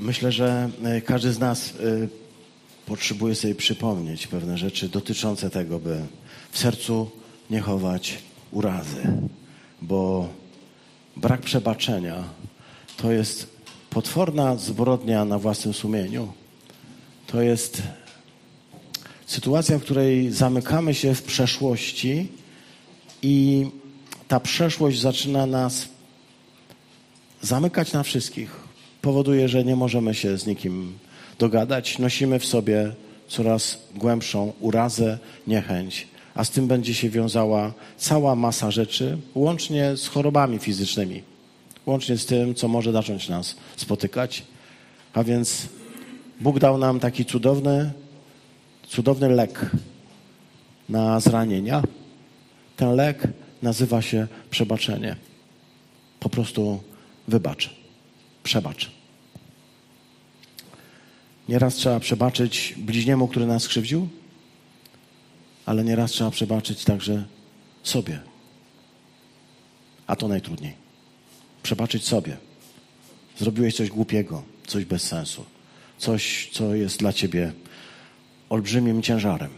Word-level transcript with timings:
Myślę, 0.00 0.32
że 0.32 0.70
e, 0.84 1.00
każdy 1.00 1.32
z 1.32 1.38
nas 1.38 1.68
e, 1.70 1.72
potrzebuje 2.86 3.34
sobie 3.34 3.54
przypomnieć 3.54 4.26
pewne 4.26 4.58
rzeczy 4.58 4.88
dotyczące 4.88 5.50
tego, 5.50 5.78
by 5.78 6.00
w 6.50 6.58
sercu 6.58 7.10
nie 7.50 7.60
chować 7.60 8.18
urazy, 8.52 9.02
bo 9.82 10.28
brak 11.16 11.40
przebaczenia 11.40 12.24
to 12.96 13.12
jest 13.12 13.46
potworna 13.90 14.56
zbrodnia 14.56 15.24
na 15.24 15.38
własnym 15.38 15.74
sumieniu. 15.74 16.32
To 17.26 17.42
jest 17.42 17.82
sytuacja, 19.26 19.78
w 19.78 19.82
której 19.82 20.30
zamykamy 20.30 20.94
się 20.94 21.14
w 21.14 21.22
przeszłości 21.22 22.28
i 23.22 23.66
ta 24.28 24.40
przeszłość 24.40 25.00
zaczyna 25.00 25.46
nas 25.46 25.88
zamykać 27.42 27.92
na 27.92 28.02
wszystkich. 28.02 28.63
Powoduje, 29.04 29.48
że 29.48 29.64
nie 29.64 29.76
możemy 29.76 30.14
się 30.14 30.38
z 30.38 30.46
nikim 30.46 30.98
dogadać. 31.38 31.98
Nosimy 31.98 32.38
w 32.38 32.46
sobie 32.46 32.92
coraz 33.28 33.78
głębszą 33.94 34.52
urazę, 34.60 35.18
niechęć, 35.46 36.08
a 36.34 36.44
z 36.44 36.50
tym 36.50 36.66
będzie 36.66 36.94
się 36.94 37.10
wiązała 37.10 37.72
cała 37.96 38.36
masa 38.36 38.70
rzeczy, 38.70 39.18
łącznie 39.34 39.96
z 39.96 40.08
chorobami 40.08 40.58
fizycznymi, 40.58 41.22
łącznie 41.86 42.16
z 42.16 42.26
tym, 42.26 42.54
co 42.54 42.68
może 42.68 42.92
zacząć 42.92 43.28
nas 43.28 43.56
spotykać. 43.76 44.42
A 45.12 45.24
więc 45.24 45.68
Bóg 46.40 46.58
dał 46.58 46.78
nam 46.78 47.00
taki 47.00 47.24
cudowny, 47.24 47.92
cudowny 48.88 49.28
lek 49.28 49.70
na 50.88 51.20
zranienia. 51.20 51.82
Ten 52.76 52.94
lek 52.96 53.28
nazywa 53.62 54.02
się 54.02 54.26
przebaczenie. 54.50 55.16
Po 56.20 56.28
prostu 56.28 56.80
wybacz, 57.28 57.70
przebacz. 58.42 58.93
Nieraz 61.48 61.74
trzeba 61.74 62.00
przebaczyć 62.00 62.74
bliźniemu, 62.76 63.28
który 63.28 63.46
nas 63.46 63.62
skrzywdził, 63.62 64.08
ale 65.66 65.84
nieraz 65.84 66.10
trzeba 66.10 66.30
przebaczyć 66.30 66.84
także 66.84 67.24
sobie. 67.82 68.20
A 70.06 70.16
to 70.16 70.28
najtrudniej. 70.28 70.74
Przebaczyć 71.62 72.04
sobie. 72.04 72.36
Zrobiłeś 73.38 73.76
coś 73.76 73.90
głupiego, 73.90 74.42
coś 74.66 74.84
bez 74.84 75.02
sensu, 75.02 75.44
coś, 75.98 76.50
co 76.52 76.74
jest 76.74 76.98
dla 76.98 77.12
ciebie 77.12 77.52
olbrzymim 78.48 79.02
ciężarem. 79.02 79.50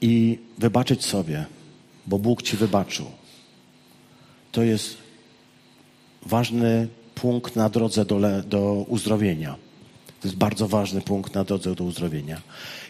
I 0.00 0.38
wybaczyć 0.58 1.04
sobie, 1.04 1.46
bo 2.06 2.18
Bóg 2.18 2.42
ci 2.42 2.56
wybaczył. 2.56 3.06
To 4.52 4.62
jest 4.62 4.96
ważny 6.26 6.88
punkt 7.14 7.56
na 7.56 7.68
drodze 7.68 8.04
do, 8.04 8.42
do 8.42 8.72
uzdrowienia. 8.88 9.56
To 10.22 10.28
jest 10.28 10.36
bardzo 10.38 10.68
ważny 10.68 11.00
punkt 11.00 11.34
na 11.34 11.44
drodze 11.44 11.74
do 11.74 11.84
uzdrowienia. 11.84 12.40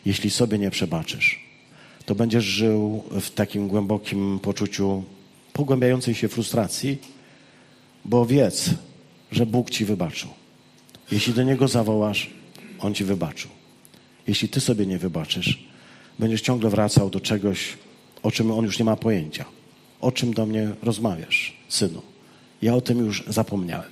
Jeśli 0.06 0.30
sobie 0.30 0.58
nie 0.58 0.70
przebaczysz, 0.70 1.40
to 2.06 2.14
będziesz 2.14 2.44
żył 2.44 3.04
w 3.20 3.30
takim 3.30 3.68
głębokim 3.68 4.38
poczuciu 4.42 5.04
pogłębiającej 5.52 6.14
się 6.14 6.28
frustracji, 6.28 6.98
bo 8.04 8.26
wiedz, 8.26 8.70
że 9.30 9.46
Bóg 9.46 9.70
ci 9.70 9.84
wybaczył. 9.84 10.30
Jeśli 11.12 11.32
do 11.32 11.42
Niego 11.42 11.68
zawołasz, 11.68 12.30
On 12.78 12.94
ci 12.94 13.04
wybaczył. 13.04 13.50
Jeśli 14.26 14.48
ty 14.48 14.60
sobie 14.60 14.86
nie 14.86 14.98
wybaczysz, 14.98 15.64
będziesz 16.18 16.40
ciągle 16.40 16.70
wracał 16.70 17.10
do 17.10 17.20
czegoś, 17.20 17.78
o 18.22 18.30
czym 18.30 18.50
On 18.50 18.64
już 18.64 18.78
nie 18.78 18.84
ma 18.84 18.96
pojęcia. 18.96 19.44
O 20.00 20.12
czym 20.12 20.34
do 20.34 20.46
mnie 20.46 20.70
rozmawiasz, 20.82 21.56
synu? 21.68 22.02
Ja 22.62 22.74
o 22.74 22.80
tym 22.80 22.98
już 22.98 23.24
zapomniałem. 23.28 23.90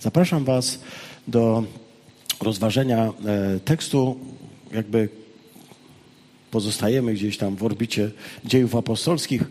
Zapraszam 0.00 0.44
Was 0.44 0.78
do 1.28 1.64
rozważenia 2.40 3.04
e, 3.04 3.60
tekstu, 3.60 4.18
jakby 4.72 5.08
pozostajemy 6.50 7.14
gdzieś 7.14 7.36
tam 7.36 7.56
w 7.56 7.64
orbicie 7.64 8.10
dziejów 8.44 8.76
apostolskich, 8.76 9.42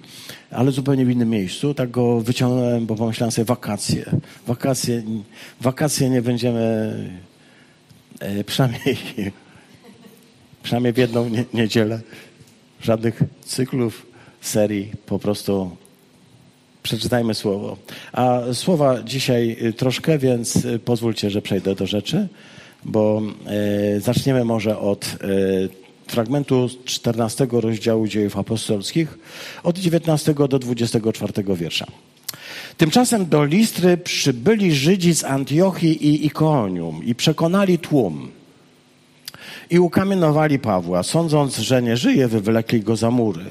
ale 0.51 0.71
zupełnie 0.71 1.05
w 1.05 1.09
innym 1.09 1.29
miejscu. 1.29 1.73
Tak 1.73 1.91
go 1.91 2.21
wyciągnąłem, 2.21 2.85
bo 2.85 2.95
pomyślałem 2.95 3.31
sobie 3.31 3.45
wakacje. 3.45 4.05
Wakacje, 4.47 5.03
wakacje 5.61 6.09
nie 6.09 6.21
będziemy 6.21 6.95
e, 8.19 8.43
przynajmniej, 8.43 8.97
przynajmniej 10.63 10.93
w 10.93 10.97
jedną 10.97 11.29
nie, 11.29 11.45
niedzielę 11.53 12.01
żadnych 12.81 13.23
cyklów, 13.41 14.05
serii, 14.41 14.91
po 15.05 15.19
prostu 15.19 15.77
przeczytajmy 16.83 17.33
słowo. 17.33 17.77
A 18.13 18.39
słowa 18.53 19.03
dzisiaj 19.03 19.57
troszkę, 19.77 20.17
więc 20.17 20.57
pozwólcie, 20.85 21.29
że 21.29 21.41
przejdę 21.41 21.75
do 21.75 21.87
rzeczy, 21.87 22.27
bo 22.85 23.21
e, 23.95 23.99
zaczniemy 23.99 24.45
może 24.45 24.79
od 24.79 25.05
e, 25.05 26.07
fragmentu 26.07 26.69
14 26.85 27.47
rozdziału 27.51 28.07
dziejów 28.07 28.37
apostolskich, 28.37 29.17
od 29.63 29.77
19 29.77 30.33
do 30.33 30.59
24 30.59 31.33
wiersza. 31.55 31.85
Tymczasem 32.77 33.25
do 33.25 33.45
Listry 33.45 33.97
przybyli 33.97 34.75
Żydzi 34.75 35.13
z 35.13 35.23
Antiochii 35.23 36.07
i 36.07 36.25
Ikonium 36.25 37.03
i 37.03 37.15
przekonali 37.15 37.79
tłum. 37.79 38.31
I 39.69 39.79
ukamienowali 39.79 40.59
Pawła, 40.59 41.03
sądząc, 41.03 41.57
że 41.57 41.81
nie 41.81 41.97
żyje, 41.97 42.27
wywlekli 42.27 42.81
go 42.81 42.95
za 42.95 43.11
mury. 43.11 43.45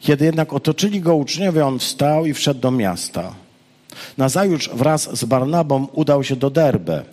Kiedy 0.00 0.24
jednak 0.24 0.52
otoczyli 0.52 1.00
go 1.00 1.14
uczniowie, 1.14 1.66
on 1.66 1.78
wstał 1.78 2.26
i 2.26 2.34
wszedł 2.34 2.60
do 2.60 2.70
miasta. 2.70 3.34
Nazajutrz 4.18 4.68
wraz 4.68 5.18
z 5.18 5.24
Barnabą 5.24 5.86
udał 5.92 6.24
się 6.24 6.36
do 6.36 6.50
Derbe. 6.50 7.04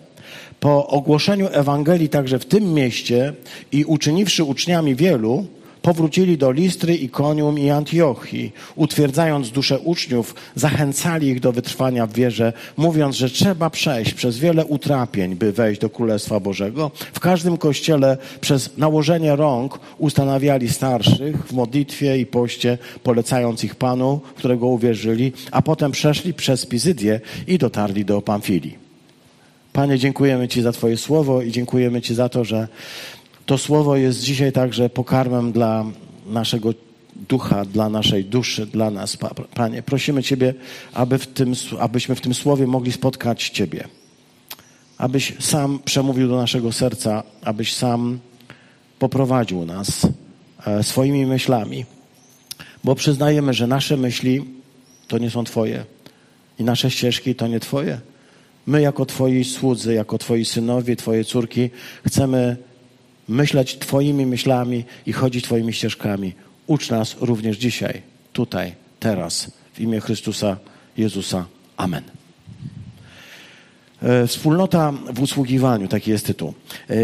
Po 0.59 0.87
ogłoszeniu 0.87 1.47
Ewangelii 1.51 2.09
także 2.09 2.39
w 2.39 2.45
tym 2.45 2.73
mieście 2.73 3.33
i 3.71 3.85
uczyniwszy 3.85 4.43
uczniami 4.43 4.95
wielu, 4.95 5.45
powrócili 5.81 6.37
do 6.37 6.51
Listry, 6.51 6.95
Ikonium 6.95 7.59
i 7.59 7.69
Antiochii, 7.69 8.51
utwierdzając 8.75 9.51
duszę 9.51 9.79
uczniów, 9.79 10.35
zachęcali 10.55 11.27
ich 11.27 11.39
do 11.39 11.51
wytrwania 11.51 12.07
w 12.07 12.13
wierze, 12.13 12.53
mówiąc, 12.77 13.15
że 13.15 13.29
trzeba 13.29 13.69
przejść 13.69 14.13
przez 14.13 14.37
wiele 14.37 14.65
utrapień, 14.65 15.35
by 15.35 15.51
wejść 15.51 15.81
do 15.81 15.89
Królestwa 15.89 16.39
Bożego. 16.39 16.91
W 17.13 17.19
każdym 17.19 17.57
kościele 17.57 18.17
przez 18.41 18.77
nałożenie 18.77 19.35
rąk 19.35 19.79
ustanawiali 19.97 20.69
starszych 20.69 21.47
w 21.47 21.53
modlitwie 21.53 22.17
i 22.17 22.25
poście, 22.25 22.77
polecając 23.03 23.63
ich 23.63 23.75
Panu, 23.75 24.21
którego 24.35 24.67
uwierzyli, 24.67 25.31
a 25.51 25.61
potem 25.61 25.91
przeszli 25.91 26.33
przez 26.33 26.65
Pizydię 26.65 27.21
i 27.47 27.57
dotarli 27.57 28.05
do 28.05 28.21
Pamfilii. 28.21 28.88
Panie, 29.79 29.99
dziękujemy 29.99 30.47
Ci 30.47 30.61
za 30.61 30.71
Twoje 30.71 30.97
słowo 30.97 31.41
i 31.41 31.51
dziękujemy 31.51 32.01
Ci 32.01 32.15
za 32.15 32.29
to, 32.29 32.43
że 32.43 32.67
to 33.45 33.57
słowo 33.57 33.95
jest 33.97 34.23
dzisiaj 34.23 34.51
także 34.51 34.89
pokarmem 34.89 35.51
dla 35.51 35.85
naszego 36.27 36.73
ducha, 37.29 37.65
dla 37.65 37.89
naszej 37.89 38.25
duszy, 38.25 38.65
dla 38.65 38.91
nas, 38.91 39.17
Panie. 39.53 39.83
Prosimy 39.83 40.23
Ciebie, 40.23 40.53
aby 40.93 41.17
w 41.17 41.27
tym, 41.27 41.53
abyśmy 41.79 42.15
w 42.15 42.21
tym 42.21 42.33
słowie 42.33 42.67
mogli 42.67 42.91
spotkać 42.91 43.49
Ciebie. 43.49 43.87
Abyś 44.97 45.33
sam 45.39 45.79
przemówił 45.85 46.27
do 46.27 46.37
naszego 46.37 46.71
serca, 46.71 47.23
abyś 47.41 47.73
sam 47.73 48.19
poprowadził 48.99 49.65
nas 49.65 50.07
e, 50.65 50.83
swoimi 50.83 51.25
myślami. 51.25 51.85
Bo 52.83 52.95
przyznajemy, 52.95 53.53
że 53.53 53.67
nasze 53.67 53.97
myśli 53.97 54.45
to 55.07 55.17
nie 55.17 55.29
są 55.29 55.43
Twoje 55.43 55.85
i 56.59 56.63
nasze 56.63 56.91
ścieżki 56.91 57.35
to 57.35 57.47
nie 57.47 57.59
Twoje. 57.59 58.08
My, 58.69 58.81
jako 58.81 59.05
Twoi 59.05 59.43
słudzy, 59.43 59.93
jako 59.93 60.17
Twoi 60.17 60.45
synowie, 60.45 60.95
Twoje 60.95 61.23
córki, 61.25 61.69
chcemy 62.07 62.57
myśleć 63.27 63.77
Twoimi 63.77 64.25
myślami 64.25 64.83
i 65.05 65.13
chodzić 65.13 65.43
Twoimi 65.43 65.73
ścieżkami. 65.73 66.33
Ucz 66.67 66.89
nas 66.89 67.15
również 67.21 67.57
dzisiaj, 67.57 68.01
tutaj, 68.33 68.73
teraz, 68.99 69.51
w 69.73 69.79
imię 69.79 69.99
Chrystusa 70.01 70.57
Jezusa. 70.97 71.45
Amen. 71.77 72.18
E, 74.03 74.27
wspólnota 74.27 74.93
w 75.13 75.21
usługiwaniu, 75.21 75.87
taki 75.87 76.11
jest 76.11 76.25
tytuł. 76.25 76.53
E, 76.89 76.95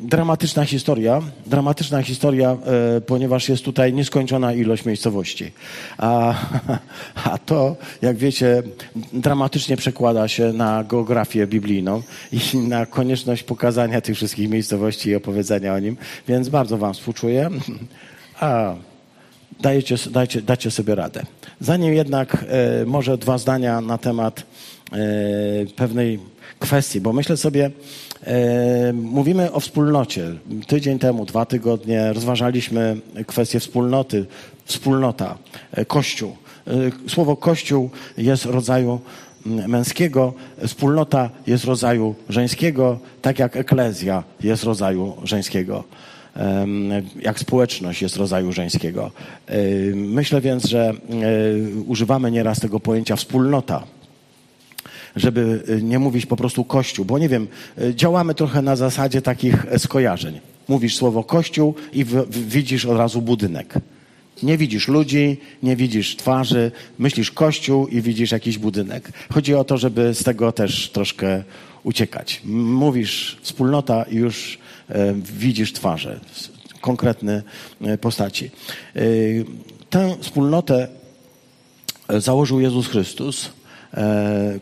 dramatyczna 0.00 0.64
historia, 0.64 1.22
dramatyczna 1.46 2.02
historia, 2.02 2.56
e, 2.96 3.00
ponieważ 3.00 3.48
jest 3.48 3.64
tutaj 3.64 3.92
nieskończona 3.92 4.52
ilość 4.52 4.84
miejscowości. 4.84 5.52
A, 5.98 6.34
a 7.32 7.38
to, 7.38 7.76
jak 8.02 8.16
wiecie, 8.16 8.62
dramatycznie 9.12 9.76
przekłada 9.76 10.28
się 10.28 10.52
na 10.52 10.84
geografię 10.84 11.46
biblijną 11.46 12.02
i 12.32 12.58
na 12.58 12.86
konieczność 12.86 13.42
pokazania 13.42 14.00
tych 14.00 14.16
wszystkich 14.16 14.50
miejscowości 14.50 15.10
i 15.10 15.14
opowiedzenia 15.14 15.74
o 15.74 15.78
nim, 15.78 15.96
więc 16.28 16.48
bardzo 16.48 16.78
Wam 16.78 16.94
współczuję. 16.94 17.50
A 18.40 18.74
dajecie, 19.60 19.96
dajcie, 20.42 20.70
sobie 20.70 20.94
radę. 20.94 21.22
Zanim 21.60 21.94
jednak 21.94 22.44
może 22.86 23.18
dwa 23.18 23.38
zdania 23.38 23.80
na 23.80 23.98
temat 23.98 24.42
pewnej 25.76 26.31
kwestii, 26.62 27.00
bo 27.00 27.12
myślę 27.12 27.36
sobie, 27.36 27.70
e, 28.24 28.92
mówimy 28.92 29.52
o 29.52 29.60
wspólnocie. 29.60 30.34
Tydzień 30.66 30.98
temu, 30.98 31.26
dwa 31.26 31.46
tygodnie 31.46 32.12
rozważaliśmy 32.12 32.96
kwestię 33.26 33.60
wspólnoty, 33.60 34.26
wspólnota, 34.64 35.38
e, 35.72 35.84
kościół. 35.84 36.36
E, 36.66 36.72
słowo 37.08 37.36
kościół 37.36 37.90
jest 38.18 38.44
rodzaju 38.44 39.00
męskiego, 39.46 40.34
wspólnota 40.66 41.30
jest 41.46 41.64
rodzaju 41.64 42.14
żeńskiego, 42.28 42.98
tak 43.22 43.38
jak 43.38 43.56
eklezja 43.56 44.24
jest 44.40 44.64
rodzaju 44.64 45.16
żeńskiego 45.24 45.84
jak 47.22 47.38
społeczność 47.38 48.02
jest 48.02 48.16
rodzaju 48.16 48.52
żeńskiego. 48.52 49.10
Myślę 49.94 50.40
więc, 50.40 50.64
że 50.64 50.94
używamy 51.86 52.30
nieraz 52.30 52.60
tego 52.60 52.80
pojęcia 52.80 53.16
wspólnota 53.16 53.84
żeby 55.16 55.62
nie 55.82 55.98
mówić 55.98 56.26
po 56.26 56.36
prostu 56.36 56.64
kościół, 56.64 57.04
bo 57.04 57.18
nie 57.18 57.28
wiem, 57.28 57.48
działamy 57.94 58.34
trochę 58.34 58.62
na 58.62 58.76
zasadzie 58.76 59.22
takich 59.22 59.66
skojarzeń. 59.78 60.40
Mówisz 60.68 60.96
słowo 60.96 61.24
kościół 61.24 61.74
i 61.92 62.04
widzisz 62.30 62.84
od 62.84 62.98
razu 62.98 63.22
budynek. 63.22 63.74
Nie 64.42 64.58
widzisz 64.58 64.88
ludzi, 64.88 65.36
nie 65.62 65.76
widzisz 65.76 66.16
twarzy, 66.16 66.70
myślisz 66.98 67.30
kościół 67.30 67.86
i 67.86 68.02
widzisz 68.02 68.30
jakiś 68.30 68.58
budynek. 68.58 69.12
Chodzi 69.34 69.54
o 69.54 69.64
to, 69.64 69.78
żeby 69.78 70.14
z 70.14 70.24
tego 70.24 70.52
też 70.52 70.90
troszkę 70.90 71.42
uciekać. 71.82 72.40
Mówisz 72.44 73.38
wspólnota 73.42 74.02
i 74.02 74.16
już 74.16 74.58
e, 74.88 75.14
widzisz 75.38 75.72
twarze, 75.72 76.20
konkretne 76.80 77.42
e, 77.80 77.98
postaci. 77.98 78.50
E, 78.96 79.00
tę 79.90 80.16
wspólnotę 80.20 80.88
założył 82.08 82.60
Jezus 82.60 82.88
Chrystus, 82.88 83.50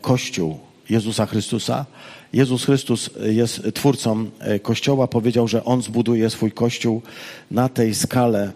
Kościół 0.00 0.58
Jezusa 0.90 1.26
Chrystusa. 1.26 1.86
Jezus 2.32 2.64
Chrystus 2.64 3.10
jest 3.22 3.62
twórcą 3.74 4.30
Kościoła, 4.62 5.06
powiedział, 5.08 5.48
że 5.48 5.64
On 5.64 5.82
zbuduje 5.82 6.30
swój 6.30 6.52
Kościół 6.52 7.02
na 7.50 7.68
tej 7.68 7.94
skale, 7.94 8.52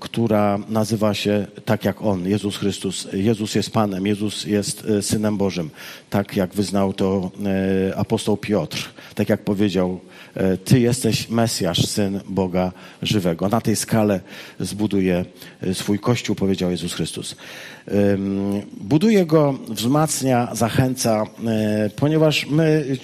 która 0.00 0.58
nazywa 0.68 1.14
się 1.14 1.46
tak 1.64 1.84
jak 1.84 2.02
On, 2.02 2.28
Jezus 2.28 2.56
Chrystus. 2.56 3.08
Jezus 3.12 3.54
jest 3.54 3.70
Panem, 3.70 4.06
Jezus 4.06 4.44
jest 4.44 4.84
e, 4.84 5.02
Synem 5.02 5.36
Bożym, 5.36 5.70
tak 6.10 6.36
jak 6.36 6.54
wyznał 6.54 6.92
to 6.92 7.30
e, 7.90 7.96
apostoł 7.96 8.36
Piotr, 8.36 8.90
tak 9.14 9.28
jak 9.28 9.44
powiedział, 9.44 10.00
e, 10.34 10.56
Ty 10.56 10.80
jesteś 10.80 11.28
Mesjasz, 11.28 11.86
Syn 11.86 12.20
Boga 12.28 12.72
żywego. 13.02 13.48
Na 13.48 13.60
tej 13.60 13.76
skale 13.76 14.20
zbuduje 14.60 15.24
swój 15.72 15.98
Kościół, 15.98 16.36
powiedział 16.36 16.70
Jezus 16.70 16.94
Chrystus. 16.94 17.36
Buduje 18.80 19.26
go, 19.26 19.58
wzmacnia, 19.68 20.48
zachęca, 20.54 21.24
ponieważ 21.96 22.46
my, 22.46 22.96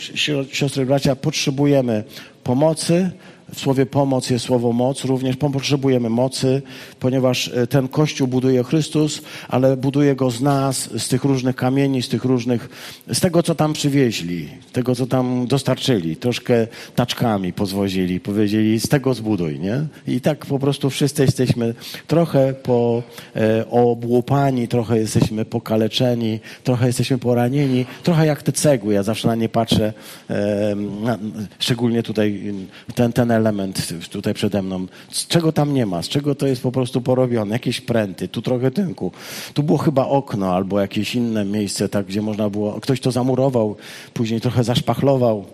siostry 0.53 0.87
bracia, 0.87 1.17
potrzebujemy 1.17 2.05
pomocy, 2.45 3.11
w 3.55 3.61
słowie 3.61 3.87
pomoc 3.87 4.31
jest 4.31 4.45
słowo 4.45 4.73
moc. 4.73 5.05
Również 5.05 5.37
potrzebujemy 5.37 6.11
mocy, 6.11 6.63
ponieważ 7.01 7.49
e, 7.49 7.67
ten 7.67 7.89
kościół 7.89 8.29
buduje 8.29 8.65
Chrystus, 8.65 9.23
ale 9.49 9.77
buduje 9.77 10.17
go 10.17 10.31
z 10.31 10.41
nas, 10.41 10.91
z 10.99 11.09
tych 11.09 11.25
różnych 11.25 11.57
kamieni, 11.57 12.03
z 12.03 12.09
tych 12.09 12.25
różnych, 12.25 12.69
z 13.13 13.21
tego, 13.21 13.43
co 13.43 13.55
tam 13.55 13.73
przywieźli, 13.73 14.49
tego, 14.73 14.95
co 14.95 15.07
tam 15.07 15.47
dostarczyli. 15.47 16.17
Troszkę 16.17 16.67
taczkami 16.95 17.53
pozwozili, 17.53 18.21
powiedzieli, 18.21 18.81
z 18.81 18.89
tego 18.89 19.15
zbuduj, 19.15 19.61
nie? 19.61 19.87
I 20.09 20.21
tak 20.21 20.47
po 20.47 20.59
prostu 20.59 20.91
wszyscy 20.91 21.23
jesteśmy 21.23 21.75
trochę 22.07 22.55
po, 22.55 23.03
e, 23.37 23.71
obłupani, 23.71 24.69
trochę 24.69 24.99
jesteśmy 24.99 25.45
pokaleczeni, 25.45 26.41
trochę 26.65 26.87
jesteśmy 26.87 27.19
poranieni, 27.19 27.87
trochę 28.03 28.27
jak 28.27 28.43
te 28.43 28.53
cegły. 28.53 28.95
Ja 28.95 29.03
zawsze 29.03 29.29
na 29.29 29.35
nie 29.35 29.49
patrzę, 29.49 29.93
e, 30.31 30.75
na, 31.03 31.19
szczególnie 31.59 32.03
tutaj 32.03 32.55
ten, 32.95 33.13
ten 33.13 33.36
element 33.37 33.93
tutaj 34.11 34.35
przede 34.35 34.63
mną. 34.63 34.87
Z 35.11 35.27
czego 35.27 35.53
tam 35.53 35.75
nie 35.75 35.87
ma? 35.87 36.03
Z 36.03 36.09
czego 36.09 36.35
to 36.35 36.47
jest 36.47 36.63
po 36.63 36.73
prostu 36.73 37.01
porobione? 37.01 37.55
Jakieś 37.55 37.81
pręty, 37.81 38.29
tu 38.29 38.43
trochę 38.43 38.71
tynku. 38.71 39.13
Tu 39.55 39.63
było 39.63 39.79
chyba 39.79 40.07
okno 40.07 40.55
albo 40.55 40.81
jakieś 40.81 41.15
inne 41.15 41.45
miejsce, 41.45 41.89
tak, 41.89 42.07
gdzie 42.07 42.23
można 42.23 42.51
było... 42.51 42.81
Ktoś 42.81 43.01
to 43.01 43.11
zamurował, 43.11 43.77
później 44.15 44.41
trochę 44.41 44.65
zaszpachlował. 44.65 45.45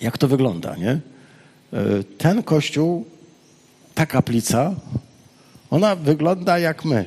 Jak 0.00 0.18
to 0.18 0.28
wygląda, 0.28 0.76
nie? 0.76 0.90
E, 0.90 1.00
ten 2.18 2.42
kościół, 2.42 3.04
ta 3.94 4.06
kaplica, 4.06 4.74
ona 5.70 5.96
wygląda 5.96 6.58
jak 6.58 6.84
my. 6.84 7.04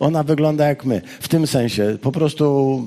Ona 0.00 0.22
wygląda 0.22 0.68
jak 0.68 0.84
my. 0.84 1.02
W 1.20 1.28
tym 1.28 1.46
sensie, 1.46 1.98
po 2.02 2.12
prostu 2.12 2.84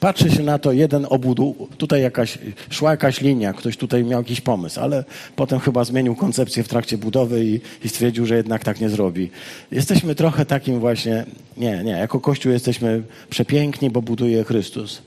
Patrzy 0.00 0.30
się 0.30 0.42
na 0.42 0.58
to 0.58 0.72
jeden 0.72 1.06
obudu, 1.10 1.68
tutaj 1.78 2.02
jakaś, 2.02 2.38
szła 2.70 2.90
jakaś 2.90 3.20
linia, 3.20 3.52
ktoś 3.52 3.76
tutaj 3.76 4.04
miał 4.04 4.20
jakiś 4.20 4.40
pomysł, 4.40 4.80
ale 4.80 5.04
potem 5.36 5.60
chyba 5.60 5.84
zmienił 5.84 6.16
koncepcję 6.16 6.62
w 6.62 6.68
trakcie 6.68 6.98
budowy 6.98 7.44
i, 7.44 7.60
i 7.84 7.88
stwierdził, 7.88 8.26
że 8.26 8.36
jednak 8.36 8.64
tak 8.64 8.80
nie 8.80 8.88
zrobi. 8.88 9.30
Jesteśmy 9.70 10.14
trochę 10.14 10.46
takim 10.46 10.80
właśnie, 10.80 11.24
nie, 11.56 11.84
nie, 11.84 11.92
jako 11.92 12.20
Kościół 12.20 12.52
jesteśmy 12.52 13.02
przepiękni, 13.30 13.90
bo 13.90 14.02
buduje 14.02 14.44
Chrystus, 14.44 15.02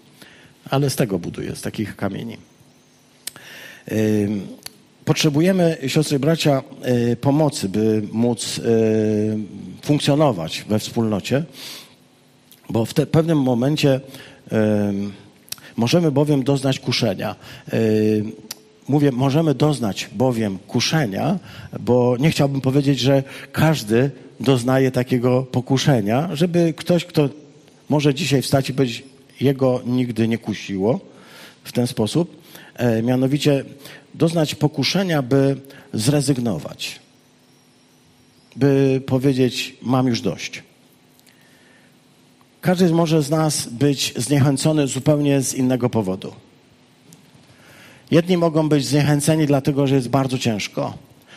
ale 0.69 0.89
z 0.89 0.95
tego 0.95 1.19
buduje, 1.19 1.55
z 1.55 1.61
takich 1.61 1.95
kamieni. 1.95 2.37
Potrzebujemy, 5.05 5.77
siostry 5.87 6.19
bracia, 6.19 6.63
y, 7.11 7.15
pomocy, 7.15 7.69
by 7.69 8.01
móc 8.11 8.57
y, 8.57 9.37
funkcjonować 9.81 10.65
we 10.69 10.79
wspólnocie, 10.79 11.43
bo 12.69 12.85
w 12.85 12.93
te, 12.93 13.05
pewnym 13.05 13.41
momencie 13.41 13.99
Możemy 15.77 16.11
bowiem 16.11 16.43
doznać 16.43 16.79
kuszenia. 16.79 17.35
Mówię, 18.87 19.11
możemy 19.11 19.55
doznać 19.55 20.09
bowiem 20.15 20.57
kuszenia, 20.67 21.39
bo 21.79 22.17
nie 22.19 22.31
chciałbym 22.31 22.61
powiedzieć, 22.61 22.99
że 22.99 23.23
każdy 23.51 24.11
doznaje 24.39 24.91
takiego 24.91 25.43
pokuszenia, 25.43 26.29
żeby 26.33 26.73
ktoś, 26.77 27.05
kto 27.05 27.29
może 27.89 28.13
dzisiaj 28.13 28.41
wstać 28.41 28.69
i 28.69 28.73
powiedzieć, 28.73 29.03
jego 29.41 29.81
nigdy 29.85 30.27
nie 30.27 30.37
kusiło 30.37 30.99
w 31.63 31.71
ten 31.71 31.87
sposób, 31.87 32.41
e, 32.75 33.03
mianowicie 33.03 33.65
doznać 34.13 34.55
pokuszenia, 34.55 35.21
by 35.21 35.57
zrezygnować, 35.93 36.99
by 38.55 39.01
powiedzieć, 39.05 39.75
mam 39.81 40.07
już 40.07 40.21
dość. 40.21 40.63
Każdy 42.61 42.93
może 42.93 43.21
z 43.21 43.29
nas 43.29 43.67
być 43.67 44.13
zniechęcony 44.17 44.87
zupełnie 44.87 45.41
z 45.41 45.53
innego 45.53 45.89
powodu. 45.89 46.31
Jedni 48.11 48.37
mogą 48.37 48.69
być 48.69 48.85
zniechęceni 48.85 49.45
dlatego, 49.45 49.87
że 49.87 49.95
jest 49.95 50.09
bardzo 50.09 50.37
ciężko, 50.37 50.93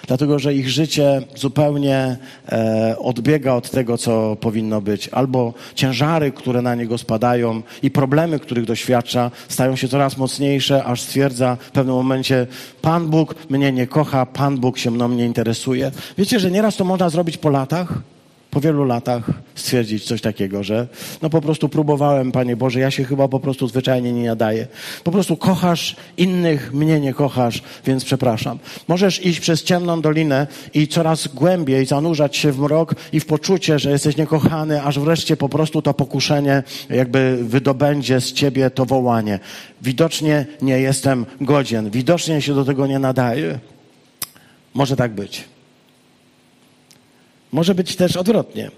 dlatego, 0.07 0.39
że 0.39 0.55
ich 0.55 0.69
życie 0.69 1.23
zupełnie 1.37 2.17
e, 2.53 2.97
odbiega 2.99 3.55
od 3.55 3.71
tego, 3.71 3.99
co 3.99 4.37
powinno 4.37 4.81
być, 4.81 5.09
albo 5.09 5.55
ciężary, 5.75 6.33
które 6.33 6.63
na 6.63 6.75
niego 6.75 6.99
spadają 6.99 7.63
i 7.83 7.91
problemy, 7.91 8.39
których 8.39 8.65
doświadcza, 8.65 9.31
stają 9.49 9.77
się 9.77 9.89
coraz 9.89 10.17
mocniejsze, 10.17 10.85
aż 10.85 11.01
stwierdza 11.01 11.57
w 11.57 11.71
pewnym 11.71 11.95
momencie: 11.95 12.47
Pan 12.83 13.11
Bóg 13.11 13.35
mnie 13.51 13.73
nie 13.73 13.87
kocha, 13.87 14.27
Pan 14.27 14.59
Bóg 14.59 14.79
się 14.79 14.91
mną 14.91 15.09
nie 15.09 15.27
interesuje. 15.27 15.91
Wiecie, 16.19 16.41
że 16.41 16.51
nieraz 16.51 16.77
to 16.77 16.85
można 16.85 17.11
zrobić 17.11 17.37
po 17.37 17.51
latach? 17.51 18.12
Po 18.53 18.61
wielu 18.61 18.85
latach 18.85 19.31
stwierdzić 19.55 20.05
coś 20.05 20.21
takiego, 20.21 20.63
że 20.63 20.89
no 21.23 21.31
po 21.31 21.41
prostu 21.41 21.69
próbowałem, 21.69 22.33
Panie 22.33 22.57
Boże, 22.57 22.81
ja 22.81 22.91
się 22.91 23.05
chyba 23.05 23.29
po 23.29 23.41
prostu 23.41 23.69
zwyczajnie 23.69 24.13
nie 24.13 24.27
nadaję. 24.27 24.67
Po 25.05 25.11
prostu 25.11 25.37
kochasz 25.37 25.97
innych, 26.17 26.73
mnie 26.73 27.01
nie 27.01 27.15
kochasz, 27.15 27.63
więc 27.87 28.05
przepraszam. 28.05 28.59
Możesz 28.89 29.27
iść 29.27 29.41
przez 29.41 29.63
ciemną 29.63 30.01
dolinę 30.01 30.47
i 30.75 30.89
coraz 30.89 31.29
głębiej 31.29 31.87
zanurzać 31.87 32.37
się 32.37 32.53
w 32.53 32.59
mrok 32.59 32.95
i 33.13 33.21
w 33.21 33.27
poczucie, 33.27 33.79
że 33.79 33.91
jesteś 33.91 34.17
niekochany, 34.17 34.83
aż 34.83 34.99
wreszcie 34.99 35.37
po 35.37 35.49
prostu 35.49 35.83
to 35.83 35.95
pokuszenie 35.95 36.63
jakby 36.91 37.39
wydobędzie 37.43 38.21
z 38.21 38.33
ciebie 38.33 38.71
to 38.71 38.87
wołanie. 38.87 39.41
Widocznie 39.83 40.47
nie 40.63 40.79
jestem 40.79 41.27
godzien, 41.41 41.91
widocznie 41.91 42.43
się 42.43 42.55
do 42.55 42.65
tego 42.65 42.87
nie 42.87 42.99
nadaję. 42.99 43.59
Może 44.75 44.97
tak 44.97 45.13
być. 45.13 45.52
Może 47.53 47.75
być 47.75 47.97
też 47.97 48.17
odwrotnie. 48.17 48.71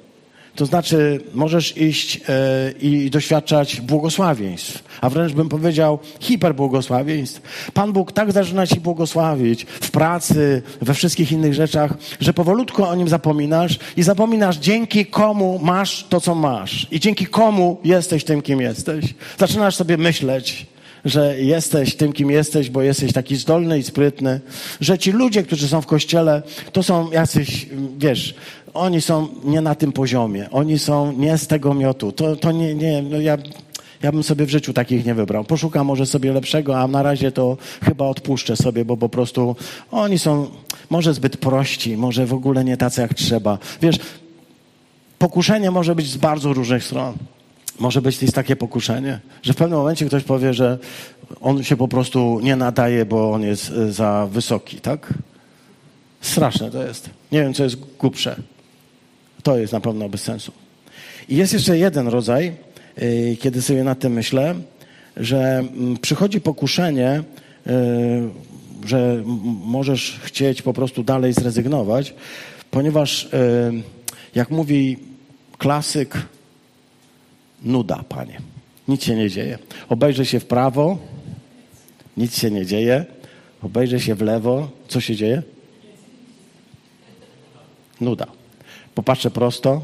To 0.55 0.67
znaczy, 0.67 1.21
możesz 1.35 1.77
iść 1.77 2.21
e, 2.29 2.73
i 2.81 3.11
doświadczać 3.11 3.81
błogosławieństw, 3.81 4.85
a 5.01 5.11
wręcz 5.11 5.33
bym 5.33 5.49
powiedział 5.49 5.99
hiperbłogosławieństw. 6.21 7.71
Pan 7.73 7.93
Bóg 7.93 8.13
tak 8.13 8.33
zaczyna 8.33 8.67
ci 8.67 8.81
błogosławić 8.81 9.65
w 9.65 9.91
pracy, 9.91 10.63
we 10.81 10.95
wszystkich 10.95 11.33
innych 11.33 11.55
rzeczach, 11.55 11.95
że 12.21 12.35
powolutku 12.35 12.85
o 12.85 12.95
nim 12.95 13.09
zapominasz 13.09 13.79
i 13.97 14.03
zapominasz, 14.03 14.57
dzięki 14.57 15.07
komu 15.07 15.61
masz 15.63 16.07
to, 16.09 16.21
co 16.21 16.35
masz 16.35 16.87
i 16.91 17.01
dzięki 17.01 17.27
komu 17.27 17.81
jesteś 17.85 18.25
tym, 18.25 18.43
kim 18.43 18.61
jesteś. 18.61 19.15
Zaczynasz 19.39 19.77
sobie 19.77 19.97
myśleć, 19.97 20.67
że 21.05 21.41
jesteś 21.41 21.95
tym, 21.95 22.13
kim 22.13 22.31
jesteś, 22.31 22.71
bo 22.71 22.83
jesteś 22.83 23.13
taki 23.13 23.37
zdolny 23.37 23.79
i 23.79 23.83
sprytny, 23.83 24.41
że 24.81 24.99
ci 24.99 25.13
ludzie, 25.13 25.43
którzy 25.43 25.69
są 25.69 25.81
w 25.81 25.87
kościele, 25.87 26.43
to 26.73 26.83
są 26.83 27.11
jacyś, 27.11 27.67
wiesz, 27.99 28.35
oni 28.75 29.01
są 29.01 29.29
nie 29.45 29.61
na 29.61 29.75
tym 29.75 29.93
poziomie, 29.93 30.51
oni 30.51 30.79
są 30.79 31.13
nie 31.13 31.39
z 31.39 31.47
tego 31.47 31.75
miotu. 31.75 32.13
To, 32.13 32.37
to 32.37 32.53
nie, 32.53 32.75
nie, 32.75 33.03
no 33.03 33.21
ja, 33.21 33.39
ja 34.03 34.13
bym 34.13 34.23
sobie 34.23 34.47
w 34.47 34.51
życiu 34.51 34.73
takich 34.73 35.05
nie 35.05 35.15
wybrał. 35.15 35.45
Poszukam 35.45 35.87
może 35.87 36.07
sobie 36.07 36.33
lepszego, 36.33 36.79
a 36.79 36.89
na 36.89 37.03
razie 37.03 37.33
to 37.33 37.57
chyba 37.83 38.05
odpuszczę 38.05 38.57
sobie, 38.57 38.85
bo 38.85 38.97
po 38.97 39.09
prostu 39.09 39.57
oni 39.91 40.19
są 40.19 40.47
może 40.91 41.15
zbyt 41.15 41.37
prości, 41.37 41.97
może 41.97 42.27
w 42.27 42.35
ogóle 42.35 42.65
nie 42.65 42.77
tacy 42.77 43.01
jak 43.01 43.15
trzeba. 43.15 43.59
Wiesz, 43.83 43.99
pokuszenie 45.19 45.71
może 45.71 45.95
być 45.95 46.11
z 46.11 46.17
bardzo 46.17 46.53
różnych 46.53 46.85
stron. 46.85 47.15
Może 47.79 48.03
być 48.03 48.23
jest 48.23 48.35
takie 48.35 48.57
pokuszenie, 48.57 49.21
że 49.43 49.53
w 49.53 49.57
pewnym 49.57 49.79
momencie 49.79 50.07
ktoś 50.07 50.23
powie, 50.23 50.55
że 50.55 50.79
on 51.41 51.65
się 51.65 51.77
po 51.77 51.89
prostu 51.89 52.41
nie 52.43 52.57
nadaje, 52.57 53.07
bo 53.07 53.33
on 53.33 53.43
jest 53.43 53.71
y, 53.71 53.93
za 53.93 54.29
wysoki, 54.33 54.81
tak? 54.81 55.15
Straszne 56.21 56.71
to 56.71 56.83
jest. 56.83 57.11
Nie 57.33 57.43
wiem, 57.43 57.55
co 57.55 57.65
jest 57.65 57.77
głupsze. 57.99 58.37
To 59.45 59.59
jest 59.59 59.73
na 59.73 59.81
pewno 59.81 60.09
bez 60.09 60.23
sensu. 60.23 60.53
I 61.29 61.37
jest 61.37 61.53
jeszcze 61.53 61.79
jeden 61.79 62.09
rodzaj, 62.09 62.53
y, 63.03 63.37
kiedy 63.41 63.63
sobie 63.63 63.85
nad 63.85 63.99
tym 63.99 64.13
myślę, 64.13 64.55
że 65.17 65.59
mm, 65.59 65.97
przychodzi 65.97 66.41
pokuszenie, 66.41 67.23
y, 67.67 67.71
że 68.87 69.23
możesz 69.65 70.21
chcieć 70.23 70.63
po 70.63 70.73
prostu 70.73 71.05
dalej 71.05 71.33
zrezygnować, 71.33 72.15
ponieważ 72.71 73.29
jak 74.35 74.51
mówi 74.51 74.99
klasyk, 75.59 76.27
nuda, 77.63 78.05
panie. 78.09 78.41
Nic 78.89 79.05
się 79.05 79.17
nie 79.17 79.31
dzieje. 79.31 79.59
Obejrzę 79.89 80.27
się 80.27 80.41
w 80.41 80.47
prawo, 80.47 80.99
nic 82.17 82.39
się 82.39 82.51
nie 82.51 82.67
dzieje. 82.67 83.05
Obejrzę 83.63 84.01
się 84.01 84.15
w 84.15 84.23
lewo, 84.23 84.71
co 84.89 85.01
się 85.01 85.17
dzieje? 85.17 85.43
Nuda. 88.01 88.44
Popatrzę 88.95 89.31
prosto, 89.31 89.83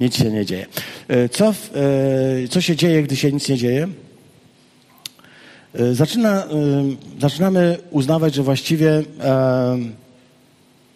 nic 0.00 0.16
się 0.16 0.30
nie 0.30 0.46
dzieje. 0.46 0.66
E, 1.08 1.28
co, 1.28 1.48
e, 1.48 2.48
co 2.48 2.60
się 2.60 2.76
dzieje, 2.76 3.02
gdy 3.02 3.16
się 3.16 3.32
nic 3.32 3.48
nie 3.48 3.56
dzieje? 3.56 3.88
E, 5.74 5.94
zaczyna, 5.94 6.44
zaczynamy 7.20 7.78
uznawać, 7.90 8.34
że 8.34 8.42
właściwie 8.42 9.02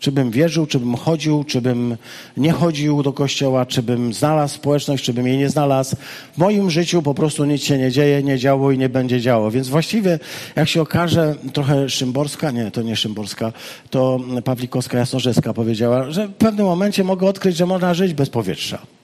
czy 0.01 0.13
bym 0.13 0.31
wierzył, 0.31 0.67
czy 0.67 0.79
bym 0.79 0.95
chodził, 0.95 1.45
czy 1.45 1.61
bym 1.61 1.97
nie 2.37 2.53
chodził 2.53 3.03
do 3.03 3.13
kościoła, 3.13 3.67
czy 3.67 3.83
bym 3.83 4.15
znalazł 4.15 4.55
społeczność, 4.55 5.05
czy 5.05 5.13
bym 5.13 5.27
jej 5.27 5.39
nie 5.39 5.49
znalazł. 5.49 5.97
W 6.35 6.39
moim 6.39 6.71
życiu 6.71 7.03
po 7.03 7.15
prostu 7.15 7.45
nic 7.45 7.63
się 7.63 7.79
nie 7.79 7.91
dzieje, 7.91 8.23
nie 8.23 8.39
działo 8.39 8.71
i 8.71 8.79
nie 8.79 8.89
będzie 8.89 9.21
działo. 9.21 9.51
Więc 9.51 9.69
właściwie, 9.69 10.19
jak 10.57 10.69
się 10.69 10.83
okaże, 10.83 11.35
trochę 11.53 11.89
Szymborska, 11.89 12.51
nie, 12.51 12.71
to 12.71 12.83
nie 12.83 12.97
Szymborska, 12.97 13.53
to 13.91 14.21
Pawlikowska 14.45 14.99
Jasnorzewska 14.99 15.55
powiedziała, 15.55 16.11
że 16.11 16.29
w 16.29 16.35
pewnym 16.35 16.67
momencie 16.67 17.05
mogę 17.05 17.27
odkryć, 17.27 17.57
że 17.57 17.67
można 17.67 17.95
żyć 17.95 18.15
bez 18.15 18.31
powietrza 18.31 18.96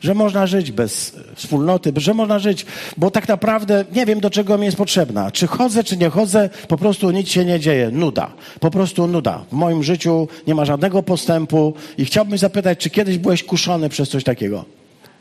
że 0.00 0.14
można 0.14 0.46
żyć 0.46 0.72
bez 0.72 1.16
wspólnoty, 1.34 1.92
że 1.96 2.14
można 2.14 2.38
żyć, 2.38 2.66
bo 2.96 3.10
tak 3.10 3.28
naprawdę 3.28 3.84
nie 3.92 4.06
wiem, 4.06 4.20
do 4.20 4.30
czego 4.30 4.58
mi 4.58 4.64
jest 4.64 4.76
potrzebna. 4.76 5.30
Czy 5.30 5.46
chodzę, 5.46 5.84
czy 5.84 5.96
nie 5.96 6.10
chodzę, 6.10 6.50
po 6.68 6.76
prostu 6.76 7.10
nic 7.10 7.28
się 7.28 7.44
nie 7.44 7.60
dzieje. 7.60 7.90
Nuda. 7.90 8.32
Po 8.60 8.70
prostu 8.70 9.06
nuda. 9.06 9.44
W 9.50 9.52
moim 9.52 9.82
życiu 9.82 10.28
nie 10.46 10.54
ma 10.54 10.64
żadnego 10.64 11.02
postępu 11.02 11.74
i 11.98 12.04
chciałbym 12.04 12.38
zapytać, 12.38 12.78
czy 12.78 12.90
kiedyś 12.90 13.18
byłeś 13.18 13.44
kuszony 13.44 13.88
przez 13.88 14.08
coś 14.08 14.24
takiego? 14.24 14.64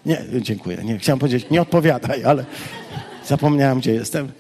Nie, 0.05 0.21
dziękuję. 0.41 0.77
Nie, 0.83 0.99
chciałem 0.99 1.19
powiedzieć, 1.19 1.45
nie 1.51 1.61
odpowiadaj, 1.61 2.23
ale 2.23 2.45
zapomniałem, 3.25 3.79
gdzie 3.79 3.93
jestem. 3.93 4.31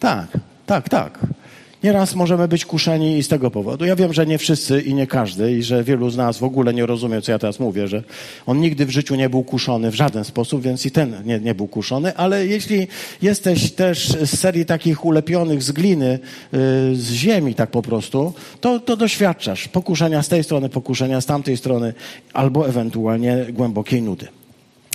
Tak, 0.00 0.26
tak, 0.66 0.88
tak. 0.88 1.18
Nieraz 1.82 2.14
możemy 2.14 2.48
być 2.48 2.64
kuszeni 2.64 3.18
i 3.18 3.22
z 3.22 3.28
tego 3.28 3.50
powodu. 3.50 3.84
Ja 3.84 3.96
wiem, 3.96 4.12
że 4.12 4.26
nie 4.26 4.38
wszyscy 4.38 4.80
i 4.80 4.94
nie 4.94 5.06
każdy, 5.06 5.52
i 5.52 5.62
że 5.62 5.84
wielu 5.84 6.10
z 6.10 6.16
nas 6.16 6.38
w 6.38 6.44
ogóle 6.44 6.74
nie 6.74 6.86
rozumie, 6.86 7.22
co 7.22 7.32
ja 7.32 7.38
teraz 7.38 7.60
mówię, 7.60 7.88
że 7.88 8.02
on 8.46 8.60
nigdy 8.60 8.86
w 8.86 8.90
życiu 8.90 9.14
nie 9.14 9.30
był 9.30 9.42
kuszony 9.42 9.90
w 9.90 9.94
żaden 9.94 10.24
sposób, 10.24 10.62
więc 10.62 10.86
i 10.86 10.90
ten 10.90 11.22
nie, 11.24 11.40
nie 11.40 11.54
był 11.54 11.66
kuszony, 11.66 12.16
ale 12.16 12.46
jeśli 12.46 12.88
jesteś 13.22 13.72
też 13.72 14.08
z 14.08 14.40
serii 14.40 14.66
takich 14.66 15.04
ulepionych 15.04 15.62
z 15.62 15.72
gliny, 15.72 16.18
yy, 16.52 16.58
z 16.96 17.12
ziemi 17.12 17.54
tak 17.54 17.70
po 17.70 17.82
prostu, 17.82 18.32
to, 18.60 18.80
to 18.80 18.96
doświadczasz 18.96 19.68
pokuszenia 19.68 20.22
z 20.22 20.28
tej 20.28 20.44
strony, 20.44 20.68
pokuszenia 20.68 21.20
z 21.20 21.26
tamtej 21.26 21.56
strony, 21.56 21.94
albo 22.32 22.68
ewentualnie 22.68 23.46
głębokiej 23.52 24.02
nudy. 24.02 24.28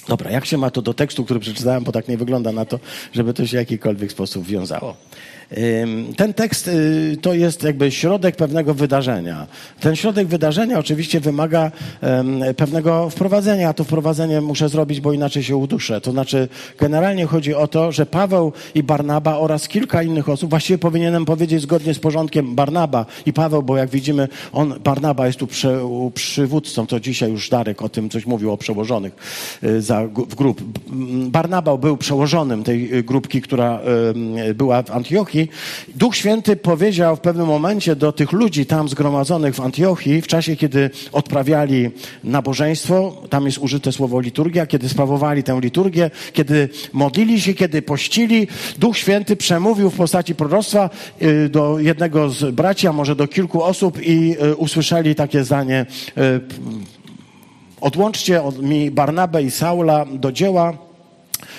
Dobra, 0.08 0.32
jak 0.32 0.46
się 0.46 0.58
ma 0.58 0.72
to 0.72 0.82
do 0.82 0.94
tekstu, 0.94 1.26
który 1.26 1.40
przeczytałem, 1.40 1.84
bo 1.84 1.92
tak 1.92 2.08
nie 2.08 2.18
wygląda 2.18 2.52
na 2.52 2.66
to, 2.66 2.80
żeby 3.14 3.34
to 3.34 3.46
się 3.46 3.58
w 3.58 3.60
jakikolwiek 3.60 4.12
sposób 4.12 4.46
wiązało. 4.46 4.96
Ten 6.18 6.34
tekst 6.34 6.68
y, 6.68 7.18
to 7.22 7.34
jest 7.34 7.64
jakby 7.64 7.92
środek 7.92 8.36
pewnego 8.36 8.74
wydarzenia. 8.74 9.48
Ten 9.80 9.96
środek 9.96 10.28
wydarzenia 10.28 10.80
oczywiście 10.80 11.20
wymaga 11.20 11.72
pewnego 12.58 13.10
wprowadzenia, 13.10 13.70
a 13.70 13.74
to 13.74 13.84
wprowadzenie 13.84 14.42
muszę 14.42 14.70
zrobić, 14.70 15.02
bo 15.02 15.14
inaczej 15.14 15.44
się 15.44 15.56
uduszę. 15.56 16.02
To 16.02 16.12
znaczy, 16.12 16.48
generalnie 16.80 17.26
chodzi 17.26 17.56
o 17.56 17.68
to, 17.68 17.92
że 17.92 18.06
Paweł 18.06 18.54
i 18.76 18.84
Barnaba 18.84 19.38
oraz 19.38 19.68
kilka 19.68 20.04
innych 20.04 20.30
osób, 20.30 20.50
właściwie 20.50 20.78
powinienem 20.78 21.26
powiedzieć 21.26 21.62
zgodnie 21.62 21.94
z 21.94 22.00
porządkiem 22.00 22.56
Barnaba 22.56 23.06
i 23.26 23.34
Paweł, 23.34 23.64
bo 23.64 23.78
jak 23.78 23.90
widzimy, 23.90 24.28
on, 24.54 24.74
Barnaba 24.84 25.28
jest 25.28 25.40
tu 25.40 25.48
przy, 25.48 25.80
przywódcą, 26.14 26.88
to 26.88 27.00
dzisiaj 27.00 27.32
już 27.32 27.50
Darek 27.50 27.82
o 27.82 27.90
tym 27.90 28.10
coś 28.10 28.26
mówił 28.26 28.52
o 28.52 28.58
przełożonych 28.58 29.14
y, 29.64 29.82
za, 29.82 30.08
w 30.08 30.36
grup. 30.36 30.62
Barnaba 31.28 31.78
był 31.78 31.98
przełożonym 31.98 32.64
tej 32.64 32.96
y, 32.98 33.04
grupki, 33.04 33.42
która 33.42 33.80
była 34.56 34.84
w 34.84 34.92
Antiochii, 34.92 35.35
Antiochii, 35.36 35.50
Duch 35.96 36.16
Święty 36.16 36.56
powiedział 36.56 37.16
w 37.16 37.20
pewnym 37.20 37.48
momencie 37.48 37.96
do 37.96 38.12
tych 38.12 38.32
ludzi 38.32 38.66
tam 38.66 38.90
zgromadzonych 38.90 39.56
w 39.56 39.60
Antiochii, 39.60 40.22
w 40.22 40.28
czasie, 40.28 40.56
kiedy 40.56 40.90
odprawiali 41.12 41.90
nabożeństwo, 42.24 43.24
tam 43.30 43.46
jest 43.46 43.58
użyte 43.58 43.92
słowo 43.92 44.20
liturgia, 44.20 44.66
kiedy 44.66 44.90
sprawowali 44.90 45.44
tę 45.44 45.60
liturgię, 45.62 46.12
kiedy 46.34 46.70
modlili 46.94 47.42
się, 47.42 47.54
kiedy 47.54 47.82
pościli, 47.82 48.48
Duch 48.78 48.98
Święty 48.98 49.36
przemówił 49.36 49.90
w 49.90 49.96
postaci 49.96 50.36
proroctwa 50.36 50.90
y, 51.22 51.50
do 51.50 51.80
jednego 51.80 52.30
z 52.30 52.56
braci, 52.56 52.88
a 52.88 52.94
może 52.94 53.16
do 53.16 53.28
kilku 53.28 53.64
osób 53.64 54.00
i 54.02 54.36
y, 54.44 54.56
usłyszeli 54.56 55.16
takie 55.16 55.44
zdanie 55.44 55.86
y, 56.18 56.42
odłączcie 57.82 58.42
mi 58.62 58.92
Barnabę 58.92 59.44
i 59.44 59.52
Saula 59.52 60.06
do 60.06 60.32
dzieła, 60.32 60.74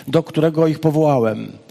do 0.09 0.23
którego 0.23 0.66
ich 0.66 0.80
powołałem. 0.80 1.65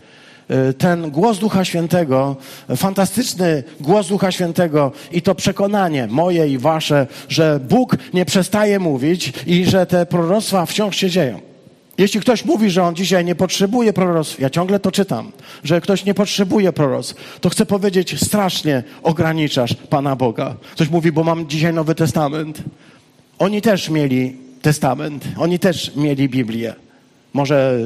Y, 0.51 0.73
ten 0.73 1.11
głos 1.11 1.39
Ducha 1.39 1.65
Świętego, 1.65 2.35
fantastyczny 2.75 3.63
głos 3.79 4.07
Ducha 4.07 4.31
Świętego 4.31 4.91
i 5.11 5.21
to 5.21 5.35
przekonanie 5.35 6.07
moje 6.07 6.47
i 6.47 6.57
wasze, 6.57 7.07
że 7.29 7.59
Bóg 7.69 7.97
nie 8.13 8.25
przestaje 8.25 8.79
mówić 8.79 9.33
i 9.47 9.65
że 9.65 9.85
te 9.85 10.05
proroctwa 10.05 10.65
wciąż 10.65 10.97
się 10.97 11.09
dzieją. 11.09 11.39
Jeśli 11.97 12.19
ktoś 12.19 12.45
mówi, 12.45 12.69
że 12.69 12.83
on 12.83 12.95
dzisiaj 12.95 13.25
nie 13.25 13.35
potrzebuje 13.35 13.93
proroctw, 13.93 14.39
ja 14.39 14.49
ciągle 14.49 14.79
to 14.79 14.91
czytam, 14.91 15.31
że 15.63 15.81
ktoś 15.81 16.05
nie 16.05 16.13
potrzebuje 16.13 16.73
proroctw, 16.73 17.39
to 17.39 17.49
chcę 17.49 17.65
powiedzieć, 17.65 18.23
strasznie 18.23 18.83
ograniczasz 19.03 19.73
Pana 19.73 20.15
Boga. 20.15 20.55
Ktoś 20.71 20.89
mówi, 20.89 21.11
bo 21.11 21.23
mam 21.23 21.47
dzisiaj 21.47 21.73
Nowy 21.73 21.95
Testament. 21.95 22.63
Oni 23.39 23.61
też 23.61 23.89
mieli 23.89 24.37
Testament, 24.61 25.25
oni 25.37 25.59
też 25.59 25.95
mieli 25.95 26.29
Biblię. 26.29 26.84
Może 27.35 27.79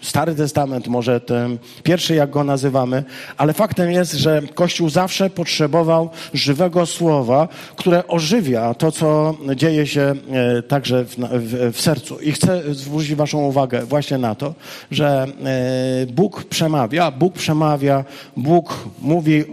y, 0.00 0.06
Stary 0.06 0.34
Testament, 0.34 0.88
może 0.88 1.20
ten 1.20 1.58
pierwszy, 1.82 2.14
jak 2.14 2.30
go 2.30 2.44
nazywamy, 2.44 3.04
ale 3.36 3.52
faktem 3.52 3.90
jest, 3.90 4.12
że 4.12 4.42
Kościół 4.54 4.88
zawsze 4.88 5.30
potrzebował 5.30 6.10
żywego 6.34 6.86
słowa, 6.86 7.48
które 7.76 8.06
ożywia 8.06 8.74
to, 8.74 8.92
co 8.92 9.34
dzieje 9.56 9.86
się 9.86 10.00
e, 10.00 10.62
także 10.62 11.04
w, 11.04 11.16
w, 11.16 11.72
w 11.72 11.80
sercu. 11.80 12.18
I 12.20 12.32
chcę 12.32 12.74
zwrócić 12.74 13.14
Waszą 13.14 13.38
uwagę 13.38 13.86
właśnie 13.86 14.18
na 14.18 14.34
to, 14.34 14.54
że 14.90 15.26
e, 15.44 16.06
Bóg 16.06 16.44
przemawia, 16.44 17.10
Bóg 17.10 17.34
przemawia, 17.34 18.04
Bóg 18.36 18.88
mówi 19.02 19.40
e, 19.40 19.44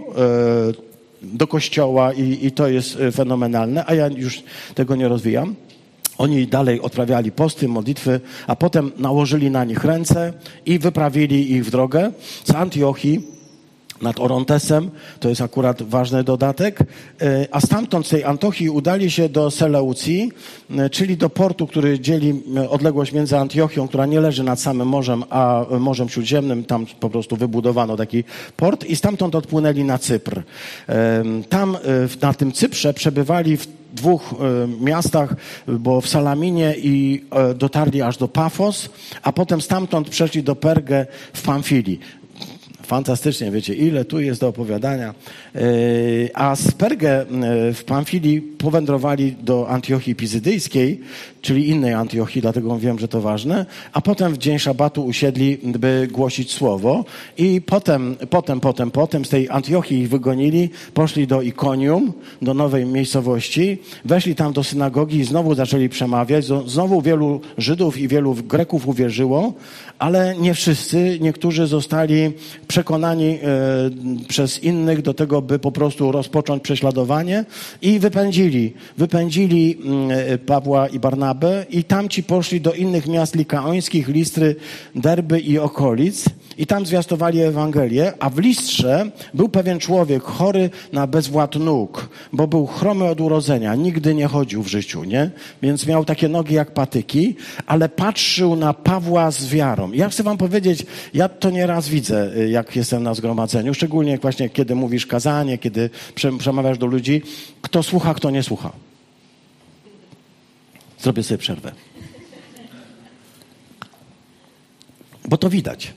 do 1.21 1.47
Kościoła 1.47 2.13
i, 2.13 2.45
i 2.45 2.51
to 2.51 2.67
jest 2.67 2.97
fenomenalne, 3.11 3.83
a 3.87 3.93
ja 3.93 4.07
już 4.07 4.43
tego 4.75 4.95
nie 4.95 5.07
rozwijam. 5.07 5.55
Oni 6.21 6.47
dalej 6.47 6.81
odprawiali 6.81 7.31
posty, 7.31 7.67
modlitwy, 7.67 8.21
a 8.47 8.55
potem 8.55 8.91
nałożyli 8.97 9.51
na 9.51 9.63
nich 9.63 9.83
ręce 9.83 10.33
i 10.65 10.79
wyprawili 10.79 11.51
ich 11.51 11.65
w 11.65 11.71
drogę 11.71 12.11
z 12.43 12.51
Antiochii 12.51 13.40
nad 14.01 14.19
Orontesem, 14.19 14.91
to 15.19 15.29
jest 15.29 15.41
akurat 15.41 15.81
ważny 15.81 16.23
dodatek, 16.23 16.79
e, 16.79 17.47
a 17.51 17.61
stamtąd 17.61 18.07
z 18.07 18.09
tej 18.09 18.23
Antiochii 18.23 18.69
udali 18.69 19.11
się 19.11 19.29
do 19.29 19.51
Seleucji, 19.51 20.31
e, 20.77 20.89
czyli 20.89 21.17
do 21.17 21.29
portu, 21.29 21.67
który 21.67 21.99
dzieli 21.99 22.43
e, 22.57 22.69
odległość 22.69 23.11
między 23.11 23.37
Antiochią, 23.37 23.87
która 23.87 24.05
nie 24.05 24.19
leży 24.19 24.43
nad 24.43 24.59
samym 24.59 24.87
morzem, 24.87 25.23
a 25.29 25.65
Morzem 25.79 26.09
Śródziemnym, 26.09 26.63
tam 26.63 26.85
po 26.99 27.09
prostu 27.09 27.35
wybudowano 27.35 27.97
taki 27.97 28.23
port 28.57 28.85
i 28.85 28.95
stamtąd 28.95 29.35
odpłynęli 29.35 29.83
na 29.83 29.97
Cypr. 29.97 30.41
Tam 31.49 31.77
na 32.21 32.33
tym 32.33 32.51
Cyprze 32.51 32.93
przebywali 32.93 33.57
w 33.57 33.67
dwóch 33.93 34.33
miastach, 34.81 35.35
bo 35.67 36.01
w 36.01 36.07
Salaminie 36.07 36.75
i 36.77 37.25
dotarli 37.55 38.01
aż 38.01 38.17
do 38.17 38.27
Pafos, 38.27 38.89
a 39.21 39.31
potem 39.31 39.61
stamtąd 39.61 40.09
przeszli 40.09 40.43
do 40.43 40.55
Pergę 40.55 41.05
w 41.33 41.41
Pamfilii 41.41 41.99
fantastycznie, 42.91 43.51
wiecie, 43.51 43.73
ile 43.73 44.05
tu 44.05 44.19
jest 44.19 44.41
do 44.41 44.47
opowiadania. 44.47 45.13
E, 45.55 45.61
a 46.33 46.55
z 46.55 46.71
Pergę 46.71 47.21
e, 47.21 47.25
w 47.73 47.83
Pamfilii 47.83 48.41
powędrowali 48.41 49.35
do 49.43 49.69
Antiochii 49.69 50.15
Pizydyjskiej, 50.15 50.99
czyli 51.41 51.69
innej 51.69 51.93
Antiochii, 51.93 52.41
dlatego 52.41 52.77
wiem, 52.77 52.99
że 52.99 53.07
to 53.07 53.21
ważne, 53.21 53.65
a 53.93 54.01
potem 54.01 54.33
w 54.33 54.37
dzień 54.37 54.59
szabatu 54.59 55.05
usiedli, 55.05 55.57
by 55.63 56.07
głosić 56.11 56.51
słowo. 56.51 57.05
I 57.37 57.61
potem, 57.61 58.15
potem, 58.29 58.59
potem, 58.59 58.91
potem 58.91 59.25
z 59.25 59.29
tej 59.29 59.49
Antiochii 59.49 59.99
ich 59.99 60.09
wygonili, 60.09 60.69
poszli 60.93 61.27
do 61.27 61.41
Ikonium, 61.41 62.13
do 62.41 62.53
nowej 62.53 62.85
miejscowości, 62.85 63.77
weszli 64.05 64.35
tam 64.35 64.53
do 64.53 64.63
synagogi 64.63 65.17
i 65.17 65.23
znowu 65.23 65.55
zaczęli 65.55 65.89
przemawiać, 65.89 66.45
znowu 66.65 67.01
wielu 67.01 67.41
Żydów 67.57 67.97
i 67.97 68.07
wielu 68.07 68.35
Greków 68.35 68.87
uwierzyło, 68.87 69.53
ale 69.99 70.35
nie 70.37 70.53
wszyscy, 70.53 71.17
niektórzy 71.21 71.67
zostali 71.67 72.33
przekonani 72.67 73.25
e, 73.25 73.37
przez 74.27 74.63
innych 74.63 75.01
do 75.01 75.13
tego, 75.13 75.41
by 75.41 75.59
po 75.59 75.71
prostu 75.71 76.11
rozpocząć 76.11 76.63
prześladowanie 76.63 77.45
i 77.81 77.99
wypędzili, 77.99 78.73
wypędzili 78.97 79.77
mm, 79.85 80.11
e, 80.11 80.37
Pawła 80.37 80.87
i 80.87 80.99
Barnabę 81.33 81.65
i 81.69 81.83
tamci 81.83 82.23
poszli 82.23 82.61
do 82.61 82.73
innych 82.73 83.07
miast 83.07 83.35
likaońskich, 83.35 84.07
Listry, 84.07 84.55
Derby 84.95 85.39
i 85.39 85.59
okolic 85.59 86.25
i 86.57 86.67
tam 86.67 86.85
zwiastowali 86.85 87.41
Ewangelię, 87.41 88.13
a 88.19 88.29
w 88.29 88.39
Listrze 88.39 89.11
był 89.33 89.49
pewien 89.49 89.79
człowiek 89.79 90.23
chory 90.23 90.69
na 90.93 91.07
bezwład 91.07 91.55
nóg, 91.55 92.09
bo 92.33 92.47
był 92.47 92.67
chromy 92.67 93.05
od 93.05 93.21
urodzenia, 93.21 93.75
nigdy 93.75 94.15
nie 94.15 94.27
chodził 94.27 94.63
w 94.63 94.67
życiu, 94.67 95.03
nie? 95.03 95.31
Więc 95.61 95.87
miał 95.87 96.05
takie 96.05 96.29
nogi 96.29 96.55
jak 96.55 96.73
patyki, 96.73 97.35
ale 97.65 97.89
patrzył 97.89 98.55
na 98.55 98.73
Pawła 98.73 99.31
z 99.31 99.47
wiarą. 99.47 99.91
Ja 99.91 100.09
chcę 100.09 100.23
wam 100.23 100.37
powiedzieć, 100.37 100.85
ja 101.13 101.29
to 101.29 101.49
nieraz 101.49 101.89
widzę, 101.89 102.31
y, 102.37 102.49
jak 102.49 102.75
jestem 102.75 103.03
na 103.03 103.13
zgromadzeniu, 103.13 103.73
szczególnie 103.73 104.17
właśnie 104.17 104.49
kiedy 104.49 104.75
mówisz 104.75 105.05
kazanie, 105.05 105.57
kiedy 105.57 105.89
przemawiasz 106.37 106.77
do 106.77 106.85
ludzi, 106.85 107.21
kto 107.61 107.83
słucha, 107.83 108.13
kto 108.13 108.29
nie 108.29 108.43
słucha. 108.43 108.90
Zrobię 111.01 111.23
sobie 111.23 111.37
przerwę. 111.37 111.71
Bo 115.25 115.37
to 115.37 115.49
widać. 115.49 115.93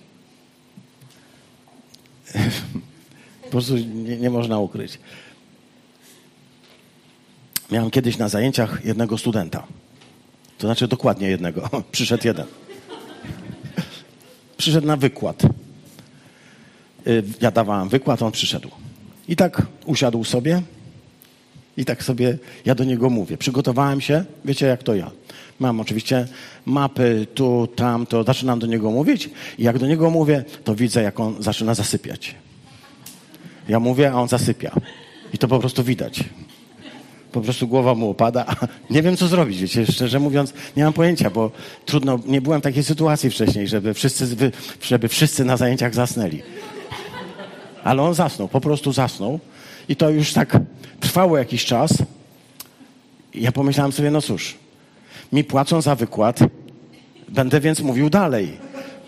po 3.43 3.51
prostu 3.51 3.77
nie, 3.77 4.17
nie 4.17 4.31
można 4.31 4.59
ukryć. 4.59 4.99
Miałem 7.71 7.91
kiedyś 7.91 8.19
na 8.19 8.29
zajęciach 8.29 8.85
jednego 8.85 9.19
studenta. 9.19 9.67
To 10.59 10.67
znaczy 10.67 10.89
dokładnie 10.89 11.29
jednego. 11.29 11.71
Przyszedł 11.93 12.27
jeden. 12.27 12.47
Przyszedł 14.57 14.87
na 14.87 14.97
wykład. 14.97 15.43
Y, 17.07 17.23
ja 17.41 17.51
dawałem 17.51 17.89
wykład, 17.89 18.23
on 18.23 18.33
przyszedł. 18.33 18.71
I 19.29 19.37
tak 19.37 19.63
usiadł 19.87 20.25
sobie 20.25 20.63
i 21.77 21.85
tak 21.85 22.03
sobie 22.03 22.39
ja 22.65 22.75
do 22.75 22.85
niego 22.85 23.11
mówię. 23.11 23.37
Przygotowałem 23.37 24.01
się, 24.01 24.25
wiecie 24.45 24.67
jak 24.67 24.83
to 24.83 24.95
ja. 24.95 25.11
Mam 25.61 25.81
oczywiście 25.81 26.27
mapy 26.67 27.27
tu, 27.35 27.69
tam, 27.77 28.07
to 28.07 28.25
zaczynam 28.25 28.59
do 28.59 28.67
niego 28.67 28.91
mówić 28.91 29.31
i 29.59 29.63
jak 29.63 29.79
do 29.79 29.87
niego 29.87 30.11
mówię, 30.11 30.45
to 30.65 30.75
widzę, 30.75 31.03
jak 31.03 31.21
on 31.21 31.43
zaczyna 31.43 31.75
zasypiać. 31.75 32.35
Ja 33.69 33.81
mówię, 33.81 34.13
a 34.13 34.15
on 34.15 34.29
zasypia. 34.29 34.71
I 35.33 35.39
to 35.39 35.49
po 35.49 35.59
prostu 35.59 35.85
widać. 35.85 36.25
Po 37.33 37.41
prostu 37.41 37.69
głowa 37.69 37.95
mu 37.95 38.11
opada. 38.11 38.47
Nie 38.91 39.03
wiem, 39.03 39.17
co 39.17 39.29
zrobić, 39.29 39.61
wiecie, 39.61 39.87
szczerze 39.87 40.21
mówiąc, 40.21 40.53
nie 40.77 40.85
mam 40.85 40.93
pojęcia, 40.93 41.31
bo 41.31 41.51
trudno, 41.87 42.19
nie 42.27 42.41
byłem 42.41 42.61
w 42.61 42.65
takiej 42.65 42.85
sytuacji 42.85 43.31
wcześniej, 43.31 43.69
żeby 43.69 43.95
wszyscy, 43.95 44.37
żeby 44.83 45.09
wszyscy 45.09 45.45
na 45.45 45.57
zajęciach 45.57 45.95
zasnęli. 45.95 46.43
Ale 47.85 48.03
on 48.03 48.15
zasnął, 48.15 48.49
po 48.49 48.61
prostu 48.61 48.93
zasnął. 48.93 49.41
I 49.89 49.97
to 49.97 50.11
już 50.11 50.33
tak 50.33 50.57
trwało 51.01 51.39
jakiś 51.39 51.65
czas. 51.65 51.91
I 53.35 53.43
ja 53.43 53.53
pomyślałem 53.53 53.93
sobie, 53.93 54.11
no 54.11 54.23
cóż, 54.23 54.55
mi 55.33 55.45
płacą 55.45 55.81
za 55.81 55.95
wykład, 55.95 56.39
będę 57.29 57.61
więc 57.61 57.81
mówił 57.81 58.11
dalej. 58.11 58.59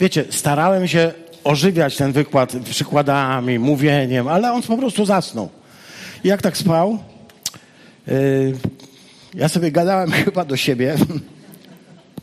Wiecie, 0.01 0.25
starałem 0.31 0.89
się 0.89 1.13
ożywiać 1.45 1.97
ten 1.97 2.13
wykład 2.13 2.57
przykładami, 2.57 3.59
mówieniem, 3.59 4.29
ale 4.29 4.53
on 4.53 4.63
po 4.63 4.77
prostu 4.77 5.05
zasnął. 5.05 5.49
I 6.25 6.29
jak 6.29 6.43
tak 6.43 6.57
spał, 6.57 6.99
yy, 8.07 8.55
ja 9.35 9.49
sobie 9.49 9.73
gadałem 9.73 10.13
chyba 10.25 10.45
do 10.45 10.57
siebie. 10.57 10.97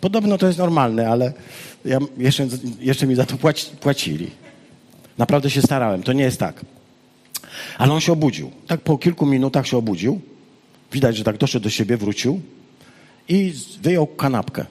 Podobno 0.02 0.38
to 0.38 0.48
jest 0.48 0.60
normalne, 0.60 1.10
ale 1.10 1.34
ja 1.86 2.00
jeszcze, 2.18 2.48
jeszcze 2.80 3.08
mi 3.08 3.16
za 3.16 3.26
to 3.26 3.36
płacili. 3.80 4.32
Naprawdę 5.18 5.50
się 5.50 5.62
starałem, 5.62 6.04
to 6.04 6.14
nie 6.14 6.24
jest 6.24 6.40
tak. 6.40 6.62
Ale 7.78 7.94
on 7.94 8.02
się 8.02 8.12
obudził. 8.12 8.52
Tak 8.68 8.82
po 8.82 8.98
kilku 8.98 9.26
minutach 9.26 9.68
się 9.68 9.78
obudził. 9.78 10.22
Widać, 10.92 11.18
że 11.18 11.24
tak 11.24 11.38
doszedł 11.38 11.64
do 11.64 11.70
siebie, 11.70 11.98
wrócił 11.98 12.42
i 13.30 13.54
wyjął 13.82 14.08
kanapkę. 14.08 14.66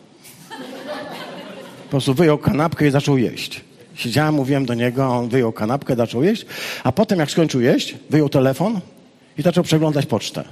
Po 1.84 1.90
prostu 1.90 2.14
wyjął 2.14 2.38
kanapkę 2.38 2.88
i 2.88 2.90
zaczął 2.90 3.18
jeść. 3.18 3.60
Siedziałem, 3.94 4.34
mówiłem 4.34 4.66
do 4.66 4.74
niego, 4.74 5.06
on 5.06 5.28
wyjął 5.28 5.52
kanapkę, 5.52 5.96
zaczął 5.96 6.22
jeść, 6.22 6.46
a 6.84 6.92
potem 6.92 7.18
jak 7.18 7.30
skończył 7.30 7.60
jeść, 7.60 7.94
wyjął 8.10 8.28
telefon 8.28 8.80
i 9.38 9.42
zaczął 9.42 9.64
przeglądać 9.64 10.06
pocztę. 10.06 10.44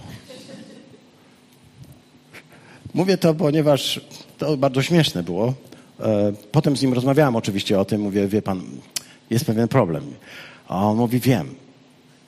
Mówię 2.95 3.19
to, 3.19 3.35
ponieważ 3.35 4.01
to 4.39 4.57
bardzo 4.57 4.83
śmieszne 4.83 5.23
było. 5.23 5.55
E, 6.01 6.33
potem 6.53 6.77
z 6.77 6.83
nim 6.83 6.93
rozmawiałem 6.93 7.37
oczywiście 7.37 7.81
o 7.81 7.85
tym, 7.85 8.01
mówię, 8.01 8.29
wie 8.29 8.43
pan, 8.43 8.63
jest 9.31 9.45
pewien 9.45 9.69
problem. 9.69 10.05
A 10.69 10.87
on 10.87 10.97
mówi, 10.97 11.21
wiem, 11.21 11.55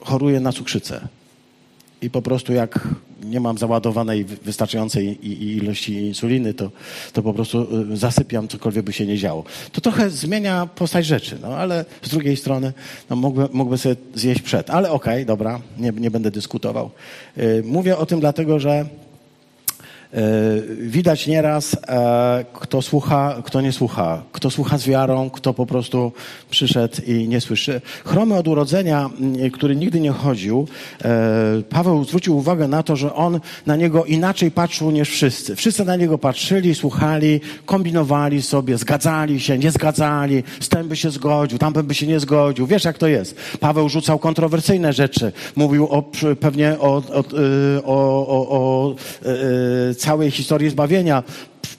choruję 0.05 0.41
na 0.41 0.53
cukrzycę. 0.53 1.09
I 2.03 2.11
po 2.11 2.23
prostu 2.23 2.53
jak 2.53 2.88
nie 3.25 3.41
mam 3.41 3.59
załadowanej 3.59 4.25
wystarczającej 4.25 5.29
ilości 5.57 5.95
insuliny, 5.95 6.55
to, 6.55 6.71
to 7.12 7.23
po 7.23 7.35
prostu 7.35 7.67
y, 7.93 7.97
zasypiam, 7.97 8.49
cokolwiek 8.49 8.85
by 8.85 8.93
się 8.93 9.07
nie 9.07 9.19
działo. 9.19 9.45
To 9.73 9.81
trochę 9.81 10.11
zmienia 10.11 10.67
postać 10.67 11.07
rzeczy, 11.07 11.38
no 11.43 11.49
ale 11.49 11.85
z 12.03 12.09
drugiej 12.09 12.37
strony 12.37 12.73
no, 13.11 13.17
mógłbym, 13.17 13.49
mógłbym 13.53 13.79
sobie 13.79 13.97
zjeść 14.15 14.43
przed. 14.43 14.71
Ale 14.71 14.91
okej, 14.91 15.15
okay, 15.15 15.25
dobra, 15.25 15.61
nie, 15.79 15.93
nie 15.93 16.11
będę 16.11 16.31
dyskutował. 16.31 16.91
Y, 17.38 17.62
mówię 17.67 17.97
o 17.97 18.07
tym 18.07 18.21
dlatego, 18.21 18.61
że 18.61 18.87
widać 20.81 21.27
nieraz, 21.27 21.77
e, 21.88 22.44
kto 22.53 22.83
słucha, 22.83 23.42
kto 23.44 23.61
nie 23.61 23.72
słucha, 23.72 24.22
kto 24.33 24.51
słucha 24.51 24.79
z 24.79 24.87
wiarą, 24.87 25.31
kto 25.31 25.55
po 25.55 25.66
prostu 25.66 26.12
przyszedł 26.51 27.03
i 27.07 27.29
nie 27.29 27.40
słyszy. 27.40 27.81
Chromy 28.05 28.35
od 28.35 28.48
urodzenia, 28.48 29.11
który 29.53 29.77
nigdy 29.77 30.01
nie 30.01 30.11
chodził, 30.11 30.68
e, 31.05 31.62
Paweł 31.70 32.05
zwrócił 32.05 32.37
uwagę 32.37 32.68
na 32.68 32.83
to, 32.83 32.96
że 32.96 33.14
on 33.14 33.40
na 33.66 33.77
niego 33.77 34.05
inaczej 34.05 34.51
patrzył 34.51 34.90
niż 34.90 35.11
wszyscy. 35.11 35.57
Wszyscy 35.57 35.85
na 35.85 35.96
niego 35.96 36.18
patrzyli, 36.18 36.75
słuchali, 36.75 37.40
kombinowali 37.66 38.42
sobie, 38.42 38.79
zgadzali 38.79 39.40
się, 39.40 39.59
nie 39.59 39.70
zgadzali, 39.70 40.42
z 40.61 40.68
tym 40.68 40.88
by 40.88 40.96
się 40.96 41.11
zgodził, 41.11 41.59
tam 41.59 41.72
by 41.72 41.94
się 41.94 42.07
nie 42.07 42.20
zgodził. 42.20 42.66
Wiesz, 42.66 42.85
jak 42.85 42.98
to 42.98 43.07
jest. 43.07 43.37
Paweł 43.61 43.88
rzucał 43.88 44.18
kontrowersyjne 44.18 44.92
rzeczy. 44.92 45.33
Mówił 45.57 45.88
o, 45.88 46.03
pewnie 46.40 46.79
o, 46.79 47.03
o, 47.12 47.25
o, 47.85 48.27
o, 48.27 48.48
o 48.48 48.94
całej 50.03 50.31
historii 50.31 50.71
zbawienia, 50.71 51.23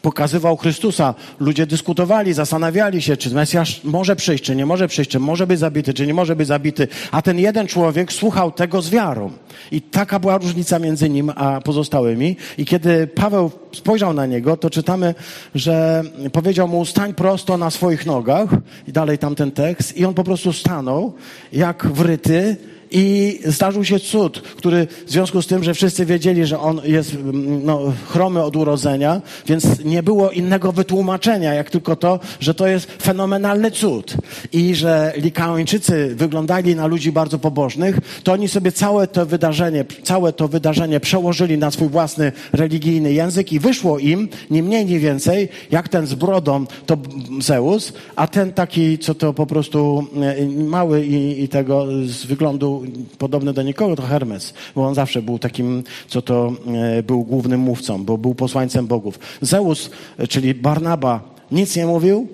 pokazywał 0.01 0.57
Chrystusa. 0.57 1.15
Ludzie 1.39 1.65
dyskutowali, 1.65 2.33
zastanawiali 2.33 3.01
się, 3.01 3.17
czy 3.17 3.29
Mesjasz 3.29 3.83
może 3.83 4.15
przyjść, 4.15 4.43
czy 4.43 4.55
nie 4.55 4.65
może 4.65 4.87
przyjść, 4.87 5.11
czy 5.11 5.19
może 5.19 5.47
być 5.47 5.59
zabity, 5.59 5.93
czy 5.93 6.07
nie 6.07 6.13
może 6.13 6.35
być 6.35 6.47
zabity. 6.47 6.87
A 7.11 7.21
ten 7.21 7.39
jeden 7.39 7.67
człowiek 7.67 8.13
słuchał 8.13 8.51
tego 8.51 8.81
z 8.81 8.89
wiarą. 8.89 9.31
I 9.71 9.81
taka 9.81 10.19
była 10.19 10.37
różnica 10.37 10.79
między 10.79 11.09
nim 11.09 11.31
a 11.35 11.61
pozostałymi. 11.61 12.37
I 12.57 12.65
kiedy 12.65 13.07
Paweł 13.07 13.51
spojrzał 13.73 14.13
na 14.13 14.25
niego, 14.25 14.57
to 14.57 14.69
czytamy, 14.69 15.15
że 15.55 16.03
powiedział 16.31 16.67
mu, 16.67 16.85
stań 16.85 17.13
prosto 17.13 17.57
na 17.57 17.69
swoich 17.69 18.05
nogach. 18.05 18.49
I 18.87 18.91
dalej 18.91 19.17
tamten 19.17 19.51
tekst. 19.51 19.97
I 19.97 20.05
on 20.05 20.13
po 20.13 20.23
prostu 20.23 20.53
stanął, 20.53 21.13
jak 21.51 21.87
wryty, 21.87 22.57
i 22.93 23.39
zdarzył 23.45 23.85
się 23.85 23.99
cud, 23.99 24.41
który 24.41 24.87
w 25.05 25.11
związku 25.11 25.41
z 25.41 25.47
tym, 25.47 25.63
że 25.63 25.73
wszyscy 25.73 26.05
wiedzieli, 26.05 26.45
że 26.45 26.59
on 26.59 26.81
jest 26.83 27.13
mm, 27.13 27.65
no, 27.65 27.93
chromy 28.07 28.43
od 28.43 28.55
urodzenia, 28.55 29.21
więc 29.47 29.85
nie 29.85 30.03
było 30.03 30.31
innego 30.31 30.71
wytłumaczenia, 30.71 31.53
jak 31.53 31.69
tylko 31.69 31.95
to, 31.95 32.19
że 32.39 32.53
to 32.53 32.67
jest 32.67 32.91
fenomenalny 33.01 33.71
cud. 33.71 34.17
I 34.51 34.75
że 34.75 35.13
Likaończycy 35.17 36.15
wyglądali 36.15 36.75
na 36.75 36.87
ludzi 36.87 37.11
bardzo 37.11 37.39
pobożnych, 37.39 37.99
to 38.23 38.31
oni 38.31 38.47
sobie 38.47 38.71
całe 38.71 39.07
to 39.07 39.25
wydarzenie, 39.25 39.85
całe 40.03 40.33
to 40.33 40.47
wydarzenie 40.47 40.99
przełożyli 40.99 41.57
na 41.57 41.71
swój 41.71 41.89
własny 41.89 42.31
religijny 42.53 43.13
język 43.13 43.53
i 43.53 43.59
wyszło 43.59 43.99
im, 43.99 44.29
nie 44.49 44.63
mniej, 44.63 44.85
nie 44.85 44.99
więcej, 44.99 45.49
jak 45.71 45.89
ten 45.89 46.07
z 46.07 46.13
brodą 46.13 46.65
to 46.85 46.97
Zeus, 47.41 47.93
a 48.15 48.27
ten 48.27 48.53
taki, 48.53 48.99
co 48.99 49.15
to 49.15 49.33
po 49.33 49.45
prostu 49.45 50.07
e, 50.21 50.45
mały 50.45 51.05
i, 51.05 51.43
i 51.43 51.49
tego 51.49 51.87
z 52.05 52.25
wyglądu 52.25 52.82
podobny 53.17 53.53
do 53.53 53.61
nikogo, 53.61 53.95
to 53.95 54.03
Hermes, 54.03 54.53
bo 54.75 54.87
on 54.87 54.95
zawsze 54.95 55.21
był 55.21 55.39
takim, 55.39 55.83
co 56.07 56.21
to 56.21 56.53
e, 56.97 57.03
był 57.03 57.23
głównym 57.23 57.59
mówcą, 57.59 58.05
bo 58.05 58.17
był 58.17 58.35
posłańcem 58.35 58.87
bogów. 58.87 59.19
Zeus, 59.41 59.89
czyli 60.29 60.53
Barnaba, 60.53 61.21
nic 61.51 61.75
nie 61.75 61.85
mówił, 61.85 62.27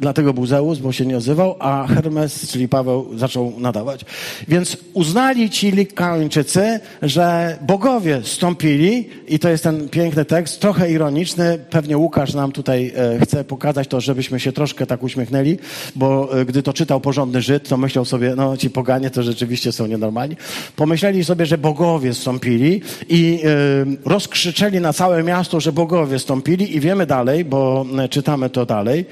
Dlatego 0.00 0.34
był 0.34 0.46
Zeus, 0.46 0.78
bo 0.78 0.92
się 0.92 1.06
nie 1.06 1.16
odzywał, 1.16 1.56
a 1.58 1.86
Hermes, 1.86 2.50
czyli 2.50 2.68
Paweł, 2.68 3.06
zaczął 3.16 3.52
nadawać. 3.58 4.04
Więc 4.48 4.76
uznali 4.92 5.50
ci 5.50 5.70
Likańczycy, 5.70 6.80
że 7.02 7.58
bogowie 7.62 8.20
stąpili, 8.24 9.08
i 9.28 9.38
to 9.38 9.48
jest 9.48 9.64
ten 9.64 9.88
piękny 9.88 10.24
tekst, 10.24 10.60
trochę 10.60 10.92
ironiczny. 10.92 11.58
Pewnie 11.70 11.98
Łukasz 11.98 12.34
nam 12.34 12.52
tutaj 12.52 12.92
e, 12.96 13.18
chce 13.20 13.44
pokazać 13.44 13.88
to, 13.88 14.00
żebyśmy 14.00 14.40
się 14.40 14.52
troszkę 14.52 14.86
tak 14.86 15.02
uśmiechnęli, 15.02 15.58
bo 15.96 16.38
e, 16.40 16.44
gdy 16.44 16.62
to 16.62 16.72
czytał 16.72 17.00
porządny 17.00 17.42
Żyd, 17.42 17.68
to 17.68 17.76
myślał 17.76 18.04
sobie, 18.04 18.34
no 18.36 18.56
ci 18.56 18.70
poganie 18.70 19.10
to 19.10 19.22
rzeczywiście 19.22 19.72
są 19.72 19.86
nienormalni. 19.86 20.36
Pomyśleli 20.76 21.24
sobie, 21.24 21.46
że 21.46 21.58
bogowie 21.58 22.14
stąpili 22.14 22.80
i 23.08 23.40
e, 23.44 24.08
rozkrzyczeli 24.08 24.80
na 24.80 24.92
całe 24.92 25.22
miasto, 25.22 25.60
że 25.60 25.72
bogowie 25.72 26.18
stąpili 26.18 26.76
i 26.76 26.80
wiemy 26.80 27.06
dalej, 27.06 27.44
bo 27.44 27.86
czytamy 28.10 28.50
to 28.50 28.66
dalej, 28.66 29.04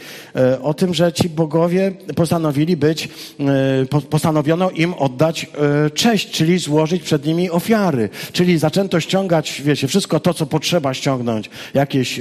o 0.62 0.75
tym, 0.76 0.94
że 0.94 1.12
ci 1.12 1.28
bogowie 1.28 1.92
postanowili 2.16 2.76
być, 2.76 3.08
e, 3.40 4.00
postanowiono 4.10 4.70
im 4.70 4.94
oddać 4.94 5.46
e, 5.86 5.90
cześć, 5.90 6.30
czyli 6.30 6.58
złożyć 6.58 7.02
przed 7.02 7.26
nimi 7.26 7.50
ofiary. 7.50 8.08
Czyli 8.32 8.58
zaczęto 8.58 9.00
ściągać, 9.00 9.62
wiecie, 9.64 9.88
wszystko 9.88 10.20
to, 10.20 10.34
co 10.34 10.46
potrzeba 10.46 10.94
ściągnąć, 10.94 11.50
jakieś 11.74 12.20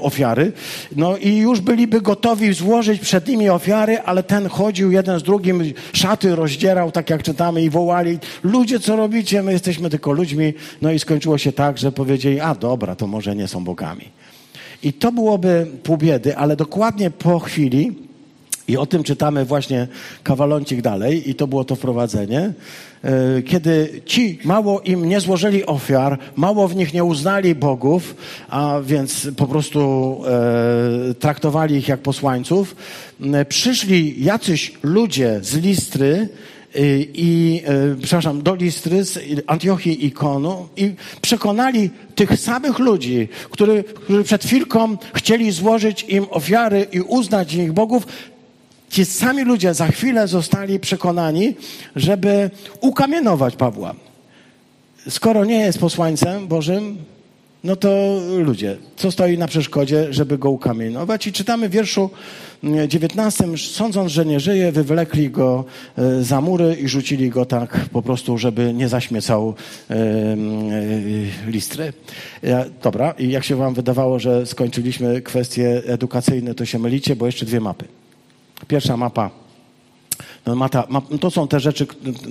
ofiary. 0.00 0.52
No 0.96 1.16
i 1.16 1.36
już 1.36 1.60
byliby 1.60 2.00
gotowi 2.00 2.52
złożyć 2.52 3.00
przed 3.00 3.28
nimi 3.28 3.48
ofiary, 3.48 3.98
ale 4.00 4.22
ten 4.22 4.48
chodził 4.48 4.90
jeden 4.90 5.18
z 5.18 5.22
drugim, 5.22 5.72
szaty 5.92 6.36
rozdzierał, 6.36 6.92
tak 6.92 7.10
jak 7.10 7.22
czytamy, 7.22 7.62
i 7.62 7.70
wołali, 7.70 8.18
ludzie, 8.42 8.80
co 8.80 8.96
robicie? 8.96 9.42
My 9.42 9.52
jesteśmy 9.52 9.90
tylko 9.90 10.12
ludźmi. 10.12 10.54
No 10.82 10.92
i 10.92 10.98
skończyło 10.98 11.38
się 11.38 11.52
tak, 11.52 11.78
że 11.78 11.92
powiedzieli, 11.92 12.40
a 12.40 12.54
dobra, 12.54 12.96
to 12.96 13.06
może 13.06 13.36
nie 13.36 13.48
są 13.48 13.64
bogami. 13.64 14.21
I 14.82 14.92
to 14.92 15.12
byłoby 15.12 15.66
pół 15.82 15.96
biedy, 15.96 16.36
ale 16.36 16.56
dokładnie 16.56 17.10
po 17.10 17.38
chwili, 17.38 17.92
i 18.68 18.76
o 18.76 18.86
tym 18.86 19.02
czytamy 19.02 19.44
właśnie 19.44 19.88
kawaloncik 20.22 20.82
dalej, 20.82 21.30
i 21.30 21.34
to 21.34 21.46
było 21.46 21.64
to 21.64 21.76
wprowadzenie, 21.76 22.52
e, 23.04 23.42
kiedy 23.42 24.02
ci 24.06 24.38
mało 24.44 24.80
im 24.80 25.08
nie 25.08 25.20
złożyli 25.20 25.66
ofiar, 25.66 26.18
mało 26.36 26.68
w 26.68 26.76
nich 26.76 26.94
nie 26.94 27.04
uznali 27.04 27.54
bogów, 27.54 28.16
a 28.48 28.80
więc 28.84 29.28
po 29.36 29.46
prostu 29.46 30.20
e, 31.10 31.14
traktowali 31.14 31.76
ich 31.76 31.88
jak 31.88 32.00
posłańców, 32.00 32.76
przyszli 33.48 34.24
jacyś 34.24 34.72
ludzie 34.82 35.38
z 35.42 35.56
Listry, 35.56 36.28
i, 37.14 37.62
y, 37.92 37.96
przepraszam, 38.02 38.42
do 38.42 38.54
Listry 38.54 39.04
z 39.04 39.18
Antiochii 39.46 40.06
i 40.06 40.12
Konu 40.12 40.68
i 40.76 40.94
przekonali 41.20 41.90
tych 42.14 42.40
samych 42.40 42.78
ludzi, 42.78 43.28
którzy, 43.50 43.84
którzy 43.84 44.24
przed 44.24 44.44
chwilką 44.44 44.96
chcieli 45.14 45.50
złożyć 45.50 46.04
im 46.08 46.26
ofiary 46.30 46.86
i 46.92 47.00
uznać 47.00 47.54
ich 47.54 47.72
bogów, 47.72 48.06
ci 48.90 49.04
sami 49.04 49.44
ludzie 49.44 49.74
za 49.74 49.86
chwilę 49.86 50.28
zostali 50.28 50.80
przekonani, 50.80 51.54
żeby 51.96 52.50
ukamienować 52.80 53.56
Pawła. 53.56 53.94
Skoro 55.08 55.44
nie 55.44 55.60
jest 55.60 55.78
posłańcem 55.78 56.48
Bożym, 56.48 56.96
no 57.64 57.76
to 57.76 58.20
ludzie, 58.38 58.76
co 58.96 59.10
stoi 59.10 59.38
na 59.38 59.46
przeszkodzie, 59.46 60.12
żeby 60.12 60.38
go 60.38 60.50
ukamienować? 60.50 61.26
I 61.26 61.32
czytamy 61.32 61.68
w 61.68 61.72
wierszu 61.72 62.10
19, 62.88 63.44
sądząc, 63.56 64.12
że 64.12 64.26
nie 64.26 64.40
żyje, 64.40 64.72
wywlekli 64.72 65.30
go 65.30 65.64
e, 65.98 66.22
za 66.22 66.40
mury 66.40 66.76
i 66.80 66.88
rzucili 66.88 67.30
go 67.30 67.44
tak 67.44 67.78
po 67.92 68.02
prostu, 68.02 68.38
żeby 68.38 68.74
nie 68.74 68.88
zaśmiecał 68.88 69.54
e, 69.90 69.94
e, 69.94 70.36
listry. 71.46 71.92
Dobra, 72.82 73.14
i 73.18 73.30
jak 73.30 73.44
się 73.44 73.56
wam 73.56 73.74
wydawało, 73.74 74.18
że 74.18 74.46
skończyliśmy 74.46 75.22
kwestie 75.22 75.82
edukacyjne, 75.86 76.54
to 76.54 76.64
się 76.64 76.78
mylicie, 76.78 77.16
bo 77.16 77.26
jeszcze 77.26 77.46
dwie 77.46 77.60
mapy. 77.60 77.84
Pierwsza 78.68 78.96
mapa 78.96 79.41
no, 80.46 80.54
Mata, 80.54 80.86
ma, 80.88 81.02
to 81.20 81.30
są 81.30 81.48
te 81.48 81.60
rzeczy, 81.60 81.86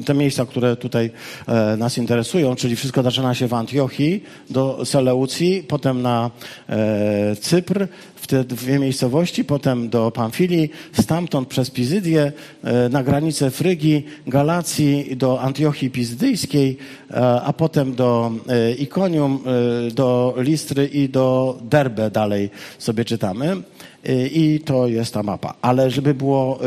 te 0.05 0.13
miejsca, 0.13 0.45
które 0.45 0.75
tutaj 0.75 1.11
e, 1.47 1.77
nas 1.77 1.97
interesują, 1.97 2.55
czyli 2.55 2.75
wszystko 2.75 3.03
zaczyna 3.03 3.33
się 3.33 3.47
w 3.47 3.53
Antiochii, 3.53 4.23
do 4.49 4.85
Seleucji, 4.85 5.63
potem 5.67 6.01
na 6.01 6.31
e, 6.69 7.35
Cypr, 7.35 7.87
w 8.15 8.27
te 8.27 8.43
dwie 8.43 8.79
miejscowości, 8.79 9.43
potem 9.43 9.89
do 9.89 10.11
Pamfilii, 10.11 10.69
stamtąd 10.93 11.47
przez 11.47 11.69
Pizydię, 11.69 12.31
e, 12.63 12.89
na 12.89 13.03
granicę 13.03 13.51
Frygii, 13.51 14.05
Galacji, 14.27 15.17
do 15.17 15.41
Antiochii 15.41 15.89
Pizydyjskiej, 15.89 16.77
e, 17.11 17.41
a 17.41 17.53
potem 17.53 17.95
do 17.95 18.31
e, 18.47 18.71
Ikonium, 18.71 19.39
e, 19.87 19.91
do 19.91 20.33
Listry 20.37 20.87
i 20.87 21.09
do 21.09 21.57
Derbe 21.61 22.11
dalej 22.11 22.49
sobie 22.79 23.05
czytamy. 23.05 23.61
Y, 24.09 24.29
i 24.33 24.59
to 24.59 24.87
jest 24.87 25.13
ta 25.13 25.23
mapa. 25.23 25.53
Ale 25.61 25.91
żeby 25.91 26.13
było 26.13 26.59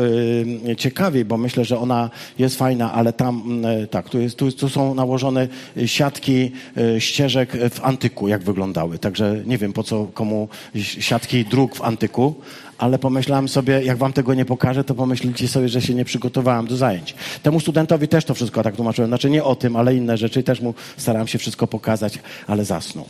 y, 0.67 0.75
ciekawiej, 0.75 1.25
bo 1.25 1.37
myślę, 1.37 1.65
że 1.65 1.79
ona 1.79 2.09
jest 2.39 2.57
fajna, 2.57 2.93
ale 2.93 3.13
tam, 3.13 3.65
y, 3.65 3.87
tak, 3.87 4.09
tu, 4.09 4.19
jest, 4.19 4.37
tu, 4.37 4.69
są 4.69 4.95
nałożone 4.95 5.47
siatki 5.85 6.51
ścieżek 6.99 7.51
w 7.71 7.79
antyku, 7.83 8.27
jak 8.27 8.43
wyglądały. 8.43 8.99
Także 8.99 9.41
nie 9.45 9.57
wiem, 9.57 9.73
po 9.73 9.83
co 9.83 10.07
komu 10.13 10.47
siatki 10.75 11.45
dróg 11.45 11.75
w 11.75 11.81
antyku, 11.81 12.35
ale 12.77 12.99
pomyślałem 12.99 13.47
sobie, 13.47 13.83
jak 13.83 13.97
wam 13.97 14.13
tego 14.13 14.33
nie 14.33 14.45
pokażę, 14.45 14.83
to 14.83 14.95
pomyślicie 14.95 15.47
sobie, 15.47 15.69
że 15.69 15.81
się 15.81 15.93
nie 15.93 16.05
przygotowałem 16.05 16.67
do 16.67 16.77
zajęć. 16.77 17.15
Temu 17.43 17.59
studentowi 17.59 18.07
też 18.07 18.25
to 18.25 18.33
wszystko 18.33 18.63
tak 18.63 18.75
tłumaczyłem. 18.75 19.09
Znaczy 19.09 19.29
nie 19.29 19.43
o 19.43 19.55
tym, 19.55 19.75
ale 19.75 19.95
inne 19.95 20.17
rzeczy. 20.17 20.43
Też 20.43 20.61
mu 20.61 20.73
starałem 20.97 21.27
się 21.27 21.37
wszystko 21.37 21.67
pokazać, 21.67 22.19
ale 22.47 22.65
zasnął. 22.65 23.05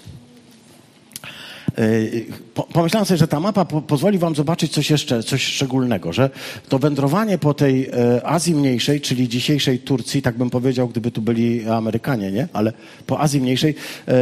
Y, 1.79 2.25
pomyślałem 2.73 3.05
sobie, 3.05 3.17
że 3.17 3.27
ta 3.27 3.39
mapa 3.39 3.65
pozwoli 3.65 4.17
wam 4.17 4.35
zobaczyć 4.35 4.71
coś 4.71 4.89
jeszcze, 4.89 5.23
coś 5.23 5.43
szczególnego, 5.43 6.13
że 6.13 6.29
to 6.69 6.79
wędrowanie 6.79 7.37
po 7.37 7.53
tej 7.53 7.89
e, 7.89 8.25
Azji 8.25 8.55
Mniejszej, 8.55 9.01
czyli 9.01 9.29
dzisiejszej 9.29 9.79
Turcji, 9.79 10.21
tak 10.21 10.37
bym 10.37 10.49
powiedział, 10.49 10.87
gdyby 10.87 11.11
tu 11.11 11.21
byli 11.21 11.69
Amerykanie, 11.69 12.31
nie? 12.31 12.47
Ale 12.53 12.73
po 13.07 13.19
Azji 13.19 13.41
Mniejszej, 13.41 13.75
e, 14.07 14.13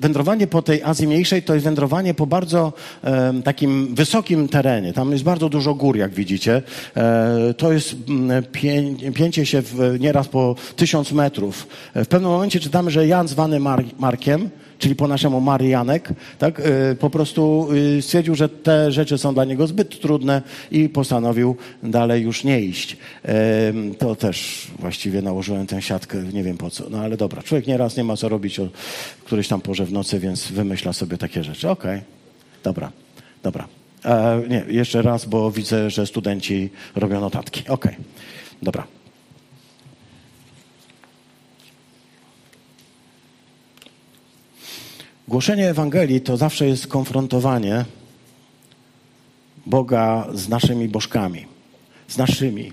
wędrowanie 0.00 0.46
po 0.46 0.62
tej 0.62 0.82
Azji 0.82 1.06
Mniejszej 1.06 1.42
to 1.42 1.54
jest 1.54 1.64
wędrowanie 1.64 2.14
po 2.14 2.26
bardzo 2.26 2.72
e, 3.04 3.42
takim 3.44 3.94
wysokim 3.94 4.48
terenie. 4.48 4.92
Tam 4.92 5.12
jest 5.12 5.24
bardzo 5.24 5.48
dużo 5.48 5.74
gór, 5.74 5.96
jak 5.96 6.14
widzicie. 6.14 6.62
E, 6.96 7.54
to 7.56 7.72
jest 7.72 7.94
pię, 8.52 8.94
pięcie 9.14 9.46
się 9.46 9.62
w, 9.62 9.96
nieraz 10.00 10.28
po 10.28 10.54
tysiąc 10.76 11.12
metrów. 11.12 11.66
W 11.94 12.06
pewnym 12.06 12.30
momencie 12.30 12.60
czytamy, 12.60 12.90
że 12.90 13.06
Jan 13.06 13.28
zwany 13.28 13.60
Mar 13.60 13.84
Markiem, 13.98 14.50
czyli 14.78 14.96
po 14.96 15.08
naszemu 15.08 15.40
Marianek, 15.40 16.08
tak, 16.38 16.60
y, 16.60 16.96
po 17.00 17.10
prostu 17.10 17.68
y, 17.98 18.02
stwierdził, 18.02 18.34
że 18.34 18.48
te 18.48 18.92
rzeczy 18.92 19.18
są 19.18 19.34
dla 19.34 19.44
niego 19.44 19.66
zbyt 19.66 20.00
trudne 20.00 20.42
i 20.70 20.88
postanowił 20.88 21.56
dalej 21.82 22.22
już 22.22 22.44
nie 22.44 22.60
iść. 22.60 22.96
To 23.98 24.16
też 24.16 24.66
właściwie 24.78 25.22
nałożyłem 25.22 25.66
tę 25.66 25.82
siatkę, 25.82 26.22
nie 26.32 26.42
wiem 26.42 26.56
po 26.56 26.70
co, 26.70 26.90
no 26.90 26.98
ale 26.98 27.16
dobra, 27.16 27.42
człowiek 27.42 27.66
nieraz 27.66 27.96
nie 27.96 28.04
ma 28.04 28.16
co 28.16 28.28
robić 28.28 28.60
o 28.60 28.68
którejś 29.24 29.48
tam 29.48 29.60
porze 29.60 29.86
w 29.86 29.92
nocy, 29.92 30.18
więc 30.18 30.48
wymyśla 30.52 30.92
sobie 30.92 31.18
takie 31.18 31.44
rzeczy. 31.44 31.70
Okej, 31.70 31.96
okay. 31.98 32.04
dobra, 32.62 32.92
dobra. 33.42 33.68
E, 34.04 34.42
nie, 34.48 34.64
jeszcze 34.68 35.02
raz, 35.02 35.24
bo 35.24 35.50
widzę, 35.50 35.90
że 35.90 36.06
studenci 36.06 36.70
robią 36.96 37.20
notatki. 37.20 37.60
Okej, 37.60 37.92
okay. 37.92 38.04
dobra. 38.62 38.95
Głoszenie 45.28 45.70
Ewangelii 45.70 46.20
to 46.20 46.36
zawsze 46.36 46.66
jest 46.66 46.86
konfrontowanie 46.86 47.84
Boga 49.66 50.26
z 50.34 50.48
naszymi 50.48 50.88
bożkami, 50.88 51.46
z 52.08 52.18
naszymi. 52.18 52.72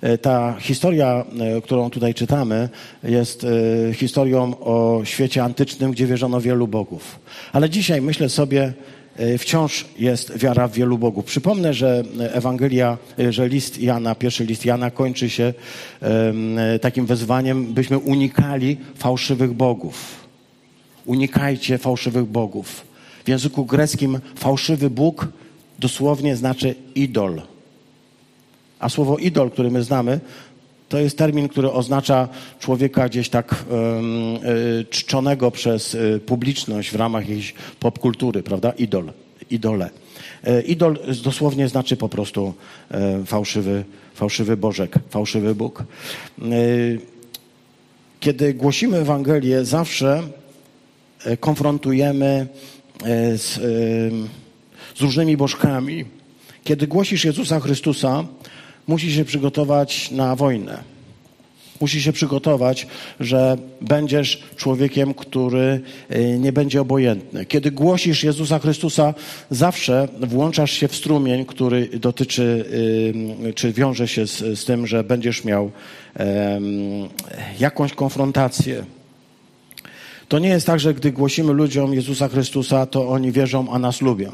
E, 0.00 0.18
ta 0.18 0.56
historia, 0.60 1.24
e, 1.56 1.60
którą 1.60 1.90
tutaj 1.90 2.14
czytamy, 2.14 2.68
jest 3.02 3.44
e, 3.44 3.94
historią 3.94 4.58
o 4.60 5.00
świecie 5.04 5.44
antycznym, 5.44 5.90
gdzie 5.90 6.06
wierzono 6.06 6.40
wielu 6.40 6.68
bogów. 6.68 7.18
Ale 7.52 7.70
dzisiaj 7.70 8.00
myślę 8.00 8.28
sobie, 8.28 8.72
wciąż 9.38 9.84
jest 9.98 10.38
wiara 10.38 10.68
w 10.68 10.72
wielu 10.72 10.98
bogów. 10.98 11.24
Przypomnę, 11.24 11.74
że 11.74 12.02
Ewangelia, 12.32 12.98
że 13.30 13.48
list 13.48 13.80
Jana, 13.80 14.14
pierwszy 14.14 14.44
list 14.44 14.64
Jana 14.64 14.90
kończy 14.90 15.30
się 15.30 15.54
takim 16.80 17.06
wezwaniem, 17.06 17.74
byśmy 17.74 17.98
unikali 17.98 18.76
fałszywych 18.94 19.52
bogów 19.52 20.27
unikajcie 21.08 21.78
fałszywych 21.78 22.24
bogów. 22.24 22.84
W 23.24 23.28
języku 23.28 23.64
greckim 23.64 24.18
fałszywy 24.34 24.90
Bóg 24.90 25.28
dosłownie 25.78 26.36
znaczy 26.36 26.74
idol. 26.94 27.42
A 28.78 28.88
słowo 28.88 29.16
idol, 29.16 29.50
które 29.50 29.70
my 29.70 29.82
znamy, 29.82 30.20
to 30.88 30.98
jest 30.98 31.18
termin, 31.18 31.48
który 31.48 31.70
oznacza 31.70 32.28
człowieka 32.60 33.08
gdzieś 33.08 33.28
tak 33.28 33.64
um, 33.70 34.38
czczonego 34.90 35.50
przez 35.50 35.94
e, 35.94 36.18
publiczność 36.18 36.90
w 36.90 36.94
ramach 36.94 37.28
jakiejś 37.28 37.54
popkultury, 37.80 38.42
prawda? 38.42 38.70
Idol, 38.70 39.12
idole. 39.50 39.90
E, 40.44 40.62
idol 40.62 40.98
dosłownie 41.24 41.68
znaczy 41.68 41.96
po 41.96 42.08
prostu 42.08 42.54
fałszywy, 43.26 43.84
fałszywy 44.14 44.56
Bożek, 44.56 44.94
fałszywy 45.10 45.54
Bóg. 45.54 45.84
Kiedy 48.20 48.54
głosimy 48.54 48.96
Ewangelię, 48.96 49.64
zawsze 49.64 50.22
E, 50.22 50.37
konfrontujemy 51.40 52.46
e, 53.04 53.38
z, 53.38 53.58
e, 53.58 53.60
z 54.96 55.00
różnymi 55.00 55.36
bożkami. 55.36 56.04
Kiedy 56.64 56.86
głosisz 56.86 57.24
Jezusa 57.24 57.60
Chrystusa, 57.60 58.24
musisz 58.86 59.14
się 59.14 59.24
przygotować 59.24 60.10
na 60.10 60.36
wojnę. 60.36 60.82
Musisz 61.80 62.04
się 62.04 62.12
przygotować, 62.12 62.86
że 63.20 63.56
będziesz 63.80 64.42
człowiekiem, 64.56 65.14
który 65.14 65.80
nie 66.38 66.52
będzie 66.52 66.80
obojętny. 66.80 67.46
Kiedy 67.46 67.70
głosisz 67.70 68.22
Jezusa 68.24 68.58
Chrystusa, 68.58 69.14
zawsze 69.50 70.08
włączasz 70.20 70.72
się 70.72 70.88
w 70.88 70.96
strumień, 70.96 71.44
który 71.44 71.86
dotyczy, 71.86 72.64
czy 73.54 73.72
wiąże 73.72 74.08
się 74.08 74.26
z, 74.26 74.58
z 74.60 74.64
tym, 74.64 74.86
że 74.86 75.04
będziesz 75.04 75.44
miał 75.44 75.70
jakąś 77.60 77.92
konfrontację. 77.92 78.84
To 80.28 80.38
nie 80.38 80.48
jest 80.48 80.66
tak, 80.66 80.80
że 80.80 80.94
gdy 80.94 81.12
głosimy 81.12 81.52
ludziom 81.52 81.94
Jezusa 81.94 82.28
Chrystusa, 82.28 82.86
to 82.86 83.08
oni 83.08 83.32
wierzą, 83.32 83.70
a 83.70 83.78
nas 83.78 84.00
lubią. 84.00 84.32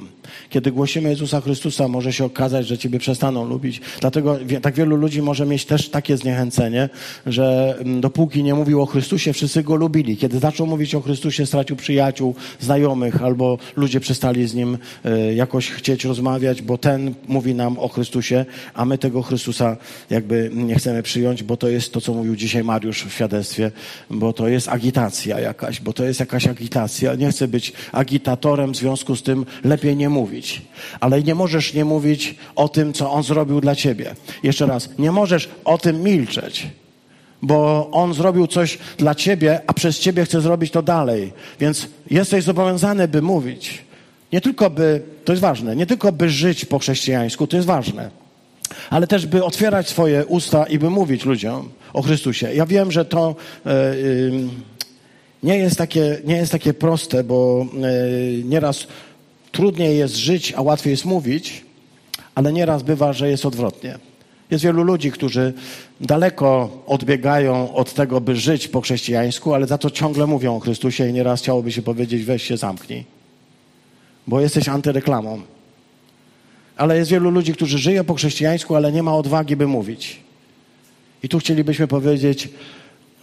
Kiedy 0.50 0.72
głosimy 0.72 1.08
Jezusa 1.10 1.40
Chrystusa, 1.40 1.88
może 1.88 2.12
się 2.12 2.24
okazać, 2.24 2.66
że 2.66 2.78
Ciebie 2.78 2.98
przestaną 2.98 3.48
lubić. 3.48 3.80
Dlatego 4.00 4.38
tak 4.62 4.74
wielu 4.74 4.96
ludzi 4.96 5.22
może 5.22 5.46
mieć 5.46 5.64
też 5.64 5.88
takie 5.88 6.16
zniechęcenie, 6.16 6.88
że 7.26 7.76
mm, 7.78 8.00
dopóki 8.00 8.42
nie 8.42 8.54
mówił 8.54 8.82
o 8.82 8.86
Chrystusie, 8.86 9.32
wszyscy 9.32 9.62
go 9.62 9.74
lubili. 9.74 10.16
Kiedy 10.16 10.38
zaczął 10.38 10.66
mówić 10.66 10.94
o 10.94 11.00
Chrystusie, 11.00 11.46
stracił 11.46 11.76
przyjaciół, 11.76 12.34
znajomych, 12.60 13.22
albo 13.22 13.58
ludzie 13.76 14.00
przestali 14.00 14.48
z 14.48 14.54
nim 14.54 14.78
e, 15.04 15.34
jakoś 15.34 15.70
chcieć 15.70 16.04
rozmawiać, 16.04 16.62
bo 16.62 16.78
ten 16.78 17.14
mówi 17.28 17.54
nam 17.54 17.78
o 17.78 17.88
Chrystusie, 17.88 18.44
a 18.74 18.84
my 18.84 18.98
tego 18.98 19.22
Chrystusa 19.22 19.76
jakby 20.10 20.50
nie 20.54 20.74
chcemy 20.74 21.02
przyjąć, 21.02 21.42
bo 21.42 21.56
to 21.56 21.68
jest 21.68 21.92
to, 21.92 22.00
co 22.00 22.14
mówił 22.14 22.36
dzisiaj 22.36 22.64
Mariusz 22.64 23.04
w 23.04 23.12
świadectwie, 23.12 23.70
bo 24.10 24.32
to 24.32 24.48
jest 24.48 24.68
agitacja 24.68 25.40
jakaś 25.40 25.83
bo 25.84 25.92
to 25.92 26.04
jest 26.04 26.20
jakaś 26.20 26.46
agitacja. 26.46 27.14
Nie 27.14 27.30
chcę 27.30 27.48
być 27.48 27.72
agitatorem, 27.92 28.72
w 28.72 28.76
związku 28.76 29.16
z 29.16 29.22
tym 29.22 29.46
lepiej 29.64 29.96
nie 29.96 30.08
mówić. 30.08 30.62
Ale 31.00 31.22
nie 31.22 31.34
możesz 31.34 31.74
nie 31.74 31.84
mówić 31.84 32.34
o 32.56 32.68
tym, 32.68 32.92
co 32.92 33.10
on 33.10 33.22
zrobił 33.22 33.60
dla 33.60 33.74
ciebie. 33.74 34.14
Jeszcze 34.42 34.66
raz, 34.66 34.88
nie 34.98 35.12
możesz 35.12 35.48
o 35.64 35.78
tym 35.78 36.02
milczeć 36.02 36.66
bo 37.42 37.88
on 37.92 38.14
zrobił 38.14 38.46
coś 38.46 38.78
dla 38.98 39.14
ciebie, 39.14 39.60
a 39.66 39.72
przez 39.72 39.98
ciebie 39.98 40.24
chce 40.24 40.40
zrobić 40.40 40.70
to 40.72 40.82
dalej. 40.82 41.32
Więc 41.60 41.88
jesteś 42.10 42.44
zobowiązany, 42.44 43.08
by 43.08 43.22
mówić. 43.22 43.84
Nie 44.32 44.40
tylko 44.40 44.70
by, 44.70 45.02
to 45.24 45.32
jest 45.32 45.42
ważne, 45.42 45.76
nie 45.76 45.86
tylko 45.86 46.12
by 46.12 46.30
żyć 46.30 46.64
po 46.64 46.78
chrześcijańsku, 46.78 47.46
to 47.46 47.56
jest 47.56 47.68
ważne, 47.68 48.10
ale 48.90 49.06
też 49.06 49.26
by 49.26 49.44
otwierać 49.44 49.88
swoje 49.88 50.26
usta 50.26 50.64
i 50.64 50.78
by 50.78 50.90
mówić 50.90 51.24
ludziom 51.24 51.68
o 51.92 52.02
Chrystusie. 52.02 52.54
Ja 52.54 52.66
wiem, 52.66 52.92
że 52.92 53.04
to. 53.04 53.36
Yy, 53.64 53.72
yy, 53.72 54.73
nie 55.44 55.58
jest 55.58 55.76
takie, 55.76 56.18
nie 56.24 56.36
jest 56.36 56.52
takie 56.52 56.74
proste, 56.74 57.24
bo 57.24 57.66
e, 57.66 58.44
nieraz 58.44 58.86
trudniej 59.52 59.98
jest 59.98 60.16
żyć, 60.16 60.52
a 60.56 60.62
łatwiej 60.62 60.90
jest 60.90 61.04
mówić, 61.04 61.64
ale 62.34 62.52
nieraz 62.52 62.82
bywa, 62.82 63.12
że 63.12 63.28
jest 63.30 63.46
odwrotnie. 63.46 63.98
Jest 64.50 64.64
wielu 64.64 64.82
ludzi, 64.82 65.10
którzy 65.10 65.52
daleko 66.00 66.82
odbiegają 66.86 67.74
od 67.74 67.94
tego, 67.94 68.20
by 68.20 68.36
żyć 68.36 68.68
po 68.68 68.80
chrześcijańsku, 68.80 69.54
ale 69.54 69.66
za 69.66 69.78
to 69.78 69.90
ciągle 69.90 70.26
mówią 70.26 70.56
o 70.56 70.60
Chrystusie 70.60 71.08
i 71.08 71.12
nieraz 71.12 71.40
chciałoby 71.40 71.72
się 71.72 71.82
powiedzieć, 71.82 72.24
weź 72.24 72.42
się 72.42 72.56
zamknij, 72.56 73.04
bo 74.26 74.40
jesteś 74.40 74.68
antyreklamą. 74.68 75.42
Ale 76.76 76.96
jest 76.96 77.10
wielu 77.10 77.30
ludzi, 77.30 77.52
którzy 77.52 77.78
żyją 77.78 78.04
po 78.04 78.14
chrześcijańsku, 78.14 78.76
ale 78.76 78.92
nie 78.92 79.02
ma 79.02 79.16
odwagi, 79.16 79.56
by 79.56 79.66
mówić. 79.66 80.20
I 81.22 81.28
tu 81.28 81.38
chcielibyśmy 81.38 81.86
powiedzieć, 81.86 82.48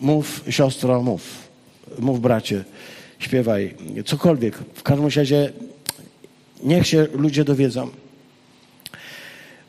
mów 0.01 0.43
siostro, 0.49 1.01
mów 1.01 1.50
mów 1.99 2.21
bracie, 2.21 2.63
śpiewaj, 3.19 3.73
cokolwiek. 4.05 4.57
W 4.73 4.83
każdym 4.83 5.05
razie 5.05 5.51
niech 6.63 6.87
się 6.87 7.07
ludzie 7.13 7.43
dowiedzą. 7.43 7.89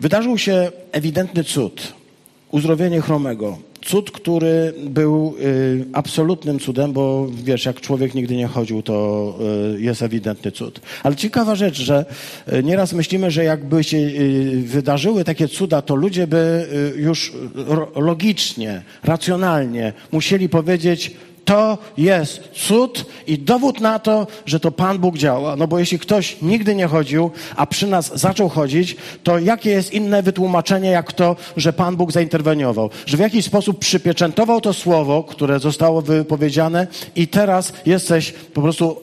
Wydarzył 0.01 0.39
się 0.39 0.71
ewidentny 0.93 1.45
cud. 1.45 1.93
Uzdrowienie 2.51 3.01
chromego. 3.01 3.59
Cud, 3.85 4.11
który 4.11 4.75
był 4.85 5.35
y, 5.41 5.85
absolutnym 5.93 6.59
cudem, 6.59 6.93
bo 6.93 7.29
wiesz, 7.45 7.65
jak 7.65 7.81
człowiek 7.81 8.15
nigdy 8.15 8.37
nie 8.37 8.47
chodził, 8.47 8.83
to 8.83 9.35
y, 9.77 9.81
jest 9.81 10.03
ewidentny 10.03 10.53
cud. 10.53 10.81
Ale 11.03 11.17
ciekawa 11.17 11.55
rzecz, 11.55 11.77
że 11.77 12.05
y, 12.53 12.63
nieraz 12.63 12.93
myślimy, 12.93 13.31
że 13.31 13.45
jakby 13.45 13.85
się 13.85 13.97
y, 13.97 14.63
wydarzyły 14.67 15.25
takie 15.25 15.49
cuda, 15.49 15.83
to 15.83 15.95
ludzie 15.95 16.27
by 16.27 16.67
y, 16.97 17.01
już 17.01 17.33
logicznie, 17.97 18.83
racjonalnie 19.05 19.93
musieli 20.13 20.49
powiedzieć, 20.49 21.17
to 21.45 21.79
jest 21.97 22.41
cud 22.55 23.07
i 23.27 23.39
dowód 23.39 23.81
na 23.81 23.99
to, 23.99 24.27
że 24.47 24.61
to 24.61 24.71
Pan 24.71 24.99
Bóg 24.99 25.19
działa. 25.19 25.57
No 25.57 25.67
bo 25.69 25.79
jeśli 25.79 25.99
ktoś 25.99 26.37
nigdy 26.43 26.75
nie 26.75 26.87
chodził, 26.87 27.31
a 27.57 27.67
przy 27.67 27.87
nas 27.87 28.19
zaczął 28.21 28.49
chodzić, 28.49 28.97
to 29.23 29.39
jakie 29.39 29.71
jest 29.71 29.93
inne 29.93 30.23
wytłumaczenie, 30.23 30.91
jak 30.91 31.13
to, 31.13 31.37
że 31.57 31.73
Pan 31.73 31.97
Bóg 31.97 32.13
zainterweniował? 32.13 32.91
Że 33.07 33.17
w 33.17 33.21
jakiś 33.21 33.45
sposób 33.45 33.79
przypieczętował 33.79 34.61
to 34.61 34.73
słowo, 34.73 35.25
które 35.25 35.61
zostało 35.61 36.03
wypowiedziane 36.03 36.87
i 37.17 37.29
teraz 37.29 37.73
jesteś 37.87 38.33
po 38.33 38.63
prostu 38.63 39.03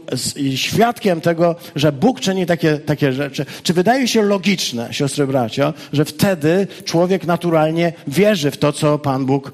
świadkiem 0.55 1.21
tego, 1.21 1.55
że 1.75 1.91
Bóg 1.91 2.19
czyni 2.19 2.45
takie, 2.45 2.77
takie 2.77 3.13
rzeczy. 3.13 3.45
Czy 3.63 3.73
wydaje 3.73 4.07
się 4.07 4.21
logiczne, 4.21 4.87
siostry 4.91 5.27
bracia, 5.27 5.73
że 5.93 6.05
wtedy 6.05 6.67
człowiek 6.85 7.25
naturalnie 7.25 7.93
wierzy 8.07 8.51
w 8.51 8.57
to, 8.57 8.73
co 8.73 8.97
Pan 8.97 9.25
Bóg 9.25 9.51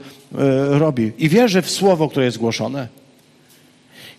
robi 0.69 1.11
i 1.17 1.29
wierzy 1.29 1.61
w 1.61 1.69
słowo, 1.69 2.09
które 2.09 2.25
jest 2.25 2.37
głoszone. 2.37 2.87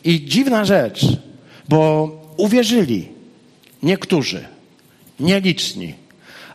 I 0.05 0.25
dziwna 0.25 0.65
rzecz, 0.65 1.07
bo 1.69 2.11
uwierzyli 2.37 3.09
niektórzy, 3.83 4.45
nieliczni, 5.21 5.95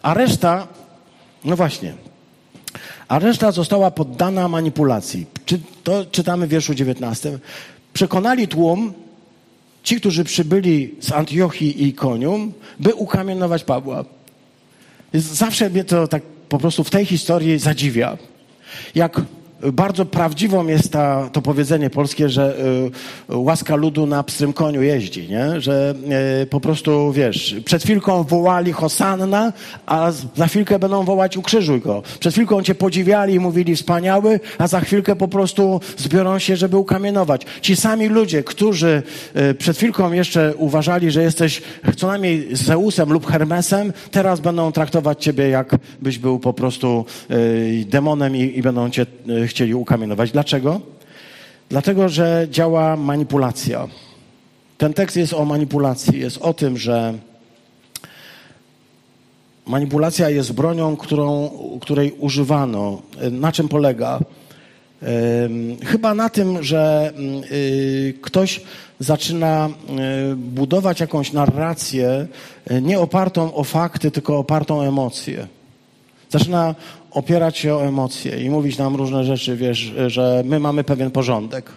a 0.01 0.13
reszta, 0.13 0.67
no 1.45 1.55
właśnie, 1.55 1.93
a 3.07 3.19
reszta 3.19 3.51
została 3.51 3.91
poddana 3.91 4.47
manipulacji. 4.47 5.25
Czy 5.45 5.59
to 5.83 6.05
czytamy 6.05 6.47
w 6.47 6.49
wierszu 6.49 6.73
19. 6.73 7.39
Przekonali 7.93 8.47
tłum, 8.47 8.93
ci, 9.83 9.95
którzy 9.95 10.23
przybyli 10.23 10.95
z 10.99 11.11
Antiochii 11.11 11.87
i 11.87 11.93
Konium, 11.93 12.53
by 12.79 12.93
ukamienować 12.95 13.63
Pawła. 13.63 14.05
Zawsze 15.13 15.69
mnie 15.69 15.83
to 15.83 16.07
tak 16.07 16.23
po 16.49 16.57
prostu 16.57 16.83
w 16.83 16.89
tej 16.89 17.05
historii 17.05 17.59
zadziwia. 17.59 18.17
Jak 18.95 19.21
bardzo 19.73 20.05
prawdziwą 20.05 20.67
jest 20.67 20.91
ta, 20.91 21.29
to 21.29 21.41
powiedzenie 21.41 21.89
polskie, 21.89 22.29
że 22.29 22.55
y, 23.29 23.37
łaska 23.37 23.75
ludu 23.75 24.05
na 24.05 24.23
pstrym 24.23 24.53
koniu 24.53 24.81
jeździ, 24.81 25.29
nie? 25.29 25.61
Że 25.61 25.95
y, 26.41 26.45
po 26.45 26.59
prostu, 26.59 27.11
wiesz, 27.11 27.55
przed 27.65 27.83
chwilką 27.83 28.23
wołali 28.23 28.71
Hosanna, 28.71 29.53
a 29.85 30.11
za 30.35 30.47
chwilkę 30.47 30.79
będą 30.79 31.03
wołać 31.03 31.37
ukrzyżuj 31.37 31.81
go. 31.81 32.03
Przed 32.19 32.33
chwilką 32.33 32.63
cię 32.63 32.75
podziwiali 32.75 33.33
i 33.33 33.39
mówili 33.39 33.75
wspaniały, 33.75 34.39
a 34.57 34.67
za 34.67 34.79
chwilkę 34.79 35.15
po 35.15 35.27
prostu 35.27 35.81
zbiorą 35.97 36.39
się, 36.39 36.55
żeby 36.55 36.77
ukamienować. 36.77 37.45
Ci 37.61 37.75
sami 37.75 38.07
ludzie, 38.07 38.43
którzy 38.43 39.03
y, 39.35 39.53
przed 39.53 39.77
chwilką 39.77 40.11
jeszcze 40.11 40.53
uważali, 40.57 41.11
że 41.11 41.23
jesteś 41.23 41.61
co 41.97 42.07
najmniej 42.07 42.55
Zeusem 42.55 43.13
lub 43.13 43.27
Hermesem, 43.27 43.93
teraz 44.11 44.39
będą 44.39 44.71
traktować 44.71 45.23
ciebie 45.23 45.49
jak 45.49 45.75
byś 46.01 46.19
był 46.19 46.39
po 46.39 46.53
prostu 46.53 47.05
y, 47.31 47.85
demonem 47.87 48.35
i, 48.35 48.57
i 48.57 48.61
będą 48.61 48.89
cię 48.89 49.05
y, 49.29 49.47
chcieli 49.51 49.75
ukamienować. 49.75 50.31
Dlaczego? 50.31 50.81
Dlatego, 51.69 52.09
że 52.09 52.47
działa 52.51 52.97
manipulacja. 52.97 53.87
Ten 54.77 54.93
tekst 54.93 55.17
jest 55.17 55.33
o 55.33 55.45
manipulacji, 55.45 56.19
jest 56.19 56.37
o 56.37 56.53
tym, 56.53 56.77
że 56.77 57.13
manipulacja 59.65 60.29
jest 60.29 60.53
bronią, 60.53 60.97
którą, 60.97 61.49
której 61.81 62.11
używano. 62.11 63.01
Na 63.31 63.51
czym 63.51 63.67
polega? 63.67 64.19
Chyba 65.85 66.13
na 66.13 66.29
tym, 66.29 66.63
że 66.63 67.13
y, 67.51 68.13
ktoś 68.21 68.61
zaczyna 68.99 69.69
y, 70.31 70.35
budować 70.35 70.99
jakąś 70.99 71.33
narrację 71.33 72.27
y, 72.71 72.81
nie 72.81 72.99
opartą 72.99 73.53
o 73.53 73.63
fakty, 73.63 74.11
tylko 74.11 74.37
opartą 74.37 74.79
o 74.79 74.87
emocje. 74.87 75.47
Zaczyna 76.29 76.75
opierać 77.11 77.57
się 77.57 77.75
o 77.75 77.83
emocje 77.83 78.43
i 78.43 78.49
mówić 78.49 78.77
nam 78.77 78.95
różne 78.95 79.23
rzeczy, 79.23 79.55
wiesz, 79.55 79.93
że 80.07 80.43
my 80.45 80.59
mamy 80.59 80.83
pewien 80.83 81.11
porządek. 81.11 81.71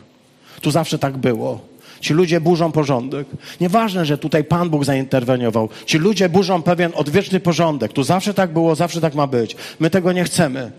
Tu 0.60 0.70
zawsze 0.70 0.98
tak 0.98 1.16
było. 1.16 1.60
Ci 2.00 2.14
ludzie 2.14 2.40
burzą 2.40 2.72
porządek. 2.72 3.26
Nieważne, 3.60 4.06
że 4.06 4.18
tutaj 4.18 4.44
Pan 4.44 4.70
Bóg 4.70 4.84
zainterweniował. 4.84 5.68
Ci 5.86 5.98
ludzie 5.98 6.28
burzą 6.28 6.62
pewien 6.62 6.92
odwieczny 6.94 7.40
porządek. 7.40 7.92
Tu 7.92 8.02
zawsze 8.02 8.34
tak 8.34 8.52
było, 8.52 8.74
zawsze 8.74 9.00
tak 9.00 9.14
ma 9.14 9.26
być. 9.26 9.56
My 9.80 9.90
tego 9.90 10.12
nie 10.12 10.24
chcemy. 10.24 10.70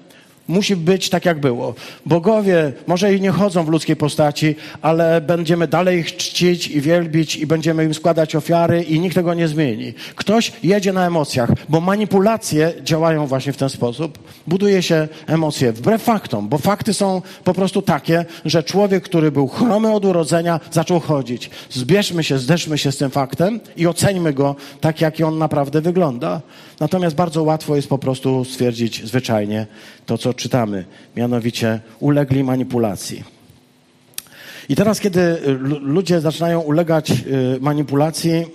Musi 0.47 0.75
być 0.75 1.09
tak, 1.09 1.25
jak 1.25 1.39
było. 1.39 1.73
Bogowie 2.05 2.73
może 2.87 3.13
i 3.13 3.21
nie 3.21 3.31
chodzą 3.31 3.63
w 3.63 3.69
ludzkiej 3.69 3.95
postaci, 3.95 4.55
ale 4.81 5.21
będziemy 5.21 5.67
dalej 5.67 5.99
ich 5.99 6.17
czcić 6.17 6.67
i 6.67 6.81
wielbić 6.81 7.35
i 7.35 7.47
będziemy 7.47 7.85
im 7.85 7.93
składać 7.93 8.35
ofiary 8.35 8.83
i 8.83 8.99
nikt 8.99 9.15
tego 9.15 9.33
nie 9.33 9.47
zmieni. 9.47 9.93
Ktoś 10.15 10.51
jedzie 10.63 10.93
na 10.93 11.07
emocjach, 11.07 11.49
bo 11.69 11.81
manipulacje 11.81 12.73
działają 12.83 13.27
właśnie 13.27 13.53
w 13.53 13.57
ten 13.57 13.69
sposób. 13.69 14.19
Buduje 14.47 14.81
się 14.81 15.07
emocje 15.27 15.73
wbrew 15.73 16.03
faktom, 16.03 16.49
bo 16.49 16.57
fakty 16.57 16.93
są 16.93 17.21
po 17.43 17.53
prostu 17.53 17.81
takie, 17.81 18.25
że 18.45 18.63
człowiek, 18.63 19.03
który 19.03 19.31
był 19.31 19.47
chromy 19.47 19.91
od 19.91 20.05
urodzenia, 20.05 20.59
zaczął 20.71 20.99
chodzić. 20.99 21.49
Zbierzmy 21.69 22.23
się, 22.23 22.37
zderzmy 22.37 22.77
się 22.77 22.91
z 22.91 22.97
tym 22.97 23.11
faktem 23.11 23.59
i 23.77 23.87
oceńmy 23.87 24.33
go 24.33 24.55
tak, 24.81 25.01
jak 25.01 25.21
on 25.21 25.37
naprawdę 25.37 25.81
wygląda. 25.81 26.41
Natomiast 26.79 27.15
bardzo 27.15 27.43
łatwo 27.43 27.75
jest 27.75 27.87
po 27.87 27.97
prostu 27.97 28.45
stwierdzić 28.45 29.05
zwyczajnie 29.05 29.67
to, 30.05 30.17
co 30.17 30.33
czytamy, 30.33 30.85
mianowicie 31.15 31.79
ulegli 31.99 32.43
manipulacji. 32.43 33.23
I 34.69 34.75
teraz, 34.75 34.99
kiedy 34.99 35.37
ludzie 35.81 36.21
zaczynają 36.21 36.59
ulegać 36.59 37.11
y, 37.11 37.15
manipulacji, 37.61 38.31
y, 38.31 38.45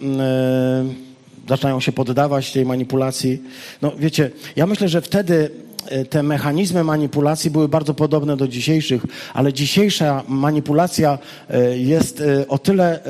zaczynają 1.48 1.80
się 1.80 1.92
poddawać 1.92 2.52
tej 2.52 2.66
manipulacji, 2.66 3.42
no 3.82 3.92
wiecie, 3.98 4.30
ja 4.56 4.66
myślę, 4.66 4.88
że 4.88 5.00
wtedy 5.00 5.50
te 6.10 6.22
mechanizmy 6.22 6.84
manipulacji 6.84 7.50
były 7.50 7.68
bardzo 7.68 7.94
podobne 7.94 8.36
do 8.36 8.48
dzisiejszych, 8.48 9.06
ale 9.34 9.52
dzisiejsza 9.52 10.22
manipulacja 10.28 11.18
jest 11.76 12.22
o 12.48 12.58
tyle 12.58 13.00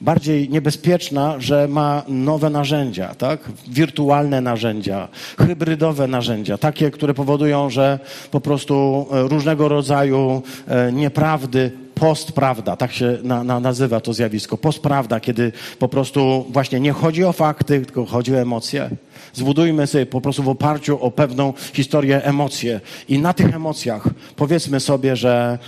bardziej 0.00 0.48
niebezpieczna, 0.48 1.34
że 1.38 1.68
ma 1.68 2.02
nowe 2.08 2.50
narzędzia, 2.50 3.14
tak? 3.14 3.40
Wirtualne 3.68 4.40
narzędzia, 4.40 5.08
hybrydowe 5.38 6.06
narzędzia, 6.06 6.58
takie, 6.58 6.90
które 6.90 7.14
powodują, 7.14 7.70
że 7.70 7.98
po 8.30 8.40
prostu 8.40 9.06
e, 9.12 9.22
różnego 9.22 9.68
rodzaju 9.68 10.42
e, 10.68 10.92
nieprawdy 10.92 11.83
postprawda, 11.94 12.76
tak 12.76 12.92
się 12.92 13.18
na, 13.22 13.44
na, 13.44 13.60
nazywa 13.60 14.00
to 14.00 14.12
zjawisko. 14.12 14.56
Postprawda, 14.56 15.20
kiedy 15.20 15.52
po 15.78 15.88
prostu 15.88 16.46
właśnie 16.50 16.80
nie 16.80 16.92
chodzi 16.92 17.24
o 17.24 17.32
fakty, 17.32 17.80
tylko 17.80 18.06
chodzi 18.06 18.34
o 18.34 18.38
emocje. 18.38 18.90
Zbudujmy 19.32 19.86
sobie 19.86 20.06
po 20.06 20.20
prostu 20.20 20.42
w 20.42 20.48
oparciu 20.48 21.02
o 21.02 21.10
pewną 21.10 21.52
historię 21.72 22.24
emocje 22.24 22.80
i 23.08 23.18
na 23.18 23.32
tych 23.32 23.54
emocjach 23.54 24.08
powiedzmy 24.36 24.80
sobie, 24.80 25.16
że 25.16 25.58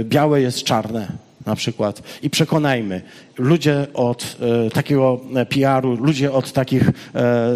y, 0.00 0.04
białe 0.04 0.40
jest 0.40 0.64
czarne 0.64 1.08
na 1.46 1.56
przykład 1.56 2.02
i 2.22 2.30
przekonajmy, 2.30 3.02
ludzie 3.38 3.86
od 3.94 4.36
e, 4.66 4.70
takiego 4.70 5.20
e, 5.34 5.46
PR-u, 5.46 5.94
ludzie 5.94 6.32
od 6.32 6.52
takich 6.52 6.90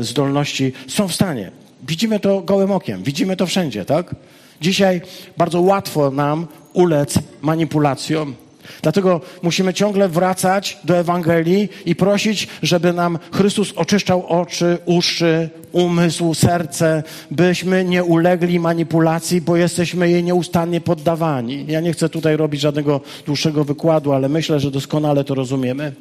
zdolności 0.01 0.73
są 0.87 1.09
w 1.09 1.15
stanie. 1.15 1.51
Widzimy 1.89 2.21
to 2.21 2.41
gołym 2.41 2.71
okiem, 2.71 3.03
widzimy 3.03 3.37
to 3.37 3.47
wszędzie, 3.47 3.85
tak? 3.85 4.15
Dzisiaj 4.61 5.01
bardzo 5.37 5.61
łatwo 5.61 6.11
nam 6.11 6.47
ulec 6.73 7.19
manipulacjom. 7.43 8.35
Dlatego 8.83 9.21
musimy 9.43 9.75
ciągle 9.75 10.09
wracać 10.09 10.79
do 10.85 10.97
Ewangelii 10.97 11.69
i 11.85 11.97
prosić, 11.97 12.49
żeby 12.63 12.93
nam 12.93 13.19
Chrystus 13.33 13.73
oczyszczał 13.77 14.27
oczy, 14.27 14.79
uszy, 14.85 15.51
umysł, 15.73 16.35
serce, 16.35 17.03
byśmy 17.31 17.85
nie 17.85 18.05
ulegli 18.05 18.61
manipulacji, 18.61 19.41
bo 19.41 19.57
jesteśmy 19.57 20.11
jej 20.11 20.25
nieustannie 20.25 20.81
poddawani. 20.81 21.65
Ja 21.69 21.81
nie 21.81 21.93
chcę 21.93 22.09
tutaj 22.09 22.37
robić 22.37 22.61
żadnego 22.61 23.01
dłuższego 23.27 23.65
wykładu, 23.65 24.13
ale 24.13 24.29
myślę, 24.29 24.61
że 24.61 24.71
doskonale 24.71 25.25
to 25.25 25.35
rozumiemy. 25.35 25.93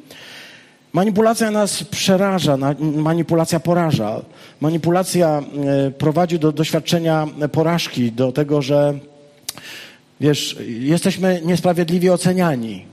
Manipulacja 0.92 1.50
nas 1.50 1.84
przeraża, 1.84 2.58
manipulacja 2.80 3.60
poraża. 3.60 4.20
Manipulacja 4.60 5.42
e, 5.86 5.90
prowadzi 5.90 6.38
do 6.38 6.52
doświadczenia 6.52 7.28
porażki, 7.52 8.12
do 8.12 8.32
tego, 8.32 8.62
że 8.62 8.94
Wiesz, 10.22 10.56
jesteśmy 10.66 11.40
niesprawiedliwie 11.44 12.12
oceniani. 12.12 12.84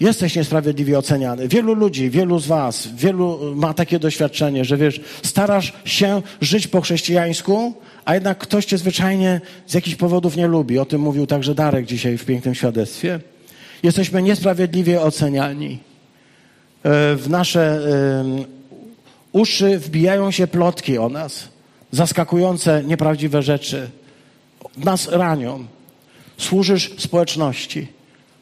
Jesteś 0.00 0.36
niesprawiedliwie 0.36 0.98
oceniany. 0.98 1.48
Wielu 1.48 1.74
ludzi, 1.74 2.10
wielu 2.10 2.38
z 2.38 2.46
Was, 2.46 2.88
wielu 2.94 3.54
ma 3.54 3.74
takie 3.74 3.98
doświadczenie, 3.98 4.64
że 4.64 4.76
wiesz, 4.76 5.00
starasz 5.22 5.72
się 5.84 6.22
żyć 6.40 6.68
po 6.68 6.80
chrześcijańsku, 6.80 7.74
a 8.04 8.14
jednak 8.14 8.38
ktoś 8.38 8.64
cię 8.64 8.78
zwyczajnie 8.78 9.40
z 9.66 9.74
jakichś 9.74 9.96
powodów 9.96 10.36
nie 10.36 10.46
lubi. 10.46 10.78
O 10.78 10.84
tym 10.84 11.00
mówił 11.00 11.26
także 11.26 11.54
Darek 11.54 11.86
dzisiaj 11.86 12.18
w 12.18 12.24
pięknym 12.24 12.54
świadectwie. 12.54 13.20
Jesteśmy 13.82 14.22
niesprawiedliwie 14.22 15.00
oceniani. 15.00 15.72
E, 15.72 15.78
w 17.16 17.26
nasze 17.28 17.80
uszy 19.32 19.78
wbijają 19.78 20.30
się 20.30 20.46
plotki 20.46 20.98
o 20.98 21.08
nas, 21.08 21.48
zaskakujące, 21.92 22.84
nieprawdziwe 22.84 23.42
rzeczy. 23.42 23.90
Nas 24.76 25.08
ranią. 25.08 25.64
Służysz 26.40 26.90
społeczności. 26.98 27.86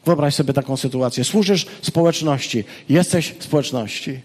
Wyobraź 0.05 0.35
sobie 0.35 0.53
taką 0.53 0.77
sytuację. 0.77 1.23
Służysz 1.23 1.65
społeczności. 1.81 2.63
Jesteś 2.89 3.33
w 3.39 3.43
społeczności. 3.43 4.19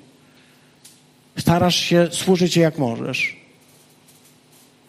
Starasz 1.38 1.76
się 1.76 2.08
służyć 2.10 2.56
jak 2.56 2.78
możesz. 2.78 3.37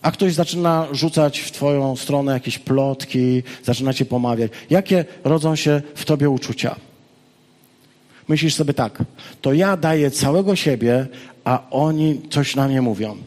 A 0.01 0.11
ktoś 0.11 0.33
zaczyna 0.33 0.87
rzucać 0.91 1.39
w 1.39 1.51
twoją 1.51 1.95
stronę 1.95 2.33
jakieś 2.33 2.59
plotki, 2.59 3.43
zaczyna 3.63 3.93
cię 3.93 4.05
pomawiać. 4.05 4.51
Jakie 4.69 5.05
rodzą 5.23 5.55
się 5.55 5.81
w 5.95 6.05
tobie 6.05 6.29
uczucia? 6.29 6.75
Myślisz 8.27 8.55
sobie 8.55 8.73
tak, 8.73 9.03
to 9.41 9.53
ja 9.53 9.77
daję 9.77 10.11
całego 10.11 10.55
siebie, 10.55 11.07
a 11.43 11.63
oni 11.71 12.21
coś 12.29 12.55
na 12.55 12.67
mnie 12.67 12.81
mówią. 12.81 13.17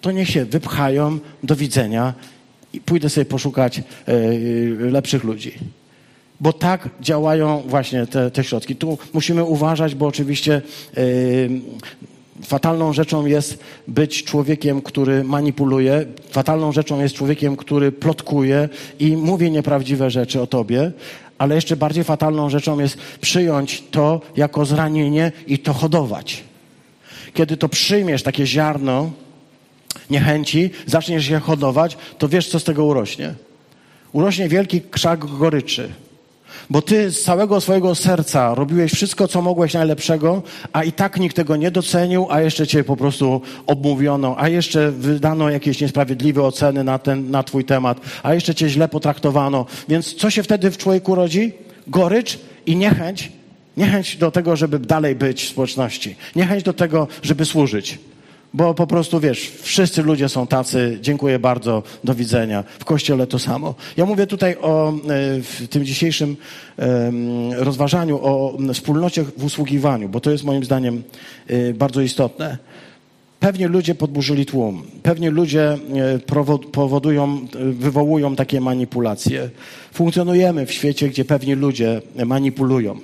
To 0.00 0.10
niech 0.10 0.30
się 0.30 0.44
wypchają, 0.44 1.18
do 1.42 1.56
widzenia 1.56 2.14
i 2.72 2.80
pójdę 2.80 3.10
sobie 3.10 3.24
poszukać 3.24 3.78
e, 3.78 3.82
lepszych 4.78 5.24
ludzi. 5.24 5.52
Bo 6.40 6.52
tak 6.52 6.88
działają 7.00 7.62
właśnie 7.66 8.06
te, 8.06 8.30
te 8.30 8.44
środki. 8.44 8.76
Tu 8.76 8.98
musimy 9.12 9.44
uważać, 9.44 9.94
bo 9.94 10.06
oczywiście 10.06 10.62
e, 10.96 11.02
fatalną 12.42 12.92
rzeczą 12.92 13.26
jest 13.26 13.58
być 13.88 14.24
człowiekiem, 14.24 14.82
który 14.82 15.24
manipuluje, 15.24 16.06
fatalną 16.30 16.72
rzeczą 16.72 17.00
jest 17.00 17.14
człowiekiem, 17.14 17.56
który 17.56 17.92
plotkuje 17.92 18.68
i 18.98 19.16
mówi 19.16 19.50
nieprawdziwe 19.50 20.10
rzeczy 20.10 20.40
o 20.40 20.46
tobie, 20.46 20.92
ale 21.38 21.54
jeszcze 21.54 21.76
bardziej 21.76 22.04
fatalną 22.04 22.50
rzeczą 22.50 22.78
jest 22.78 22.98
przyjąć 23.20 23.84
to 23.90 24.20
jako 24.36 24.64
zranienie 24.64 25.32
i 25.46 25.58
to 25.58 25.72
hodować. 25.72 26.44
Kiedy 27.34 27.56
to 27.56 27.68
przyjmiesz 27.68 28.22
takie 28.22 28.46
ziarno, 28.46 29.10
niechęci, 30.10 30.70
zaczniesz 30.86 31.28
je 31.28 31.38
hodować, 31.38 31.96
to 32.18 32.28
wiesz, 32.28 32.48
co 32.48 32.60
z 32.60 32.64
tego 32.64 32.84
urośnie. 32.84 33.34
Urośnie 34.12 34.48
wielki 34.48 34.80
krzak 34.80 35.24
goryczy. 35.24 35.88
Bo 36.70 36.82
ty 36.82 37.10
z 37.10 37.22
całego 37.22 37.60
swojego 37.60 37.94
serca 37.94 38.54
robiłeś 38.54 38.92
wszystko, 38.92 39.28
co 39.28 39.42
mogłeś 39.42 39.74
najlepszego, 39.74 40.42
a 40.72 40.84
i 40.84 40.92
tak 40.92 41.20
nikt 41.20 41.36
tego 41.36 41.56
nie 41.56 41.70
docenił, 41.70 42.26
a 42.30 42.40
jeszcze 42.40 42.66
cię 42.66 42.84
po 42.84 42.96
prostu 42.96 43.42
obmówiono, 43.66 44.34
a 44.38 44.48
jeszcze 44.48 44.90
wydano 44.90 45.50
jakieś 45.50 45.80
niesprawiedliwe 45.80 46.42
oceny 46.42 46.84
na, 46.84 46.98
ten, 46.98 47.30
na 47.30 47.42
twój 47.42 47.64
temat, 47.64 48.00
a 48.22 48.34
jeszcze 48.34 48.54
cię 48.54 48.68
źle 48.68 48.88
potraktowano. 48.88 49.66
Więc 49.88 50.14
co 50.14 50.30
się 50.30 50.42
wtedy 50.42 50.70
w 50.70 50.78
człowieku 50.78 51.14
rodzi? 51.14 51.52
Gorycz 51.86 52.38
i 52.66 52.76
niechęć. 52.76 53.32
Niechęć 53.76 54.16
do 54.16 54.30
tego, 54.30 54.56
żeby 54.56 54.78
dalej 54.78 55.14
być 55.14 55.44
w 55.44 55.48
społeczności. 55.48 56.16
Niechęć 56.36 56.62
do 56.62 56.72
tego, 56.72 57.08
żeby 57.22 57.44
służyć. 57.44 57.98
Bo 58.54 58.74
po 58.74 58.86
prostu 58.86 59.20
wiesz, 59.20 59.52
wszyscy 59.62 60.02
ludzie 60.02 60.28
są 60.28 60.46
tacy, 60.46 60.98
dziękuję 61.00 61.38
bardzo, 61.38 61.82
do 62.04 62.14
widzenia. 62.14 62.64
W 62.78 62.84
kościele 62.84 63.26
to 63.26 63.38
samo. 63.38 63.74
Ja 63.96 64.06
mówię 64.06 64.26
tutaj 64.26 64.56
o, 64.60 64.88
e, 64.90 64.92
w 65.42 65.66
tym 65.70 65.84
dzisiejszym 65.84 66.36
rozważaniu 67.56 68.18
o 68.22 68.58
wspólnocie 68.74 69.24
w 69.36 69.44
usługiwaniu, 69.44 70.08
bo 70.08 70.20
to 70.20 70.30
jest 70.30 70.44
moim 70.44 70.64
zdaniem 70.64 71.02
e, 71.46 71.74
bardzo 71.74 72.00
istotne. 72.00 72.58
Pewnie 73.40 73.68
ludzie 73.68 73.94
podburzyli 73.94 74.46
tłum. 74.46 74.82
Pewnie 75.02 75.30
ludzie 75.30 75.72
e, 75.72 75.78
powodują, 76.72 77.46
wywołują 77.72 78.36
takie 78.36 78.60
manipulacje. 78.60 79.50
Funkcjonujemy 79.92 80.66
w 80.66 80.72
świecie, 80.72 81.08
gdzie 81.08 81.24
pewni 81.24 81.54
ludzie 81.54 82.02
manipulują. 82.26 82.98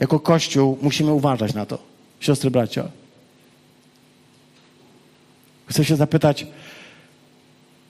Jako 0.00 0.20
Kościół 0.20 0.78
musimy 0.82 1.12
uważać 1.12 1.54
na 1.54 1.66
to. 1.66 1.78
Siostry, 2.20 2.50
bracia. 2.50 3.03
Chcę 5.74 5.84
się 5.84 5.96
zapytać, 5.96 6.46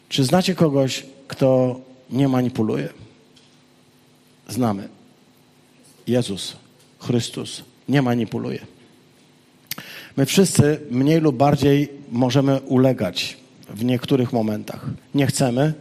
czy 0.09 0.25
znacie 0.25 0.55
kogoś, 0.55 1.07
kto 1.29 1.81
nie 2.11 2.29
manipuluje? 2.29 2.89
Znamy. 4.49 4.89
Jezus, 6.07 6.57
Chrystus 6.99 7.65
nie 7.89 8.03
manipuluje. 8.03 8.61
My 10.17 10.27
wszyscy 10.27 10.81
mniej 10.91 11.21
lub 11.21 11.37
bardziej 11.37 11.89
możemy 12.13 12.61
ulegać 12.61 13.37
w 13.69 13.85
niektórych 13.85 14.33
momentach. 14.33 14.87
Nie 15.15 15.27
chcemy, 15.27 15.75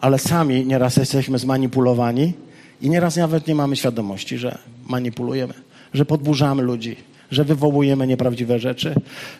ale 0.00 0.18
sami 0.18 0.66
nieraz 0.66 0.96
jesteśmy 0.96 1.38
zmanipulowani 1.38 2.32
i 2.82 2.90
nieraz 2.90 3.16
nawet 3.16 3.46
nie 3.46 3.54
mamy 3.54 3.76
świadomości, 3.76 4.38
że 4.38 4.58
manipulujemy, 4.86 5.54
że 5.94 6.04
podburzamy 6.04 6.62
ludzi, 6.62 6.96
że 7.30 7.44
wywołujemy 7.44 8.06
nieprawdziwe 8.06 8.58
rzeczy. 8.58 8.94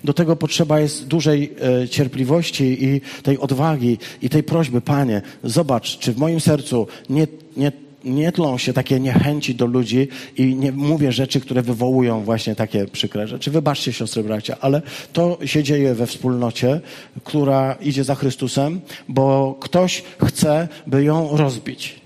Do 0.04 0.12
tego 0.12 0.36
potrzeba 0.36 0.80
jest 0.80 1.06
dużej 1.06 1.52
e, 1.82 1.88
cierpliwości 1.88 2.84
i 2.84 3.00
tej 3.22 3.38
odwagi 3.38 3.98
i 4.22 4.28
tej 4.28 4.42
prośby, 4.42 4.80
Panie, 4.80 5.22
zobacz, 5.44 5.98
czy 5.98 6.12
w 6.12 6.18
moim 6.18 6.40
sercu 6.40 6.86
nie, 7.10 7.26
nie 7.56 7.72
nie 8.04 8.32
tlą 8.32 8.58
się 8.58 8.72
takie 8.72 9.00
niechęci 9.00 9.54
do 9.54 9.66
ludzi 9.66 10.08
i 10.36 10.54
nie 10.54 10.72
mówię 10.72 11.12
rzeczy, 11.12 11.40
które 11.40 11.62
wywołują 11.62 12.24
właśnie 12.24 12.54
takie 12.54 12.86
przykre 12.86 13.28
rzeczy. 13.28 13.50
Wybaczcie, 13.50 13.92
siostry, 13.92 14.22
bracia, 14.22 14.56
ale 14.60 14.82
to 15.12 15.38
się 15.44 15.62
dzieje 15.62 15.94
we 15.94 16.06
wspólnocie, 16.06 16.80
która 17.24 17.76
idzie 17.80 18.04
za 18.04 18.14
Chrystusem, 18.14 18.80
bo 19.08 19.56
ktoś 19.60 20.02
chce, 20.24 20.68
by 20.86 21.04
ją 21.04 21.36
rozbić. 21.36 21.99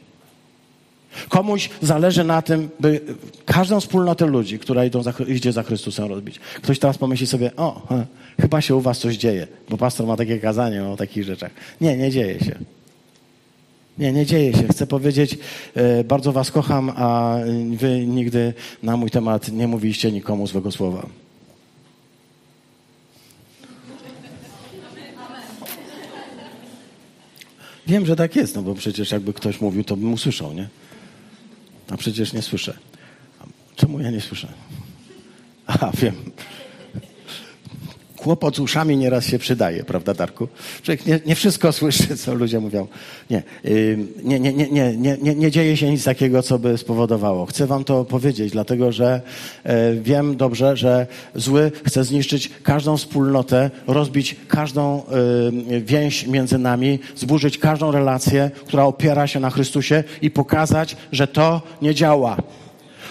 Komuś 1.29 1.71
zależy 1.83 2.25
na 2.25 2.43
tym, 2.43 2.69
by 2.81 3.01
każdą 3.47 3.81
wspólnotę 3.81 4.27
ludzi, 4.27 4.59
która 4.59 4.85
idą 4.85 5.03
za, 5.03 5.13
idzie 5.29 5.53
za 5.53 5.63
Chrystusem 5.63 6.09
rozbić. 6.09 6.39
Ktoś 6.39 6.79
teraz 6.79 6.99
pomyśli 6.99 7.27
sobie, 7.27 7.57
o, 7.57 7.87
chyba 8.41 8.61
się 8.61 8.77
u 8.77 8.81
was 8.81 8.99
coś 8.99 9.17
dzieje, 9.17 9.47
bo 9.69 9.77
pastor 9.77 10.07
ma 10.07 10.17
takie 10.17 10.39
kazanie 10.39 10.85
o 10.85 10.97
takich 10.97 11.25
rzeczach. 11.25 11.51
Nie, 11.81 11.97
nie 11.97 12.11
dzieje 12.11 12.41
się. 12.41 12.59
Nie, 13.99 14.13
nie 14.13 14.27
dzieje 14.27 14.53
się. 14.53 14.69
Chcę 14.69 14.87
powiedzieć, 14.87 15.39
e, 15.75 16.05
bardzo 16.05 16.33
was 16.33 16.51
kocham, 16.51 16.93
a 16.97 17.37
wy 17.77 18.07
nigdy 18.07 18.55
na 18.83 18.97
mój 18.97 19.11
temat 19.11 19.53
nie 19.53 19.69
mówiliście 19.69 20.13
nikomu 20.13 20.47
złego 20.47 20.73
słowa. 20.73 21.07
Wiem, 27.87 28.07
że 28.07 28.17
tak 28.17 28.37
jest, 28.37 28.57
no 28.57 28.63
bo 28.63 28.75
przecież 28.75 29.13
jakby 29.13 29.33
ktoś 29.33 29.61
mówił, 29.61 29.85
to 29.85 29.97
bym 29.97 30.13
usłyszał, 30.13 30.53
nie? 30.53 30.69
A 31.91 31.97
przecież 31.97 32.33
nie 32.33 32.43
słyszę. 32.43 32.79
Czemu 33.77 34.01
ja 34.01 34.11
nie 34.11 34.21
słyszę? 34.21 34.49
Aha, 35.67 35.93
wiem. 35.95 36.15
Kłopot 38.25 38.57
z 38.57 38.59
uszami 38.59 38.97
nieraz 38.97 39.27
się 39.27 39.39
przydaje, 39.39 39.85
prawda, 39.85 40.15
Darku? 40.15 40.49
Człowiek 40.83 41.07
nie, 41.07 41.21
nie 41.27 41.35
wszystko 41.35 41.73
słyszy, 41.73 42.17
co 42.17 42.35
ludzie 42.35 42.61
mówią. 42.61 42.87
Nie, 43.31 43.43
nie, 44.25 44.41
nie, 44.41 44.53
nie, 44.53 44.69
nie, 44.71 45.17
nie, 45.23 45.35
nie, 45.35 45.51
dzieje 45.51 45.77
się 45.77 45.91
nic 45.91 46.05
takiego, 46.05 46.43
co 46.43 46.59
by 46.59 46.79
spowodowało. 46.79 47.47
Chcę 47.47 47.67
wam 47.67 47.85
to 47.85 48.05
powiedzieć, 48.05 48.53
dlatego 48.53 48.93
że 48.93 49.21
e, 49.65 49.95
wiem 49.95 50.37
dobrze, 50.37 50.77
że 50.77 51.07
zły 51.35 51.73
chce 51.85 52.05
zniszczyć 52.05 52.51
każdą 52.63 52.97
wspólnotę, 52.97 53.71
rozbić 53.87 54.37
każdą 54.49 55.03
więź 55.81 56.27
między 56.27 56.59
nami, 56.59 56.99
zburzyć 57.17 57.59
każdą 57.59 57.93
relację, 57.93 58.51
która 58.67 58.85
opiera 58.85 59.27
się 59.27 59.41
na 59.41 59.51
Chrystusie 59.51 60.05
i 60.23 60.31
pokazać, 60.31 60.97
że 61.13 61.27
to 61.27 61.63
nie 61.83 61.95
działa. 61.95 62.37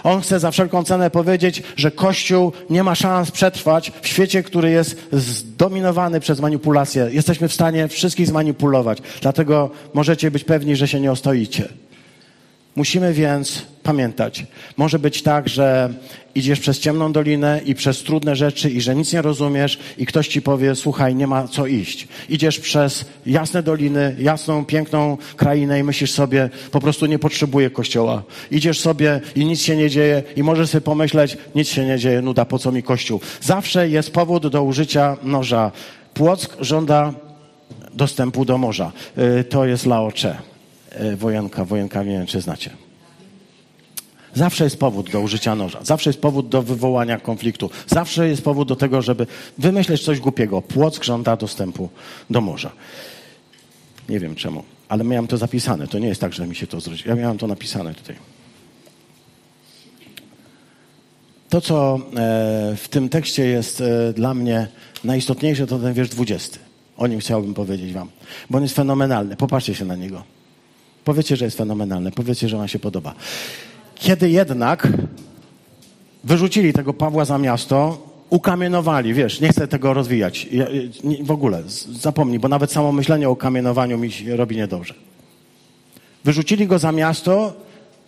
On 0.04 0.22
chce 0.22 0.40
za 0.40 0.52
wszelką 0.52 0.84
cenę 0.84 1.10
powiedzieć, 1.10 1.64
że 1.76 1.92
Kościół 1.92 2.52
nie 2.70 2.84
ma 2.84 2.96
szans 2.96 3.32
przetrwać 3.32 3.92
w 4.02 4.08
świecie, 4.08 4.44
który 4.44 4.72
jest 4.72 5.08
zdominowany 5.12 6.20
przez 6.20 6.40
manipulację. 6.40 7.10
Jesteśmy 7.12 7.48
w 7.48 7.54
stanie 7.54 7.88
wszystkich 7.88 8.28
zmanipulować. 8.28 8.98
Dlatego 9.22 9.70
możecie 9.94 10.32
być 10.32 10.44
pewni, 10.44 10.76
że 10.76 10.88
się 10.88 11.00
nie 11.00 11.12
ostoicie. 11.12 11.70
Musimy 12.76 13.14
więc 13.14 13.66
pamiętać, 13.84 14.46
może 14.78 15.00
być 15.00 15.22
tak, 15.22 15.50
że 15.50 15.94
idziesz 16.36 16.60
przez 16.60 16.80
ciemną 16.80 17.12
dolinę 17.12 17.62
i 17.66 17.76
przez 17.76 18.04
trudne 18.04 18.36
rzeczy 18.36 18.70
i 18.70 18.82
że 18.82 18.96
nic 18.96 19.14
nie 19.14 19.22
rozumiesz 19.22 19.80
i 19.98 20.06
ktoś 20.06 20.28
ci 20.28 20.42
powie, 20.42 20.76
słuchaj, 20.76 21.16
nie 21.16 21.28
ma 21.28 21.48
co 21.48 21.68
iść. 21.68 22.08
Idziesz 22.30 22.60
przez 22.60 23.06
jasne 23.26 23.64
doliny, 23.64 24.16
jasną, 24.20 24.66
piękną 24.66 25.18
krainę 25.36 25.80
i 25.80 25.84
myślisz 25.84 26.12
sobie, 26.12 26.50
po 26.72 26.80
prostu 26.80 27.06
nie 27.06 27.20
potrzebuję 27.20 27.70
kościoła. 27.70 28.24
Idziesz 28.52 28.80
sobie 28.80 29.22
i 29.36 29.46
nic 29.46 29.62
się 29.62 29.76
nie 29.76 29.90
dzieje 29.90 30.24
i 30.36 30.44
możesz 30.44 30.70
sobie 30.70 30.82
pomyśleć, 30.82 31.38
nic 31.56 31.68
się 31.68 31.86
nie 31.86 32.00
dzieje, 32.00 32.22
nuda, 32.22 32.46
po 32.46 32.60
co 32.60 32.72
mi 32.72 32.84
kościół. 32.84 33.20
Zawsze 33.42 33.90
jest 33.90 34.12
powód 34.12 34.48
do 34.48 34.64
użycia 34.64 35.18
noża. 35.24 35.72
Płock 36.14 36.58
żąda 36.60 37.14
dostępu 37.94 38.46
do 38.46 38.58
morza. 38.58 38.92
Y, 39.40 39.44
to 39.44 39.66
jest 39.66 39.86
Laocze. 39.86 40.53
Y, 41.02 41.18
wojenka, 41.18 41.66
wojenka, 41.66 42.04
nie 42.04 42.12
wiem, 42.12 42.26
czy 42.26 42.42
znacie. 42.42 42.70
Zawsze 44.34 44.64
jest 44.64 44.80
powód 44.80 45.10
do 45.10 45.22
użycia 45.22 45.56
noża, 45.56 45.84
zawsze 45.84 46.10
jest 46.10 46.22
powód 46.22 46.50
do 46.50 46.62
wywołania 46.62 47.20
konfliktu, 47.20 47.70
zawsze 47.88 48.28
jest 48.30 48.42
powód 48.42 48.68
do 48.68 48.76
tego, 48.76 49.02
żeby 49.02 49.28
wymyśleć 49.58 50.04
coś 50.04 50.20
głupiego. 50.20 50.62
Płock 50.62 51.04
żąda 51.04 51.36
dostępu 51.36 51.90
do 52.30 52.42
morza. 52.42 52.72
Nie 54.10 54.20
wiem 54.20 54.36
czemu, 54.36 54.64
ale 54.90 55.04
miałem 55.04 55.28
to 55.28 55.38
zapisane. 55.38 55.88
To 55.88 56.00
nie 56.00 56.08
jest 56.08 56.22
tak, 56.22 56.34
że 56.34 56.48
mi 56.48 56.56
się 56.56 56.68
to 56.68 56.82
zwróci. 56.82 57.10
Ja 57.10 57.16
miałem 57.16 57.38
to 57.38 57.48
napisane 57.48 57.94
tutaj. 57.94 58.16
To, 61.50 61.62
co 61.62 61.96
e, 61.96 62.00
w 62.78 62.88
tym 62.90 63.10
tekście 63.10 63.46
jest 63.46 63.82
e, 63.82 64.14
dla 64.14 64.34
mnie 64.34 64.68
najistotniejsze, 65.04 65.68
to 65.68 65.80
ten 65.80 65.94
wiersz 65.94 66.10
20. 66.10 66.60
O 66.98 67.08
nim 67.08 67.20
chciałbym 67.20 67.54
powiedzieć 67.54 67.94
wam, 67.94 68.10
bo 68.50 68.58
on 68.58 68.64
jest 68.64 68.76
fenomenalny. 68.76 69.36
Popatrzcie 69.36 69.76
się 69.76 69.86
na 69.86 69.96
niego. 69.96 70.24
Powiecie, 71.04 71.36
że 71.36 71.46
jest 71.46 71.58
fenomenalny. 71.58 72.12
Powiecie, 72.12 72.50
że 72.50 72.58
on 72.58 72.68
się 72.68 72.80
podoba. 72.80 73.14
Kiedy 73.96 74.30
jednak 74.30 74.88
wyrzucili 76.24 76.74
tego 76.74 76.94
Pawła 76.94 77.26
za 77.26 77.38
miasto, 77.38 78.08
ukamienowali, 78.30 79.14
wiesz, 79.14 79.42
nie 79.42 79.50
chcę 79.50 79.68
tego 79.68 79.94
rozwijać. 79.94 80.48
W 81.24 81.32
ogóle, 81.32 81.64
zapomnij, 82.00 82.40
bo 82.40 82.48
nawet 82.48 82.72
samo 82.72 82.92
myślenie 82.92 83.30
o 83.30 83.36
kamienowaniu 83.36 83.98
mi 83.98 84.10
robi 84.28 84.56
niedobrze. 84.56 84.94
Wyrzucili 86.24 86.68
go 86.68 86.80
za 86.80 86.92
miasto 86.92 87.54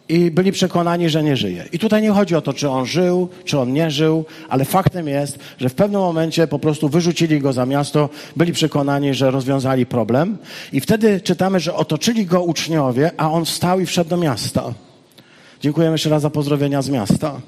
i 0.10 0.32
byli 0.32 0.52
przekonani, 0.52 1.10
że 1.10 1.24
nie 1.24 1.38
żyje. 1.38 1.66
I 1.72 1.80
tutaj 1.80 2.02
nie 2.02 2.12
chodzi 2.12 2.36
o 2.36 2.42
to, 2.42 2.54
czy 2.54 2.70
on 2.70 2.86
żył, 2.86 3.30
czy 3.46 3.60
on 3.60 3.74
nie 3.74 3.92
żył, 3.92 4.26
ale 4.50 4.66
faktem 4.66 5.08
jest, 5.08 5.40
że 5.58 5.70
w 5.70 5.74
pewnym 5.74 6.02
momencie 6.02 6.48
po 6.48 6.60
prostu 6.60 6.90
wyrzucili 6.90 7.40
go 7.40 7.54
za 7.54 7.66
miasto, 7.66 8.10
byli 8.36 8.54
przekonani, 8.54 9.14
że 9.14 9.32
rozwiązali 9.32 9.86
problem. 9.86 10.38
I 10.74 10.82
wtedy 10.82 11.22
czytamy, 11.22 11.60
że 11.60 11.74
otoczyli 11.74 12.26
go 12.26 12.44
uczniowie, 12.44 13.12
a 13.18 13.32
on 13.32 13.46
wstał 13.46 13.80
i 13.80 13.86
wszedł 13.86 14.10
do 14.10 14.18
miasta. 14.18 14.74
Dziękujemy 15.62 15.94
jeszcze 15.94 16.10
raz 16.10 16.22
za 16.22 16.30
pozdrowienia 16.30 16.82
z 16.82 16.90
miasta. 16.90 17.42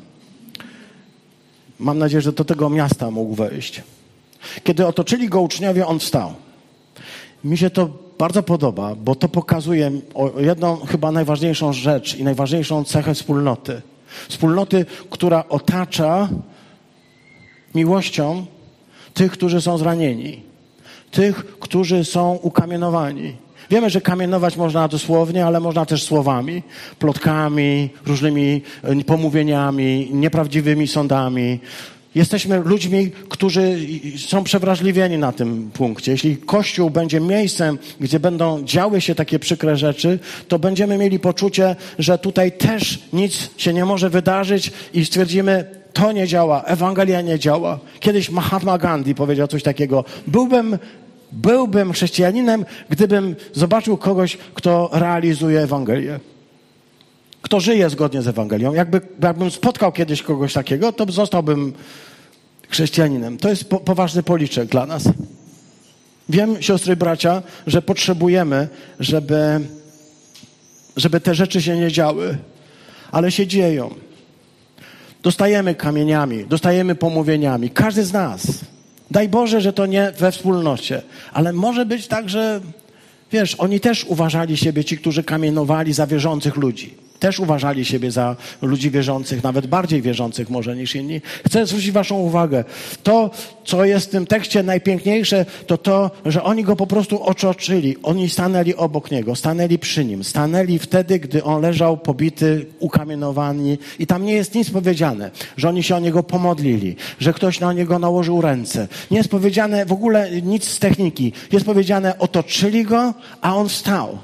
Mam 1.79 1.97
nadzieję, 1.97 2.21
że 2.21 2.31
do 2.31 2.45
tego 2.45 2.69
miasta 2.69 3.11
mógł 3.11 3.35
wejść. 3.35 3.81
Kiedy 4.63 4.87
otoczyli 4.87 5.29
go 5.29 5.41
uczniowie, 5.41 5.87
on 5.87 5.99
wstał. 5.99 6.33
Mi 7.43 7.57
się 7.57 7.69
to 7.69 8.06
bardzo 8.19 8.43
podoba, 8.43 8.95
bo 8.95 9.15
to 9.15 9.29
pokazuje 9.29 9.91
jedną 10.37 10.77
chyba 10.77 11.11
najważniejszą 11.11 11.73
rzecz 11.73 12.15
i 12.15 12.23
najważniejszą 12.23 12.83
cechę 12.83 13.13
wspólnoty. 13.13 13.81
Wspólnoty, 14.29 14.85
która 15.09 15.43
otacza 15.49 16.29
miłością 17.75 18.45
tych, 19.13 19.31
którzy 19.31 19.61
są 19.61 19.77
zranieni, 19.77 20.41
tych, 21.11 21.59
którzy 21.59 22.05
są 22.05 22.39
ukamienowani 22.41 23.47
Wiemy, 23.69 23.89
że 23.89 24.01
kamienować 24.01 24.57
można 24.57 24.87
dosłownie, 24.87 25.45
ale 25.45 25.59
można 25.59 25.85
też 25.85 26.03
słowami, 26.03 26.63
plotkami, 26.99 27.89
różnymi 28.05 28.61
e, 28.83 29.03
pomówieniami, 29.03 30.09
nieprawdziwymi 30.13 30.87
sądami. 30.87 31.59
Jesteśmy 32.15 32.59
ludźmi, 32.59 33.11
którzy 33.29 33.77
są 34.17 34.43
przewrażliwieni 34.43 35.17
na 35.17 35.31
tym 35.31 35.71
punkcie. 35.73 36.11
Jeśli 36.11 36.37
Kościół 36.37 36.89
będzie 36.89 37.19
miejscem, 37.19 37.77
gdzie 37.99 38.19
będą 38.19 38.63
działy 38.63 39.01
się 39.01 39.15
takie 39.15 39.39
przykre 39.39 39.77
rzeczy, 39.77 40.19
to 40.47 40.59
będziemy 40.59 40.97
mieli 40.97 41.19
poczucie, 41.19 41.75
że 41.99 42.17
tutaj 42.17 42.51
też 42.51 42.99
nic 43.13 43.49
się 43.57 43.73
nie 43.73 43.85
może 43.85 44.09
wydarzyć 44.09 44.71
i 44.93 45.05
stwierdzimy, 45.05 45.65
to 45.93 46.11
nie 46.11 46.27
działa, 46.27 46.63
Ewangelia 46.63 47.21
nie 47.21 47.39
działa. 47.39 47.79
Kiedyś 47.99 48.29
Mahatma 48.29 48.77
Gandhi 48.77 49.15
powiedział 49.15 49.47
coś 49.47 49.63
takiego. 49.63 50.05
Byłbym 50.27 50.77
Byłbym 51.31 51.93
chrześcijaninem, 51.93 52.65
gdybym 52.89 53.35
zobaczył 53.53 53.97
kogoś, 53.97 54.37
kto 54.53 54.89
realizuje 54.93 55.61
Ewangelię. 55.61 56.19
Kto 57.47 57.59
żyje 57.59 57.89
zgodnie 57.89 58.21
z 58.21 58.27
Ewangelią. 58.27 58.73
Jakby, 58.73 59.01
jakbym 59.23 59.51
spotkał 59.51 59.91
kiedyś 59.91 60.21
kogoś 60.21 60.53
takiego, 60.53 60.91
to 60.91 61.11
zostałbym 61.11 61.73
chrześcijaninem. 62.69 63.37
To 63.37 63.49
jest 63.49 63.69
po, 63.69 63.79
poważny 63.79 64.23
policzek 64.23 64.69
dla 64.69 64.85
nas. 64.85 65.03
Wiem, 66.29 66.61
siostry 66.61 66.95
bracia, 66.95 67.41
że 67.67 67.81
potrzebujemy, 67.81 68.67
żeby, 68.99 69.59
żeby 70.97 71.19
te 71.19 71.35
rzeczy 71.35 71.61
się 71.61 71.77
nie 71.77 71.91
działy, 71.91 72.37
ale 73.11 73.31
się 73.31 73.47
dzieją. 73.47 73.95
Dostajemy 75.23 75.75
kamieniami, 75.75 76.45
dostajemy 76.45 76.95
pomówieniami. 76.95 77.69
Każdy 77.69 78.03
z 78.03 78.13
nas. 78.13 78.47
Daj 79.11 79.29
Boże, 79.29 79.61
że 79.61 79.73
to 79.73 79.85
nie 79.85 80.11
we 80.19 80.31
wspólnocie, 80.31 81.01
ale 81.33 81.53
może 81.53 81.85
być 81.85 82.07
tak, 82.07 82.29
że 82.29 82.61
wiesz, 83.31 83.55
oni 83.55 83.79
też 83.79 84.05
uważali 84.05 84.57
siebie, 84.57 84.83
ci, 84.83 84.97
którzy 84.97 85.23
kamienowali 85.23 85.93
za 85.93 86.07
wierzących 86.07 86.55
ludzi. 86.55 87.06
Też 87.19 87.39
uważali 87.39 87.85
siebie 87.85 88.11
za 88.11 88.35
ludzi 88.61 88.91
wierzących, 88.91 89.43
nawet 89.43 89.67
bardziej 89.67 90.01
wierzących 90.01 90.49
może 90.49 90.75
niż 90.75 90.95
inni. 90.95 91.21
Chcę 91.45 91.65
zwrócić 91.65 91.91
Waszą 91.91 92.15
uwagę. 92.15 92.63
To, 93.03 93.29
co 93.65 93.85
jest 93.85 94.07
w 94.07 94.09
tym 94.09 94.25
tekście 94.25 94.63
najpiękniejsze, 94.63 95.45
to 95.67 95.77
to, 95.77 96.11
że 96.25 96.43
oni 96.43 96.63
go 96.63 96.75
po 96.75 96.87
prostu 96.87 97.23
otoczyli. 97.23 97.95
Oni 98.03 98.29
stanęli 98.29 98.75
obok 98.75 99.11
niego, 99.11 99.35
stanęli 99.35 99.79
przy 99.79 100.05
nim, 100.05 100.23
stanęli 100.23 100.79
wtedy, 100.79 101.19
gdy 101.19 101.43
on 101.43 101.61
leżał 101.61 101.97
pobity, 101.97 102.65
ukamienowany 102.79 103.77
i 103.99 104.07
tam 104.07 104.25
nie 104.25 104.33
jest 104.33 104.55
nic 104.55 104.69
powiedziane, 104.69 105.31
że 105.57 105.69
oni 105.69 105.83
się 105.83 105.95
o 105.95 105.99
niego 105.99 106.23
pomodlili, 106.23 106.95
że 107.19 107.33
ktoś 107.33 107.59
na 107.59 107.73
niego 107.73 107.99
nałożył 107.99 108.41
ręce. 108.41 108.87
Nie 109.11 109.17
jest 109.17 109.29
powiedziane 109.29 109.85
w 109.85 109.91
ogóle 109.91 110.41
nic 110.41 110.67
z 110.67 110.79
techniki. 110.79 111.33
Jest 111.51 111.65
powiedziane, 111.65 112.19
otoczyli 112.19 112.83
go, 112.83 113.13
a 113.41 113.55
on 113.55 113.69
wstał. 113.69 114.17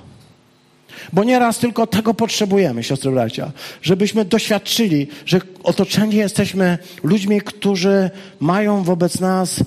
Bo 1.14 1.24
nieraz 1.24 1.60
tylko 1.60 1.88
tego 1.88 2.14
potrzebujemy, 2.14 2.84
siostry 2.84 3.12
bracia, 3.12 3.52
żebyśmy 3.82 4.26
doświadczyli, 4.26 5.08
że 5.26 5.42
otoczeni 5.64 6.16
jesteśmy 6.16 6.78
ludźmi, 7.04 7.42
którzy 7.42 8.10
mają 8.40 8.84
wobec 8.84 9.20
nas 9.20 9.64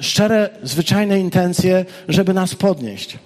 szczere, 0.00 0.50
zwyczajne 0.62 1.20
intencje, 1.20 1.84
żeby 2.08 2.34
nas 2.34 2.54
podnieść. 2.54 3.18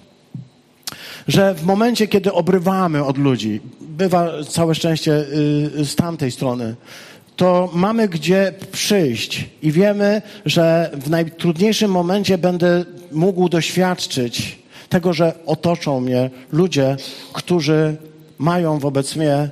Że 1.27 1.55
w 1.55 1.63
momencie, 1.63 2.07
kiedy 2.07 2.33
obrywamy 2.33 3.03
od 3.03 3.17
ludzi, 3.17 3.61
bywa 3.81 4.43
całe 4.49 4.75
szczęście 4.75 5.11
y, 5.11 5.85
z 5.85 5.95
tamtej 5.95 6.31
strony, 6.31 6.75
to 7.35 7.69
mamy 7.73 8.07
gdzie 8.07 8.53
przyjść 8.71 9.49
i 9.61 9.71
wiemy, 9.71 10.21
że 10.45 10.91
w 10.93 11.09
najtrudniejszym 11.09 11.91
momencie 11.91 12.37
będę 12.37 12.85
mógł 13.11 13.49
doświadczyć 13.49 14.59
tego, 14.91 15.13
że 15.13 15.33
otoczą 15.45 15.99
mnie 15.99 16.29
ludzie, 16.51 16.95
którzy 17.33 17.95
mają 18.37 18.79
wobec 18.79 19.15
mnie 19.15 19.49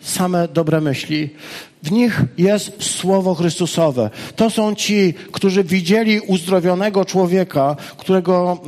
same 0.00 0.48
dobre 0.48 0.80
myśli. 0.80 1.30
W 1.82 1.92
nich 1.92 2.22
jest 2.38 2.82
Słowo 2.82 3.34
Chrystusowe. 3.34 4.10
To 4.36 4.50
są 4.50 4.74
ci, 4.74 5.14
którzy 5.32 5.64
widzieli 5.64 6.20
uzdrowionego 6.20 7.04
człowieka, 7.04 7.76
którego 7.96 8.58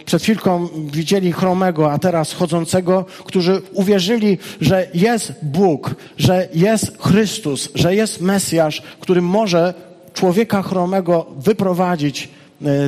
y, 0.00 0.04
przed 0.04 0.22
chwilką 0.22 0.68
widzieli 0.92 1.32
chromego, 1.32 1.92
a 1.92 1.98
teraz 1.98 2.32
chodzącego, 2.32 3.04
którzy 3.24 3.62
uwierzyli, 3.72 4.38
że 4.60 4.86
jest 4.94 5.32
Bóg, 5.42 5.94
że 6.18 6.48
jest 6.54 7.02
Chrystus, 7.02 7.68
że 7.74 7.94
jest 7.94 8.20
Mesjasz, 8.20 8.82
który 9.00 9.22
może 9.22 9.74
człowieka 10.14 10.62
chromego 10.62 11.26
wyprowadzić 11.38 12.28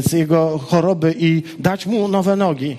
z 0.01 0.13
jego 0.13 0.59
choroby 0.59 1.15
i 1.19 1.43
dać 1.59 1.87
mu 1.87 2.09
nowe 2.09 2.37
nogi. 2.37 2.77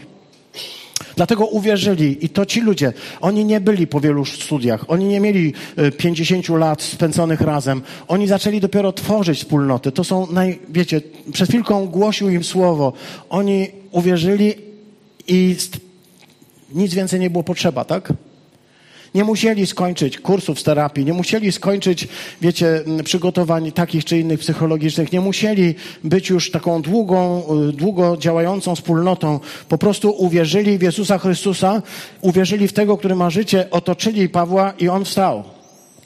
Dlatego 1.16 1.46
uwierzyli 1.46 2.26
i 2.26 2.30
to 2.30 2.46
ci 2.46 2.62
ludzie, 2.62 2.94
oni 3.22 3.46
nie 3.46 3.62
byli 3.62 3.88
po 3.88 4.00
wielu 4.00 4.26
studiach, 4.26 4.86
oni 4.88 5.06
nie 5.06 5.20
mieli 5.20 5.54
50 5.98 6.50
e, 6.50 6.58
lat 6.58 6.82
spędzonych 6.82 7.42
razem, 7.42 7.82
oni 8.08 8.28
zaczęli 8.28 8.60
dopiero 8.60 8.94
tworzyć 8.94 9.40
wspólnoty. 9.40 9.92
To 9.92 10.04
są, 10.04 10.28
naj, 10.32 10.60
wiecie, 10.70 11.02
przed 11.34 11.50
chwilką 11.50 11.88
głosił 11.88 12.30
im 12.30 12.44
słowo, 12.44 12.94
oni 13.30 13.68
uwierzyli 13.92 14.54
i 15.28 15.56
nic 16.74 16.94
więcej 16.94 17.20
nie 17.20 17.30
było 17.30 17.44
potrzeba, 17.44 17.86
tak? 17.86 18.14
Nie 19.16 19.24
musieli 19.24 19.68
skończyć 19.68 20.20
kursów 20.20 20.60
z 20.60 20.64
terapii, 20.64 21.06
nie 21.06 21.14
musieli 21.14 21.52
skończyć, 21.52 22.08
wiecie, 22.42 22.84
przygotowań 23.04 23.72
takich 23.72 24.06
czy 24.06 24.20
innych 24.20 24.40
psychologicznych, 24.40 25.12
nie 25.12 25.22
musieli 25.22 25.76
być 26.04 26.30
już 26.30 26.52
taką 26.52 26.82
długą, 26.82 27.44
y, 27.70 27.74
długo 27.74 28.18
działającą 28.18 28.76
wspólnotą. 28.76 29.40
Po 29.70 29.78
prostu 29.78 30.12
uwierzyli 30.12 30.78
w 30.78 30.82
Jezusa 30.82 31.18
Chrystusa, 31.18 31.82
uwierzyli 32.22 32.68
w 32.68 32.74
tego, 32.74 32.98
który 32.98 33.16
ma 33.16 33.30
życie, 33.30 33.68
otoczyli 33.72 34.30
Pawła 34.30 34.74
i 34.80 34.90
on 34.90 35.06
wstał. 35.06 35.44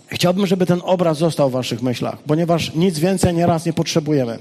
Chciałbym, 0.08 0.48
żeby 0.48 0.66
ten 0.66 0.82
obraz 0.84 1.18
został 1.18 1.50
w 1.50 1.54
waszych 1.54 1.82
myślach, 1.82 2.18
ponieważ 2.28 2.76
nic 2.76 3.00
więcej 3.00 3.34
nieraz 3.34 3.66
nie 3.66 3.74
potrzebujemy. 3.74 4.40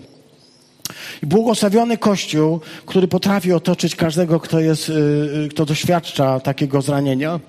Błogosławiony 1.23 1.99
Kościół, 1.99 2.61
który 2.87 3.09
potrafi 3.09 3.53
otoczyć 3.53 3.97
każdego, 3.97 4.41
kto, 4.41 4.61
jest, 4.61 4.89
y, 4.89 4.93
y, 5.45 5.49
kto 5.51 5.67
doświadcza 5.67 6.41
takiego 6.41 6.83
zranienia, 6.83 7.41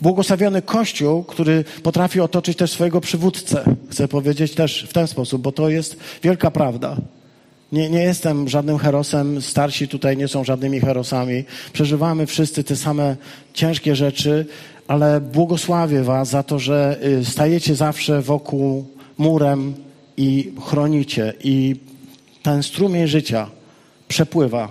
Błogosławiony 0.00 0.62
Kościół, 0.62 1.24
który 1.24 1.64
potrafi 1.82 2.20
otoczyć 2.20 2.58
też 2.58 2.70
swojego 2.70 3.00
przywódcę. 3.00 3.64
Chcę 3.90 4.08
powiedzieć 4.08 4.54
też 4.54 4.86
w 4.88 4.92
ten 4.92 5.06
sposób, 5.06 5.42
bo 5.42 5.52
to 5.52 5.68
jest 5.68 5.96
wielka 6.22 6.50
prawda. 6.50 6.96
Nie, 7.72 7.90
nie 7.90 8.02
jestem 8.02 8.48
żadnym 8.48 8.78
herosem, 8.78 9.42
starsi 9.42 9.88
tutaj 9.88 10.16
nie 10.16 10.28
są 10.28 10.44
żadnymi 10.44 10.80
herosami. 10.80 11.44
Przeżywamy 11.72 12.26
wszyscy 12.26 12.64
te 12.64 12.76
same 12.76 13.16
ciężkie 13.54 13.96
rzeczy, 13.96 14.46
ale 14.88 15.20
błogosławię 15.20 16.02
Was 16.02 16.28
za 16.28 16.42
to, 16.42 16.58
że 16.58 16.98
y, 17.04 17.24
stajecie 17.24 17.74
zawsze 17.74 18.22
wokół 18.22 18.84
murem 19.18 19.74
i 20.16 20.52
chronicie. 20.66 21.32
I 21.44 21.76
ten 22.42 22.62
strumień 22.62 23.06
życia 23.06 23.50
przepływa. 24.08 24.68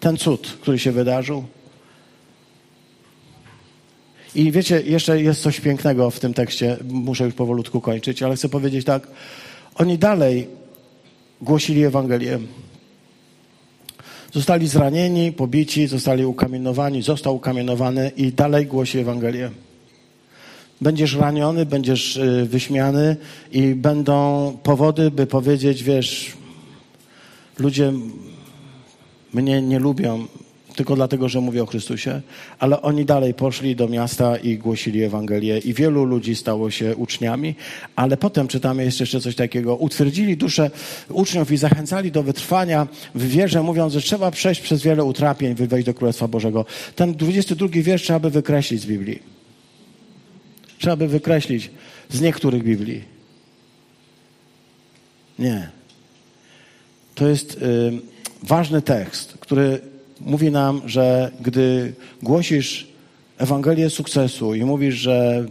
Ten 0.00 0.16
cud, 0.16 0.58
który 0.60 0.78
się 0.78 0.92
wydarzył. 0.92 1.44
I 4.38 4.52
wiecie, 4.52 4.82
jeszcze 4.82 5.22
jest 5.22 5.42
coś 5.42 5.60
pięknego 5.60 6.10
w 6.10 6.20
tym 6.20 6.34
tekście, 6.34 6.76
muszę 6.84 7.24
już 7.24 7.34
powolutku 7.34 7.80
kończyć, 7.80 8.22
ale 8.22 8.36
chcę 8.36 8.48
powiedzieć 8.48 8.84
tak. 8.84 9.08
Oni 9.74 9.98
dalej 9.98 10.46
głosili 11.40 11.84
Ewangelię. 11.84 12.38
Zostali 14.32 14.68
zranieni, 14.68 15.32
pobici, 15.32 15.86
zostali 15.86 16.24
ukamienowani, 16.24 17.02
został 17.02 17.36
ukamienowany 17.36 18.10
i 18.16 18.32
dalej 18.32 18.66
głosi 18.66 18.98
Ewangelię. 18.98 19.50
Będziesz 20.80 21.16
raniony, 21.16 21.66
będziesz 21.66 22.16
y, 22.16 22.46
wyśmiany 22.50 23.16
i 23.52 23.74
będą 23.74 24.58
powody, 24.62 25.10
by 25.10 25.26
powiedzieć, 25.26 25.82
wiesz, 25.84 26.36
ludzie 27.58 27.92
mnie 29.34 29.62
nie 29.62 29.78
lubią, 29.78 30.26
tylko 30.78 30.96
dlatego, 30.96 31.28
że 31.28 31.40
mówię 31.40 31.62
o 31.62 31.66
Chrystusie, 31.66 32.20
ale 32.58 32.82
oni 32.82 33.04
dalej 33.04 33.34
poszli 33.34 33.76
do 33.76 33.88
miasta 33.88 34.36
i 34.36 34.58
głosili 34.58 35.02
Ewangelię 35.02 35.58
i 35.58 35.74
wielu 35.74 36.04
ludzi 36.04 36.36
stało 36.36 36.70
się 36.70 36.96
uczniami, 36.96 37.54
ale 37.96 38.16
potem 38.16 38.48
czytamy 38.48 38.84
jeszcze 38.84 39.20
coś 39.20 39.34
takiego. 39.34 39.76
Utwierdzili 39.76 40.36
duszę 40.36 40.70
uczniów 41.08 41.52
i 41.52 41.56
zachęcali 41.56 42.12
do 42.12 42.22
wytrwania 42.22 42.86
w 43.14 43.28
wierze, 43.28 43.62
mówiąc, 43.62 43.92
że 43.92 44.00
trzeba 44.00 44.30
przejść 44.30 44.60
przez 44.60 44.82
wiele 44.82 45.04
utrapień, 45.04 45.54
by 45.54 45.66
wejść 45.66 45.86
do 45.86 45.94
Królestwa 45.94 46.28
Bożego. 46.28 46.64
Ten 46.96 47.14
22 47.14 47.68
wiersz 47.72 48.02
trzeba 48.02 48.20
by 48.20 48.30
wykreślić 48.30 48.80
z 48.80 48.86
Biblii. 48.86 49.22
Trzeba 50.78 50.96
by 50.96 51.08
wykreślić 51.08 51.70
z 52.08 52.20
niektórych 52.20 52.62
Biblii. 52.62 53.04
Nie. 55.38 55.70
To 57.14 57.28
jest 57.28 57.54
y, 57.54 57.58
ważny 58.42 58.82
tekst, 58.82 59.34
który 59.40 59.80
mówi 60.20 60.50
nam, 60.50 60.80
że 60.86 61.30
gdy 61.40 61.92
głosisz 62.22 62.88
Ewangelię 63.38 63.90
sukcesu 63.90 64.54
i 64.54 64.64
mówisz, 64.64 64.94
że 64.94 65.46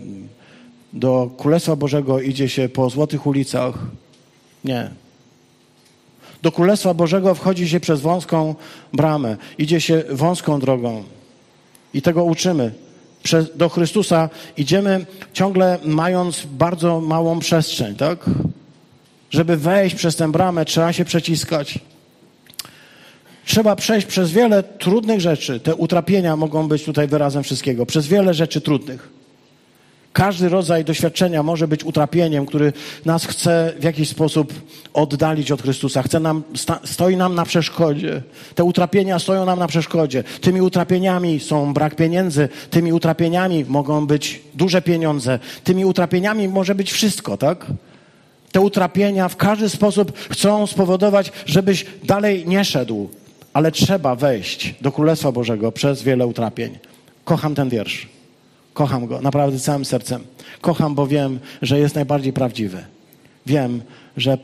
do 0.93 1.29
Królestwa 1.37 1.75
Bożego 1.75 2.21
idzie 2.21 2.49
się 2.49 2.69
po 2.69 2.89
złotych 2.89 3.27
ulicach, 3.27 3.75
nie. 4.63 4.89
Do 6.41 6.51
Królestwa 6.51 6.93
Bożego 6.93 7.35
wchodzi 7.35 7.69
się 7.69 7.79
przez 7.79 8.01
wąską 8.01 8.55
bramę, 8.93 9.37
idzie 9.57 9.81
się 9.81 10.03
wąską 10.09 10.59
drogą. 10.59 11.03
I 11.93 12.01
tego 12.01 12.23
uczymy. 12.23 12.71
do 13.55 13.69
Chrystusa 13.69 14.29
idziemy 14.57 15.05
ciągle 15.33 15.79
mając 15.85 16.45
bardzo 16.45 17.01
małą 17.01 17.39
przestrzeń, 17.39 17.95
tak? 17.95 18.25
Żeby 19.29 19.57
wejść 19.57 19.95
przez 19.95 20.15
tę 20.15 20.31
bramę, 20.31 20.65
trzeba 20.65 20.93
się 20.93 21.05
przeciskać. 21.05 21.79
Trzeba 23.47 23.75
przejść 23.75 24.07
przez 24.07 24.31
wiele 24.31 24.63
trudnych 24.63 25.21
rzeczy. 25.21 25.59
Te 25.59 25.75
utrapienia 25.75 26.35
mogą 26.35 26.67
być 26.67 26.83
tutaj 26.83 27.07
wyrazem 27.07 27.43
wszystkiego. 27.43 27.85
Przez 27.85 28.07
wiele 28.07 28.33
rzeczy 28.33 28.61
trudnych. 28.61 29.09
Każdy 30.13 30.49
rodzaj 30.49 30.85
doświadczenia 30.85 31.43
może 31.43 31.67
być 31.67 31.83
utrapieniem, 31.83 32.45
który 32.45 32.73
nas 33.05 33.25
chce 33.25 33.73
w 33.79 33.83
jakiś 33.83 34.09
sposób 34.09 34.53
oddalić 34.93 35.51
od 35.51 35.61
Chrystusa. 35.61 36.03
Chce 36.03 36.19
nam, 36.19 36.43
stoi 36.83 37.17
nam 37.17 37.35
na 37.35 37.45
przeszkodzie. 37.45 38.21
Te 38.55 38.63
utrapienia 38.63 39.19
stoją 39.19 39.45
nam 39.45 39.59
na 39.59 39.67
przeszkodzie. 39.67 40.23
Tymi 40.41 40.61
utrapieniami 40.61 41.39
są 41.39 41.73
brak 41.73 41.95
pieniędzy, 41.95 42.49
tymi 42.69 42.93
utrapieniami 42.93 43.65
mogą 43.67 44.07
być 44.07 44.41
duże 44.53 44.81
pieniądze, 44.81 45.39
tymi 45.63 45.85
utrapieniami 45.85 46.47
może 46.47 46.75
być 46.75 46.91
wszystko, 46.91 47.37
tak? 47.37 47.65
Te 48.51 48.61
utrapienia 48.61 49.29
w 49.29 49.35
każdy 49.35 49.69
sposób 49.69 50.17
chcą 50.31 50.67
spowodować, 50.67 51.31
żebyś 51.45 51.85
dalej 52.03 52.47
nie 52.47 52.65
szedł, 52.65 53.09
ale 53.53 53.71
trzeba 53.71 54.15
wejść 54.15 54.75
do 54.81 54.91
Królestwa 54.91 55.31
Bożego 55.31 55.71
przez 55.71 56.03
wiele 56.03 56.27
utrapień. 56.27 56.77
Kocham 57.25 57.55
ten 57.55 57.69
wiersz. 57.69 58.07
Kocham 58.73 59.07
go 59.07 59.21
naprawdę 59.21 59.59
całym 59.59 59.85
sercem. 59.85 60.23
Kocham, 60.61 60.95
bo 60.95 61.07
wiem, 61.07 61.39
że 61.61 61.79
jest 61.79 61.95
najbardziej 61.95 62.33
prawdziwy. 62.33 62.85
Wiem, 63.45 63.81
że 64.17 64.37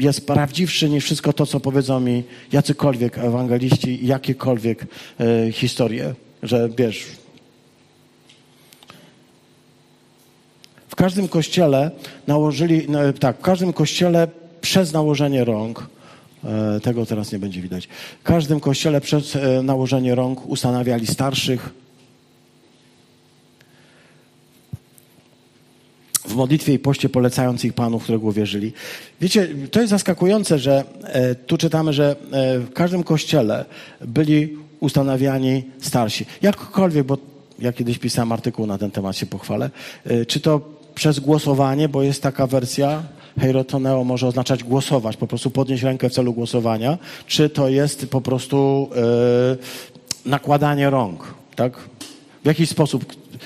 jest 0.00 0.26
prawdziwszy 0.26 0.88
niż 0.88 1.04
wszystko 1.04 1.32
to, 1.32 1.46
co 1.46 1.60
powiedzą 1.60 2.00
mi 2.00 2.22
jacykolwiek 2.52 3.18
ewangeliści, 3.18 4.06
jakiekolwiek 4.06 4.86
e, 5.20 5.52
historie. 5.52 6.14
Że 6.42 6.68
wiesz, 6.76 7.06
W 10.94 10.96
każdym 10.96 11.28
kościele 11.28 11.90
nałożyli, 12.26 12.86
no, 12.88 12.98
tak, 13.20 13.38
w 13.38 13.42
każdym 13.42 13.72
kościele 13.72 14.28
przez 14.60 14.92
nałożenie 14.92 15.44
rąk, 15.44 15.86
tego 16.82 17.06
teraz 17.06 17.32
nie 17.32 17.38
będzie 17.38 17.62
widać, 17.62 17.88
w 18.20 18.22
każdym 18.22 18.60
kościele 18.60 19.00
przez 19.00 19.36
e, 19.36 19.62
nałożenie 19.62 20.14
rąk 20.14 20.46
ustanawiali 20.46 21.06
starszych, 21.06 21.70
w 26.28 26.34
modlitwie 26.34 26.74
i 26.74 26.78
poście 26.78 27.08
polecając 27.08 27.64
ich 27.64 27.72
Panów, 27.72 28.02
którego 28.02 28.26
uwierzyli. 28.26 28.72
Wiecie, 29.20 29.48
to 29.70 29.80
jest 29.80 29.90
zaskakujące, 29.90 30.58
że 30.58 30.84
e, 31.02 31.34
tu 31.34 31.58
czytamy, 31.58 31.92
że 31.92 32.16
e, 32.32 32.58
w 32.58 32.72
każdym 32.72 33.02
kościele 33.02 33.64
byli 34.00 34.56
ustanawiani 34.80 35.62
starsi. 35.80 36.26
Jakkolwiek, 36.42 37.06
bo 37.06 37.18
ja 37.58 37.72
kiedyś 37.72 37.98
pisałem 37.98 38.32
artykuł 38.32 38.66
na 38.66 38.78
ten 38.78 38.90
temat, 38.90 39.16
się 39.16 39.26
pochwalę. 39.26 39.70
E, 40.04 40.26
czy 40.26 40.40
to 40.40 40.60
przez 40.94 41.20
głosowanie, 41.20 41.88
bo 41.88 42.02
jest 42.02 42.22
taka 42.22 42.46
wersja, 42.46 43.02
heirotoneo 43.38 44.04
może 44.04 44.26
oznaczać 44.26 44.64
głosować, 44.64 45.16
po 45.16 45.26
prostu 45.26 45.50
podnieść 45.50 45.82
rękę 45.82 46.08
w 46.08 46.12
celu 46.12 46.32
głosowania, 46.32 46.98
czy 47.26 47.50
to 47.50 47.68
jest 47.68 48.06
po 48.10 48.20
prostu 48.20 48.88
e, 48.96 50.28
nakładanie 50.28 50.90
rąk, 50.90 51.34
tak? 51.56 51.78
W 52.42 52.46
jakiś 52.46 52.68
sposób 52.68 53.04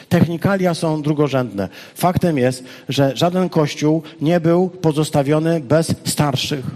Technikalia 0.08 0.74
są 0.74 1.02
drugorzędne. 1.02 1.68
Faktem 1.94 2.38
jest, 2.38 2.64
że 2.88 3.12
żaden 3.16 3.48
kościół 3.48 4.02
nie 4.20 4.40
był 4.40 4.68
pozostawiony 4.68 5.60
bez 5.60 5.94
starszych. 6.04 6.66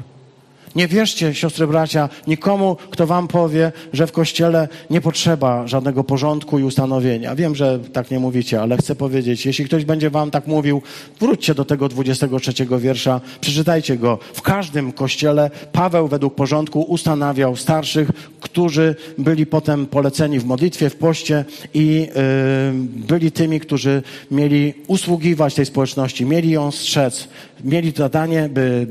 Nie 0.77 0.89
wierzcie, 0.89 1.35
siostry 1.35 1.67
bracia, 1.67 2.09
nikomu, 2.27 2.77
kto 2.91 3.07
wam 3.07 3.29
powie, 3.29 3.73
że 3.93 4.07
w 4.07 4.13
kościele 4.13 4.69
nie 4.91 5.01
potrzeba 5.01 5.67
żadnego 5.67 6.05
porządku 6.05 6.59
i 6.59 6.63
ustanowienia. 6.63 7.35
Wiem, 7.35 7.55
że 7.55 7.79
tak 7.93 8.11
nie 8.11 8.19
mówicie, 8.19 8.63
ale 8.63 8.77
chcę 8.77 8.95
powiedzieć, 8.95 9.47
jeśli 9.47 9.65
ktoś 9.65 9.85
będzie 9.85 10.11
wam 10.11 10.31
tak 10.31 10.47
mówił, 10.47 10.83
wróćcie 11.21 11.55
do 11.55 11.65
tego 11.65 11.89
23 11.89 12.53
wiersza, 12.79 13.21
przeczytajcie 13.41 13.97
go. 13.97 14.19
W 14.35 14.43
każdym 14.43 14.93
kościele 14.93 15.51
Paweł 15.73 16.09
według 16.09 16.35
porządku 16.35 16.81
ustanawiał 16.81 17.57
starszych, 17.57 18.11
którzy 18.41 18.95
byli 19.19 19.47
potem 19.47 19.87
poleceni 19.87 20.39
w 20.39 20.45
modlitwie, 20.45 20.91
w 20.91 20.97
poście 20.97 21.45
i 21.75 21.87
yy, 21.87 22.73
byli 23.09 23.33
tymi, 23.33 23.61
którzy 23.61 24.03
mieli 24.31 24.75
usługiwać 24.87 25.55
tej 25.55 25.67
społeczności, 25.67 26.27
mieli 26.27 26.51
ją 26.51 26.71
strzec, 26.71 27.29
mieli 27.65 27.93
zadanie, 27.97 28.49
by 28.49 28.87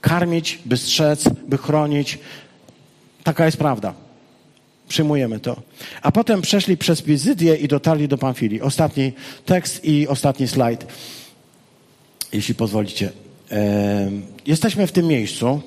karmić, 0.00 0.58
by 0.64 0.76
strzec, 0.76 1.24
by 1.48 1.58
chronić. 1.58 2.18
Taka 3.24 3.46
jest 3.46 3.56
prawda. 3.56 3.94
Przyjmujemy 4.88 5.40
to. 5.40 5.56
A 6.02 6.12
potem 6.12 6.42
przeszli 6.42 6.76
przez 6.76 7.02
Pizydię 7.02 7.56
i 7.56 7.68
dotarli 7.68 8.08
do 8.08 8.18
Pamfilii. 8.18 8.60
Ostatni 8.60 9.12
tekst 9.46 9.84
i 9.84 10.08
ostatni 10.08 10.48
slajd, 10.48 10.86
jeśli 12.32 12.54
pozwolicie. 12.54 13.12
Jesteśmy 14.46 14.86
w 14.86 14.92
tym 14.92 15.06
miejscu. 15.06 15.60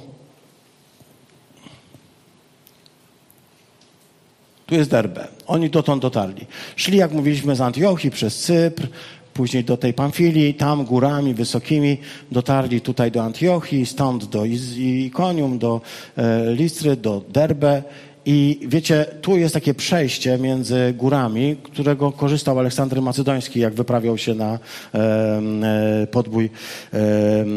Tu 4.66 4.76
jest 4.76 4.90
Derbe. 4.90 5.28
Oni 5.48 5.70
dotąd 5.70 6.02
dotarli. 6.02 6.46
Szli, 6.76 6.98
jak 6.98 7.12
mówiliśmy, 7.12 7.56
z 7.56 7.62
Antiochii 7.62 8.12
przez 8.12 8.40
Cypr, 8.40 8.88
później 9.34 9.64
do 9.64 9.78
tej 9.78 9.94
Pamfilii, 9.94 10.54
tam 10.54 10.86
górami 10.86 11.34
wysokimi 11.34 11.98
dotarli 12.32 12.82
tutaj 12.82 13.12
do 13.12 13.24
Antiochii, 13.24 13.86
stąd 13.86 14.26
do 14.26 14.46
Ikonium, 14.78 15.60
do 15.60 15.82
e, 16.18 16.54
Listry, 16.54 16.96
do 16.96 17.22
Derbe. 17.30 17.84
I 18.26 18.60
wiecie, 18.68 19.06
tu 19.22 19.38
jest 19.38 19.54
takie 19.54 19.74
przejście 19.74 20.38
między 20.38 20.94
górami, 20.98 21.56
którego 21.64 22.12
korzystał 22.12 22.60
Aleksander 22.60 23.02
Macedoński, 23.02 23.60
jak 23.60 23.74
wyprawiał 23.74 24.18
się 24.18 24.36
na 24.36 24.60
e, 24.94 26.08
podbój 26.12 26.50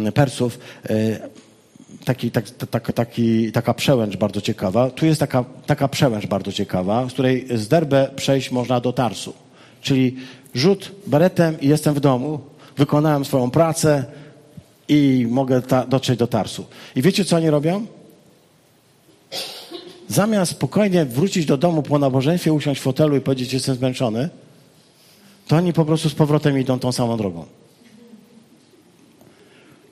e, 0.07 0.13
Persów. 0.13 0.59
Taki, 2.05 2.31
tak, 2.31 2.51
tak, 2.51 2.93
taki, 2.93 3.53
taka 3.53 3.75
przełęcz 3.75 4.17
bardzo 4.17 4.41
ciekawa. 4.41 4.91
Tu 4.91 5.07
jest 5.07 5.21
taka, 5.21 5.45
taka 5.67 5.89
przełęcz 5.89 6.27
bardzo 6.27 6.53
ciekawa, 6.53 7.09
z 7.09 7.13
której 7.13 7.47
z 7.55 7.69
Derbe 7.69 8.11
przejść 8.17 8.51
można 8.51 8.81
do 8.81 8.93
Tarsu. 8.93 9.33
Czyli 9.83 10.17
rzut 10.57 10.93
beretem 11.07 11.61
i 11.61 11.69
jestem 11.69 11.95
w 11.95 12.01
domu, 12.01 12.41
wykonałem 12.77 13.25
swoją 13.25 13.51
pracę 13.51 14.05
i 14.89 15.27
mogę 15.31 15.63
ta, 15.63 15.87
dotrzeć 15.87 16.19
do 16.19 16.27
Tarsu. 16.27 16.67
I 16.97 17.03
wiecie, 17.03 17.25
co 17.25 17.37
oni 17.37 17.51
robią? 17.51 17.87
Zamiast 20.09 20.53
spokojnie 20.53 21.05
wrócić 21.05 21.47
do 21.47 21.57
domu 21.57 21.83
po 21.83 21.99
nabożeństwie, 21.99 22.53
usiąść 22.53 22.81
w 22.81 22.85
fotelu 22.85 23.17
i 23.17 23.21
powiedzieć, 23.21 23.53
jestem 23.53 23.75
zmęczony, 23.75 24.29
to 25.49 25.57
oni 25.57 25.73
po 25.73 25.85
prostu 25.85 26.09
z 26.09 26.15
powrotem 26.15 26.59
idą 26.59 26.79
tą 26.79 26.93
samą 26.93 27.17
drogą. 27.17 27.45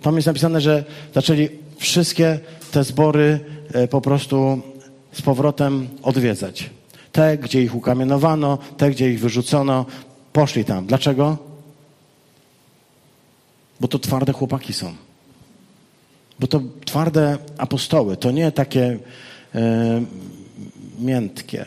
Tam 0.02 0.16
jest 0.16 0.26
napisane, 0.26 0.60
że 0.60 0.84
zaczęli 1.14 1.48
wszystkie 1.76 2.40
te 2.72 2.84
zbory 2.84 3.40
e, 3.72 3.88
po 3.88 4.00
prostu 4.00 4.60
z 5.12 5.22
powrotem 5.22 5.88
odwiedzać. 6.02 6.70
Te, 7.12 7.38
gdzie 7.38 7.62
ich 7.62 7.74
ukamienowano, 7.74 8.58
te, 8.76 8.90
gdzie 8.90 9.10
ich 9.10 9.20
wyrzucono, 9.20 9.86
Poszli 10.34 10.64
tam. 10.64 10.86
Dlaczego? 10.86 11.36
Bo 13.80 13.88
to 13.88 13.98
twarde 13.98 14.32
chłopaki 14.32 14.72
są. 14.72 14.94
Bo 16.40 16.46
to 16.46 16.60
twarde 16.84 17.38
apostoły. 17.58 18.16
To 18.16 18.30
nie 18.30 18.52
takie 18.52 18.98
e, 19.54 20.02
miętkie. 20.98 21.64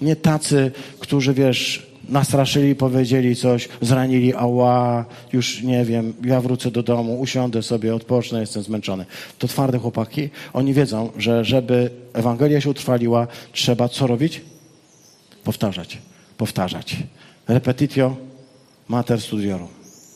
Nie 0.00 0.16
tacy, 0.16 0.72
którzy, 0.98 1.34
wiesz, 1.34 1.86
nastraszyli, 2.08 2.74
powiedzieli 2.74 3.36
coś, 3.36 3.68
zranili, 3.80 4.34
ała, 4.34 5.04
już 5.32 5.62
nie 5.62 5.84
wiem, 5.84 6.12
ja 6.24 6.40
wrócę 6.40 6.70
do 6.70 6.82
domu, 6.82 7.20
usiądę 7.20 7.62
sobie, 7.62 7.94
odpocznę, 7.94 8.40
jestem 8.40 8.62
zmęczony. 8.62 9.06
To 9.38 9.48
twarde 9.48 9.78
chłopaki. 9.78 10.30
Oni 10.52 10.74
wiedzą, 10.74 11.10
że 11.16 11.44
żeby 11.44 11.90
Ewangelia 12.12 12.60
się 12.60 12.70
utrwaliła, 12.70 13.26
trzeba 13.52 13.88
co 13.88 14.06
robić? 14.06 14.40
Powtarzać, 15.44 15.98
powtarzać. 16.36 16.96
Repetitio 17.48 18.16
mater 18.88 19.20
studiorum. 19.20 19.68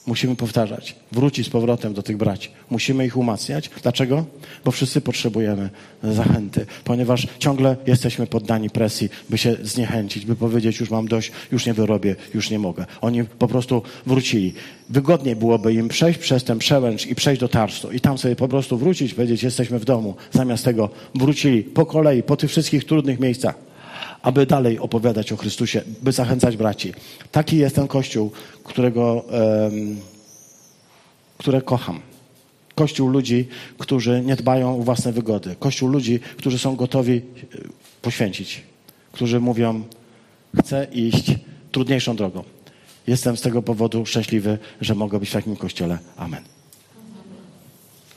Musimy 0.07 0.37
powtarzać, 0.37 0.97
wrócić 1.13 1.47
z 1.47 1.51
powrotem 1.51 1.95
do 1.95 2.03
tych 2.03 2.17
braci. 2.17 2.49
Musimy 2.71 3.07
ich 3.07 3.17
umacniać. 3.17 3.71
Dlaczego? 3.83 4.25
Bo 4.65 4.71
wszyscy 4.71 5.01
potrzebujemy 5.01 5.71
zachęty, 6.03 6.67
ponieważ 6.85 7.27
ciągle 7.39 7.77
jesteśmy 7.87 8.27
poddani 8.27 8.71
presji, 8.71 9.09
by 9.31 9.39
się 9.39 9.57
zniechęcić, 9.63 10.27
by 10.27 10.37
powiedzieć, 10.37 10.81
już 10.81 10.91
mam 10.91 11.09
dość, 11.09 11.33
już 11.53 11.67
nie 11.67 11.75
wyrobię, 11.75 12.17
już 12.35 12.51
nie 12.51 12.59
mogę. 12.59 12.87
Oni 13.01 13.25
po 13.25 13.49
prostu 13.49 13.83
wrócili. 14.07 14.55
Wygodniej 14.91 15.37
byłoby 15.37 15.75
im 15.75 15.89
przejść 15.89 16.19
przez 16.19 16.45
ten 16.45 16.59
przełęcz 16.59 17.07
i 17.07 17.15
przejść 17.15 17.41
do 17.41 17.49
Tarsu 17.49 17.93
i 17.93 18.01
tam 18.01 18.19
sobie 18.19 18.37
po 18.37 18.49
prostu 18.49 18.79
wrócić, 18.79 19.15
powiedzieć, 19.15 19.43
jesteśmy 19.43 19.79
w 19.79 19.85
domu. 19.85 20.15
Zamiast 20.33 20.65
tego 20.65 20.91
wrócili 21.15 21.63
po 21.63 21.87
kolei, 21.87 22.23
po 22.23 22.37
tych 22.37 22.51
wszystkich 22.51 22.85
trudnych 22.85 23.21
miejscach 23.21 23.72
aby 24.23 24.47
dalej 24.47 24.79
opowiadać 24.79 25.33
o 25.33 25.37
Chrystusie, 25.37 25.83
by 26.03 26.13
zachęcać 26.13 26.57
braci. 26.57 26.93
Taki 27.33 27.57
jest 27.57 27.75
ten 27.75 27.89
Kościół, 27.89 28.31
którego, 28.65 29.15
um, 29.15 30.01
które 31.39 31.63
kocham. 31.63 32.01
Kościół 32.75 33.09
ludzi, 33.09 33.49
którzy 33.79 34.23
nie 34.25 34.37
dbają 34.37 34.81
o 34.81 34.83
własne 34.83 35.13
wygody. 35.13 35.57
Kościół 35.59 35.89
ludzi, 35.89 36.21
którzy 36.37 36.59
są 36.59 36.77
gotowi 36.77 37.13
e, 37.13 37.23
poświęcić. 38.03 38.63
Którzy 39.13 39.41
mówią, 39.41 39.83
chcę 40.59 40.87
iść 40.93 41.35
trudniejszą 41.73 42.17
drogą. 42.17 42.45
Jestem 43.07 43.37
z 43.37 43.41
tego 43.41 43.63
powodu 43.63 44.07
szczęśliwy, 44.07 44.59
że 44.81 44.95
mogę 44.95 45.21
być 45.21 45.29
w 45.29 45.33
takim 45.33 45.57
kościele. 45.57 45.99
Amen. 46.17 46.62